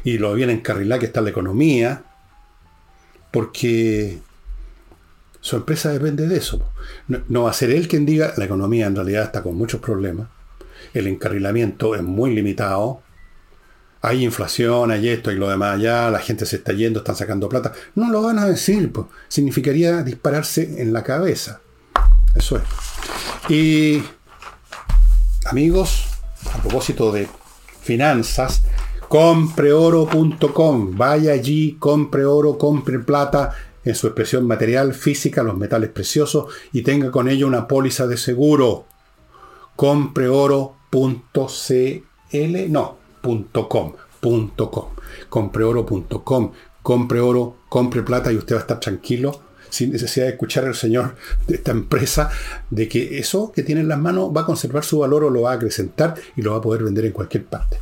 y 0.03 0.19
lo 0.19 0.35
bien 0.35 0.51
encarrilado 0.51 1.01
que 1.01 1.07
está 1.07 1.21
la 1.21 1.31
economía, 1.31 2.05
porque 3.31 4.19
su 5.45 5.57
empresa 5.57 5.91
depende 5.91 6.27
de 6.27 6.39
eso. 6.39 6.59
No, 7.29 7.43
va 7.43 7.51
a 7.51 7.53
ser 7.53 7.71
él 7.71 7.87
quien 7.87 8.07
diga, 8.07 8.33
la 8.39 8.47
economía 8.47 8.87
en 8.87 8.97
realidad 8.97 9.25
está 9.25 9.43
con 9.43 9.55
muchos 9.55 9.79
problemas, 9.79 10.29
el 10.95 11.07
encarrilamiento 11.07 11.95
es 11.95 12.03
muy 12.03 12.35
limitado, 12.35 13.03
hay 14.01 14.25
inflación, 14.25 14.91
hay 14.91 15.11
esto 15.11 15.31
y 15.31 15.37
lo 15.37 15.51
demás 15.51 15.75
allá, 15.75 16.11
la 16.11 16.21
gente 16.21 16.47
se 16.47 16.57
está 16.57 16.73
yendo, 16.73 17.01
están 17.01 17.17
sacando 17.17 17.51
plata. 17.51 17.73
No 17.95 18.11
lo 18.11 18.23
van 18.23 18.39
a 18.39 18.47
decir, 18.47 18.91
pues. 18.91 19.07
significaría 19.29 20.03
dispararse 20.03 20.81
en 20.81 20.95
la 20.95 21.03
cabeza. 21.03 21.61
Eso 22.35 22.57
es. 22.57 23.51
Y 23.51 24.03
amigos, 25.45 26.07
a 26.55 26.63
propósito 26.63 27.13
de 27.13 27.29
finanzas, 27.83 28.63
compreoro.com. 29.09 30.97
Vaya 30.97 31.33
allí, 31.33 31.77
compre 31.79 32.25
oro, 32.25 32.57
compre 32.57 32.99
plata 33.01 33.55
en 33.85 33.95
su 33.95 34.07
expresión 34.07 34.47
material, 34.47 34.95
física, 34.95 35.43
los 35.43 35.57
metales 35.57 35.91
preciosos 35.91 36.53
y 36.73 36.83
tenga 36.83 37.11
con 37.11 37.29
ello 37.29 37.47
una 37.47 37.69
póliza 37.69 38.07
de 38.07 38.17
seguro. 38.17 38.87
Compreoro.cl, 39.77 40.83
no, 42.69 42.99
.com, 43.69 43.93
compreoro.com, 45.29 46.53
compre 46.83 47.21
oro, 47.21 47.57
compre 47.69 48.03
plata 48.03 48.33
y 48.33 48.37
usted 48.37 48.55
va 48.55 48.59
a 48.59 48.63
estar 48.63 48.81
tranquilo 48.81 49.41
sin 49.71 49.91
necesidad 49.91 50.27
de 50.27 50.33
escuchar 50.33 50.65
al 50.67 50.77
señor 50.77 51.17
de 51.49 51.57
esta 51.57 51.73
empresa 51.73 52.31
de 52.71 52.89
que 52.89 53.19
eso 53.19 53.51
que 53.51 53.65
tiene 53.65 53.81
en 53.81 53.89
las 53.89 53.99
manos 53.99 54.31
va 54.35 54.43
a 54.43 54.47
conservar 54.47 54.85
su 54.85 55.01
valor 55.01 55.25
o 55.25 55.31
lo 55.31 55.43
va 55.43 55.53
a 55.53 55.55
acrecentar 55.55 56.15
y 56.37 56.43
lo 56.43 56.53
va 56.53 56.59
a 56.59 56.63
poder 56.63 56.85
vender 56.85 57.07
en 57.07 57.13
cualquier 57.13 57.45
parte. 57.45 57.79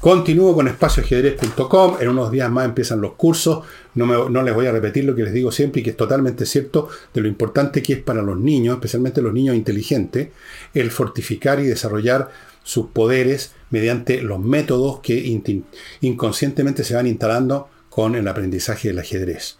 Continúo 0.00 0.54
con 0.54 0.68
espacioajedrez.com. 0.68 1.96
En 2.00 2.08
unos 2.08 2.30
días 2.30 2.50
más 2.50 2.64
empiezan 2.64 3.00
los 3.00 3.14
cursos. 3.14 3.64
No, 3.94 4.42
les 4.42 4.54
voy 4.54 4.66
a 4.66 4.72
repetir 4.72 5.04
lo 5.04 5.14
que 5.14 5.24
les 5.24 5.32
digo 5.32 5.50
siempre 5.50 5.80
y 5.80 5.84
que 5.84 5.90
es 5.90 5.96
totalmente 5.96 6.46
cierto 6.46 6.88
de 7.12 7.20
lo 7.20 7.28
importante 7.28 7.82
que 7.82 7.94
es 7.94 8.02
para 8.02 8.22
los 8.22 8.38
niños, 8.38 8.74
especialmente 8.74 9.22
los 9.22 9.32
niños 9.32 9.56
inteligentes, 9.56 10.28
el 10.74 10.90
fortificar 10.90 11.60
y 11.60 11.66
desarrollar 11.66 12.30
sus 12.62 12.86
poderes 12.88 13.52
mediante 13.70 14.22
los 14.22 14.40
métodos 14.40 15.00
que 15.00 15.40
inconscientemente 16.00 16.84
se 16.84 16.94
van 16.94 17.06
instalando 17.06 17.68
con 17.88 18.14
el 18.14 18.28
aprendizaje 18.28 18.88
del 18.88 18.98
ajedrez. 18.98 19.56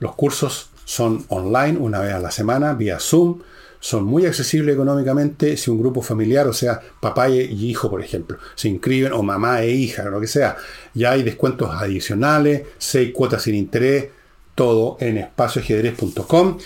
Los 0.00 0.14
cursos 0.14 0.70
son 0.84 1.24
online 1.28 1.78
una 1.78 2.00
vez 2.00 2.14
a 2.14 2.18
la 2.18 2.30
semana, 2.30 2.74
vía 2.74 2.98
Zoom. 2.98 3.40
Son 3.84 4.04
muy 4.04 4.26
accesibles 4.26 4.76
económicamente 4.76 5.56
si 5.56 5.68
un 5.68 5.80
grupo 5.80 6.02
familiar, 6.02 6.46
o 6.46 6.52
sea, 6.52 6.80
papá 7.00 7.28
y 7.28 7.68
hijo, 7.68 7.90
por 7.90 8.00
ejemplo, 8.00 8.38
se 8.54 8.68
inscriben, 8.68 9.12
o 9.12 9.24
mamá 9.24 9.62
e 9.62 9.72
hija, 9.72 10.04
lo 10.04 10.20
que 10.20 10.28
sea. 10.28 10.56
Ya 10.94 11.10
hay 11.10 11.24
descuentos 11.24 11.68
adicionales, 11.72 12.62
seis 12.78 13.10
cuotas 13.12 13.42
sin 13.42 13.56
interés, 13.56 14.06
todo 14.54 14.98
en 15.00 15.18
espacioajedrez.com. 15.18 16.58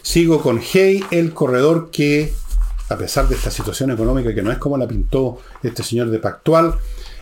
Sigo 0.00 0.40
con 0.40 0.60
Hey, 0.62 1.04
el 1.10 1.34
corredor 1.34 1.90
que 1.90 2.32
a 2.88 2.96
pesar 2.96 3.28
de 3.28 3.34
esta 3.34 3.50
situación 3.50 3.90
económica 3.90 4.34
que 4.34 4.40
no 4.40 4.50
es 4.50 4.56
como 4.56 4.78
la 4.78 4.88
pintó 4.88 5.40
este 5.62 5.82
señor 5.82 6.08
de 6.08 6.20
Pactual, 6.20 6.76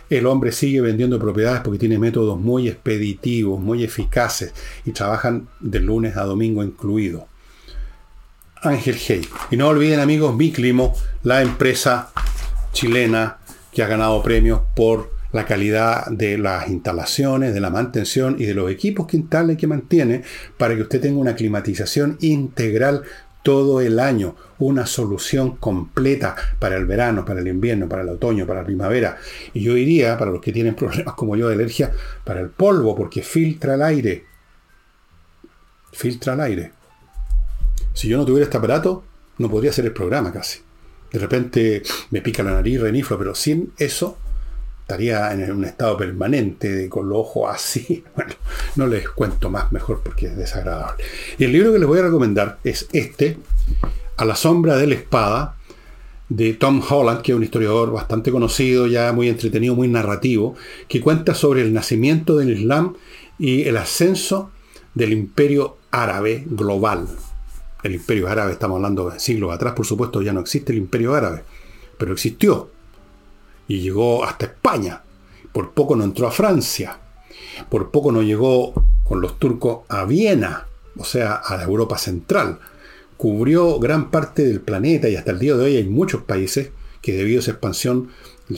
el 0.09 0.27
hombre 0.27 0.53
sigue 0.53 0.79
vendiendo 0.79 1.19
propiedades 1.19 1.59
porque 1.59 1.77
tiene 1.77 1.99
métodos 1.99 2.39
muy 2.39 2.69
expeditivos, 2.69 3.59
muy 3.59 3.83
eficaces 3.83 4.53
y 4.85 4.91
trabajan 4.91 5.49
de 5.59 5.81
lunes 5.81 6.15
a 6.15 6.23
domingo 6.23 6.63
incluido. 6.63 7.27
Ángel 8.61 8.95
Hey. 8.95 9.21
Y 9.49 9.57
no 9.57 9.67
olviden 9.67 9.99
amigos, 9.99 10.37
Biclimo, 10.37 10.95
la 11.23 11.41
empresa 11.41 12.11
chilena 12.73 13.37
que 13.73 13.83
ha 13.83 13.87
ganado 13.87 14.21
premios 14.21 14.61
por 14.75 15.11
la 15.31 15.45
calidad 15.45 16.07
de 16.07 16.37
las 16.37 16.69
instalaciones, 16.69 17.53
de 17.53 17.59
la 17.59 17.69
mantención 17.69 18.35
y 18.37 18.45
de 18.45 18.53
los 18.53 18.69
equipos 18.69 19.07
que 19.07 19.17
instala 19.17 19.53
y 19.53 19.57
que 19.57 19.67
mantiene 19.67 20.23
para 20.57 20.75
que 20.75 20.81
usted 20.81 21.01
tenga 21.01 21.19
una 21.19 21.35
climatización 21.35 22.17
integral 22.21 23.03
todo 23.43 23.81
el 23.81 23.99
año 23.99 24.35
una 24.59 24.85
solución 24.85 25.55
completa 25.57 26.35
para 26.59 26.77
el 26.77 26.85
verano, 26.85 27.25
para 27.25 27.39
el 27.39 27.47
invierno, 27.47 27.89
para 27.89 28.03
el 28.03 28.09
otoño, 28.09 28.45
para 28.45 28.59
la 28.59 28.65
primavera. 28.65 29.17
Y 29.53 29.61
yo 29.61 29.75
iría, 29.75 30.17
para 30.17 30.29
los 30.29 30.41
que 30.41 30.51
tienen 30.51 30.75
problemas 30.75 31.15
como 31.15 31.35
yo 31.35 31.47
de 31.47 31.55
alergia, 31.55 31.91
para 32.23 32.41
el 32.41 32.49
polvo, 32.49 32.95
porque 32.95 33.23
filtra 33.23 33.73
el 33.73 33.81
aire. 33.81 34.25
Filtra 35.91 36.33
el 36.35 36.41
aire. 36.41 36.71
Si 37.93 38.07
yo 38.07 38.17
no 38.17 38.25
tuviera 38.25 38.45
este 38.45 38.57
aparato, 38.57 39.03
no 39.37 39.49
podría 39.49 39.71
hacer 39.71 39.85
el 39.85 39.93
programa 39.93 40.31
casi. 40.31 40.59
De 41.11 41.19
repente 41.19 41.83
me 42.09 42.21
pica 42.21 42.43
la 42.43 42.51
nariz, 42.51 42.79
reniflo, 42.79 43.17
pero 43.17 43.35
sin 43.35 43.73
eso 43.77 44.17
estaría 44.81 45.31
en 45.31 45.51
un 45.51 45.65
estado 45.65 45.97
permanente, 45.97 46.89
con 46.89 47.07
los 47.07 47.19
ojos 47.19 47.49
así. 47.53 48.03
Bueno, 48.15 48.33
no 48.75 48.87
les 48.87 49.09
cuento 49.09 49.49
más 49.49 49.71
mejor 49.71 50.01
porque 50.03 50.27
es 50.27 50.37
desagradable. 50.37 51.03
Y 51.37 51.45
el 51.45 51.51
libro 51.51 51.73
que 51.73 51.79
les 51.79 51.87
voy 51.87 51.99
a 51.99 52.03
recomendar 52.03 52.59
es 52.63 52.87
este, 52.91 53.37
A 54.17 54.25
la 54.25 54.35
sombra 54.35 54.77
de 54.77 54.87
la 54.87 54.95
espada, 54.95 55.55
de 56.29 56.53
Tom 56.53 56.81
Holland, 56.87 57.21
que 57.21 57.33
es 57.33 57.35
un 57.35 57.43
historiador 57.43 57.91
bastante 57.91 58.31
conocido, 58.31 58.87
ya 58.87 59.11
muy 59.11 59.27
entretenido, 59.27 59.75
muy 59.75 59.87
narrativo, 59.87 60.55
que 60.87 61.01
cuenta 61.01 61.35
sobre 61.35 61.61
el 61.61 61.73
nacimiento 61.73 62.37
del 62.37 62.51
Islam 62.51 62.95
y 63.37 63.63
el 63.63 63.75
ascenso 63.75 64.51
del 64.93 65.11
imperio 65.11 65.77
árabe 65.91 66.43
global. 66.47 67.07
El 67.83 67.95
imperio 67.95 68.27
árabe, 68.27 68.51
estamos 68.51 68.75
hablando 68.75 69.09
de 69.09 69.19
siglos 69.19 69.53
atrás, 69.53 69.73
por 69.73 69.85
supuesto, 69.85 70.21
ya 70.21 70.33
no 70.33 70.39
existe 70.39 70.71
el 70.71 70.77
imperio 70.77 71.15
árabe, 71.15 71.43
pero 71.97 72.13
existió. 72.13 72.69
Y 73.67 73.79
llegó 73.79 74.23
hasta 74.23 74.45
España. 74.45 75.01
Por 75.51 75.71
poco 75.71 75.95
no 75.95 76.03
entró 76.03 76.27
a 76.27 76.31
Francia. 76.31 76.99
Por 77.69 77.91
poco 77.91 78.11
no 78.11 78.21
llegó 78.21 78.73
con 79.03 79.21
los 79.21 79.39
turcos 79.39 79.79
a 79.89 80.05
Viena, 80.05 80.67
o 80.97 81.03
sea, 81.03 81.33
a 81.33 81.57
la 81.57 81.63
Europa 81.63 81.97
Central. 81.97 82.59
Cubrió 83.17 83.79
gran 83.79 84.11
parte 84.11 84.43
del 84.43 84.61
planeta 84.61 85.09
y 85.09 85.15
hasta 85.15 85.31
el 85.31 85.39
día 85.39 85.55
de 85.55 85.63
hoy 85.63 85.75
hay 85.77 85.87
muchos 85.87 86.23
países 86.23 86.71
que 87.01 87.13
debido 87.13 87.39
a 87.39 87.41
esa 87.41 87.51
expansión 87.51 88.09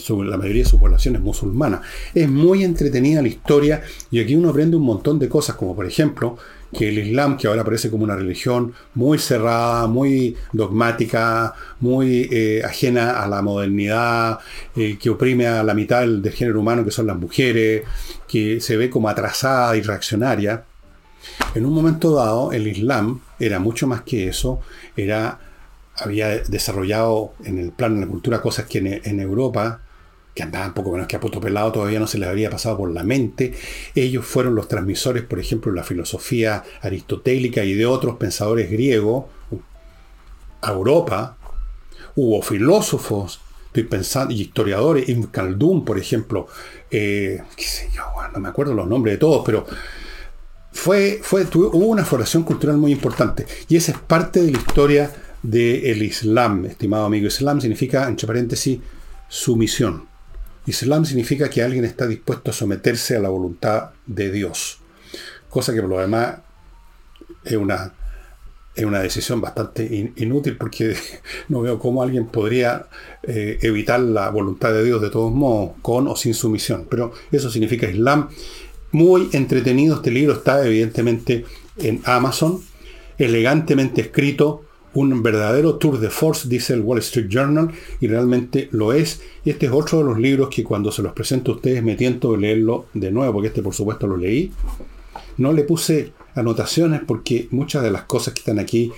la 0.10 0.38
mayoría 0.38 0.64
de 0.64 0.70
su 0.70 0.80
población 0.80 1.16
es 1.16 1.22
musulmana. 1.22 1.82
Es 2.14 2.30
muy 2.30 2.64
entretenida 2.64 3.22
la 3.22 3.28
historia 3.28 3.84
y 4.12 4.20
aquí 4.20 4.36
uno 4.36 4.50
aprende 4.50 4.76
un 4.76 4.84
montón 4.84 5.20
de 5.20 5.30
cosas, 5.30 5.56
como 5.56 5.76
por 5.76 5.86
ejemplo 5.86 6.38
que 6.74 6.90
el 6.90 7.00
Islam, 7.00 7.38
que 7.38 7.48
ahora 7.48 7.64
parece 7.64 7.90
como 7.90 8.04
una 8.04 8.16
religión 8.16 8.74
muy 8.96 9.20
cerrada, 9.20 9.88
muy 9.88 10.36
dogmática, 10.52 11.54
muy 11.80 12.28
eh, 12.32 12.62
ajena 12.66 13.22
a 13.22 13.28
la 13.28 13.42
modernidad, 13.42 14.40
eh, 14.76 14.98
que 15.00 15.10
oprime 15.10 15.48
a 15.48 15.64
la 15.64 15.74
mitad 15.74 16.02
del, 16.02 16.30
género 16.32 16.60
humano, 16.60 16.84
que 16.84 16.92
son 16.92 17.08
las 17.08 17.18
mujeres, 17.18 17.84
que 18.28 18.60
se 18.60 18.78
ve 18.78 18.90
como 18.90 19.10
atrasada 19.10 19.78
y 19.78 19.82
reaccionaria, 19.82 20.66
en 21.56 21.66
un 21.66 21.74
momento 21.74 22.16
dado 22.16 22.52
el 22.52 22.68
Islam 22.68 23.22
era 23.40 23.60
mucho 23.60 23.88
más 23.88 24.02
que 24.02 24.28
eso, 24.28 24.60
era 24.98 25.40
había 25.96 26.40
desarrollado 26.40 27.34
en 27.44 27.60
el 27.60 27.72
plano 27.72 27.96
de 27.96 28.02
la 28.02 28.08
cultura 28.08 28.42
cosas 28.42 28.66
que 28.66 29.02
en, 29.04 29.20
Europa, 29.20 29.82
que 30.34 30.44
andaban 30.44 30.74
poco 30.74 30.92
menos 30.92 31.08
que 31.08 31.16
a 31.16 31.20
puto 31.20 31.40
todavía 31.40 32.00
no 32.00 32.08
se 32.08 32.18
les 32.18 32.28
había 32.28 32.50
pasado 32.50 32.78
por 32.78 32.92
la 32.92 33.04
mente. 33.04 33.54
Ellos 33.94 34.26
fueron 34.26 34.56
los 34.56 34.68
transmisores, 34.68 35.24
por 35.24 35.40
ejemplo, 35.40 35.72
de 35.72 35.78
la 35.78 35.84
filosofía 35.84 36.64
aristotélica 36.82 37.64
y 37.64 37.74
de 37.74 37.86
otros 37.86 38.18
pensadores 38.18 38.72
griegos 38.72 39.26
a 40.62 40.72
Europa. 40.72 41.38
Hubo 42.16 42.42
filósofos, 42.42 43.42
estoy 43.68 43.84
pensando, 43.84 44.34
y 44.34 44.42
historiadores, 44.42 45.08
Ibn 45.10 45.28
Khaldun, 45.28 45.86
por 45.86 46.00
ejemplo, 46.00 46.48
eh, 46.90 47.42
qué 47.56 47.64
sé 47.64 47.90
yo, 47.94 48.04
no 48.34 48.40
me 48.40 48.50
acuerdo 48.50 48.74
los 48.74 48.88
nombres 48.88 49.16
de 49.16 49.18
todos, 49.20 49.44
pero 49.46 49.66
fue, 50.72 51.20
fue, 51.22 51.46
hubo 51.54 51.86
una 51.86 52.06
formación 52.06 52.44
cultural 52.44 52.78
muy 52.78 52.92
importante. 52.92 53.46
Y 53.70 53.78
esa 53.78 53.92
es 53.92 54.00
parte 54.00 54.42
de 54.42 54.52
la 54.52 54.58
historia 54.58 55.12
del 55.44 56.02
Islam, 56.02 56.66
estimado 56.66 57.06
amigo. 57.06 57.28
Islam 57.28 57.62
significa, 57.62 58.08
entre 58.08 58.26
paréntesis, 58.26 58.80
sumisión. 59.28 60.13
Islam 60.66 61.06
significa 61.06 61.50
que 61.50 61.62
alguien 61.62 61.86
está 61.86 62.08
dispuesto 62.08 62.52
a 62.52 62.54
someterse 62.54 63.16
a 63.16 63.20
la 63.20 63.30
voluntad 63.30 63.92
de 64.06 64.32
Dios. 64.32 64.80
Cosa 65.50 65.74
que 65.74 65.82
por 65.82 65.90
lo 65.90 66.00
demás 66.00 66.38
es 67.44 67.58
una, 67.58 67.94
es 68.76 68.86
una 68.86 69.00
decisión 69.02 69.42
bastante 69.42 70.12
inútil 70.16 70.58
porque 70.58 70.96
no 71.50 71.62
veo 71.62 71.80
cómo 71.80 72.02
alguien 72.02 72.28
podría 72.28 72.88
eh, 73.24 73.60
evitar 73.62 74.00
la 74.00 74.30
voluntad 74.30 74.74
de 74.74 74.84
Dios 74.84 75.02
de 75.02 75.10
todos 75.10 75.34
modos, 75.34 75.72
con 75.82 76.08
o 76.08 76.16
sin 76.16 76.34
sumisión. 76.34 76.88
Pero 76.90 77.14
eso 77.32 77.50
significa 77.50 77.90
Islam. 77.90 78.30
Muy 78.92 79.30
entretenido 79.34 79.96
este 79.96 80.12
libro, 80.12 80.36
está 80.36 80.66
evidentemente 80.66 81.46
en 81.78 82.02
Amazon, 82.06 82.62
elegantemente 83.18 84.02
escrito, 84.02 84.64
un 84.94 85.24
verdadero 85.24 85.76
tour 85.76 86.00
de 86.00 86.10
force, 86.10 86.48
dice 86.48 86.74
el 86.74 86.82
Wall 86.82 87.00
Street 87.00 87.28
Journal, 87.30 87.72
y 88.00 88.08
realmente 88.08 88.70
lo 88.72 88.94
es. 88.94 89.22
Y 89.44 89.50
este 89.50 89.68
es 89.68 89.72
otro 89.72 90.00
de 90.00 90.06
los 90.06 90.20
libros 90.20 90.50
que 90.50 90.64
cuando 90.64 90.92
se 90.92 91.02
los 91.02 91.14
presento 91.14 91.52
a 91.52 91.56
ustedes 91.56 91.84
me 91.84 91.96
tiento 91.96 92.32
de 92.34 92.38
leerlo 92.40 92.86
de 92.94 93.12
nuevo, 93.12 93.34
porque 93.34 93.48
este 93.48 93.62
por 93.62 93.74
supuesto 93.74 94.08
lo 94.08 94.18
leí. 94.18 94.52
No 95.38 95.52
le 95.52 95.64
puse 95.64 96.14
anotaciones 96.36 97.02
porque 97.06 97.48
muchas 97.52 97.84
de 97.84 97.92
las 97.92 98.04
cosas 98.04 98.34
que 98.34 98.40
están 98.40 98.60
aquí 98.60 98.92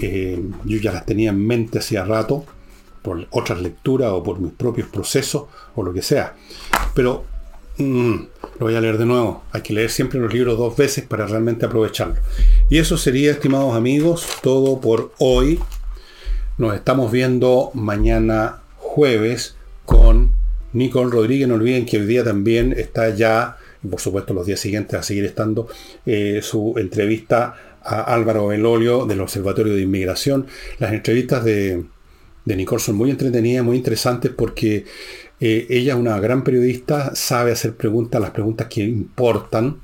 eh, 0.00 0.42
yo 0.64 0.78
ya 0.78 0.92
las 0.92 1.06
tenía 1.06 1.30
en 1.30 1.46
mente 1.46 1.78
hacía 1.78 2.04
rato, 2.04 2.44
por 3.02 3.26
otras 3.30 3.60
lecturas 3.62 4.10
o 4.12 4.22
por 4.22 4.38
mis 4.40 4.52
propios 4.52 4.88
procesos 4.88 5.44
o 5.74 5.82
lo 5.82 5.92
que 5.92 6.02
sea. 6.02 6.34
Pero 6.94 7.24
mm, 7.78 8.14
lo 8.58 8.66
voy 8.66 8.74
a 8.74 8.80
leer 8.80 8.98
de 8.98 9.06
nuevo. 9.06 9.44
Hay 9.52 9.62
que 9.62 9.72
leer 9.72 9.90
siempre 9.90 10.18
los 10.18 10.32
libros 10.32 10.58
dos 10.58 10.76
veces 10.76 11.04
para 11.04 11.26
realmente 11.26 11.66
aprovecharlo. 11.66 12.16
Y 12.68 12.78
eso 12.78 12.96
sería, 12.96 13.30
estimados 13.30 13.74
amigos, 13.74 14.26
todo 14.42 14.80
por 14.80 15.12
hoy. 15.18 15.58
Nos 16.58 16.74
estamos 16.74 17.12
viendo 17.12 17.70
mañana 17.74 18.62
jueves 18.76 19.56
con 19.84 20.32
Nicole 20.72 21.10
Rodríguez. 21.10 21.48
No 21.48 21.54
olviden 21.54 21.86
que 21.86 21.98
hoy 21.98 22.06
día 22.06 22.24
también 22.24 22.74
está 22.76 23.14
ya, 23.14 23.56
por 23.88 24.00
supuesto 24.00 24.34
los 24.34 24.46
días 24.46 24.60
siguientes 24.60 24.98
a 24.98 25.02
seguir 25.02 25.24
estando, 25.24 25.68
eh, 26.04 26.40
su 26.42 26.74
entrevista 26.76 27.54
a 27.82 28.02
Álvaro 28.02 28.48
Belolio 28.48 29.06
del 29.06 29.20
Observatorio 29.20 29.74
de 29.74 29.82
Inmigración. 29.82 30.46
Las 30.78 30.92
entrevistas 30.92 31.44
de, 31.44 31.84
de 32.44 32.56
Nicole 32.56 32.82
son 32.82 32.96
muy 32.96 33.10
entretenidas, 33.10 33.64
muy 33.64 33.76
interesantes 33.76 34.32
porque 34.36 34.84
eh, 35.40 35.66
ella 35.70 35.94
es 35.94 35.98
una 35.98 36.18
gran 36.18 36.42
periodista, 36.42 37.14
sabe 37.14 37.52
hacer 37.52 37.76
preguntas, 37.76 38.20
las 38.20 38.30
preguntas 38.30 38.66
que 38.68 38.82
importan 38.82 39.80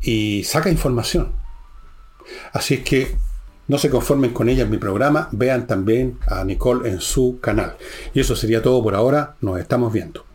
y 0.00 0.44
saca 0.44 0.70
información. 0.70 1.32
Así 2.52 2.74
es 2.74 2.80
que 2.80 3.16
no 3.66 3.78
se 3.78 3.90
conformen 3.90 4.32
con 4.32 4.48
ella 4.48 4.62
en 4.64 4.70
mi 4.70 4.78
programa, 4.78 5.28
vean 5.32 5.66
también 5.66 6.18
a 6.26 6.44
Nicole 6.44 6.88
en 6.88 7.00
su 7.00 7.38
canal. 7.40 7.76
Y 8.14 8.20
eso 8.20 8.34
sería 8.34 8.62
todo 8.62 8.82
por 8.82 8.94
ahora, 8.94 9.36
nos 9.40 9.58
estamos 9.58 9.92
viendo. 9.92 10.27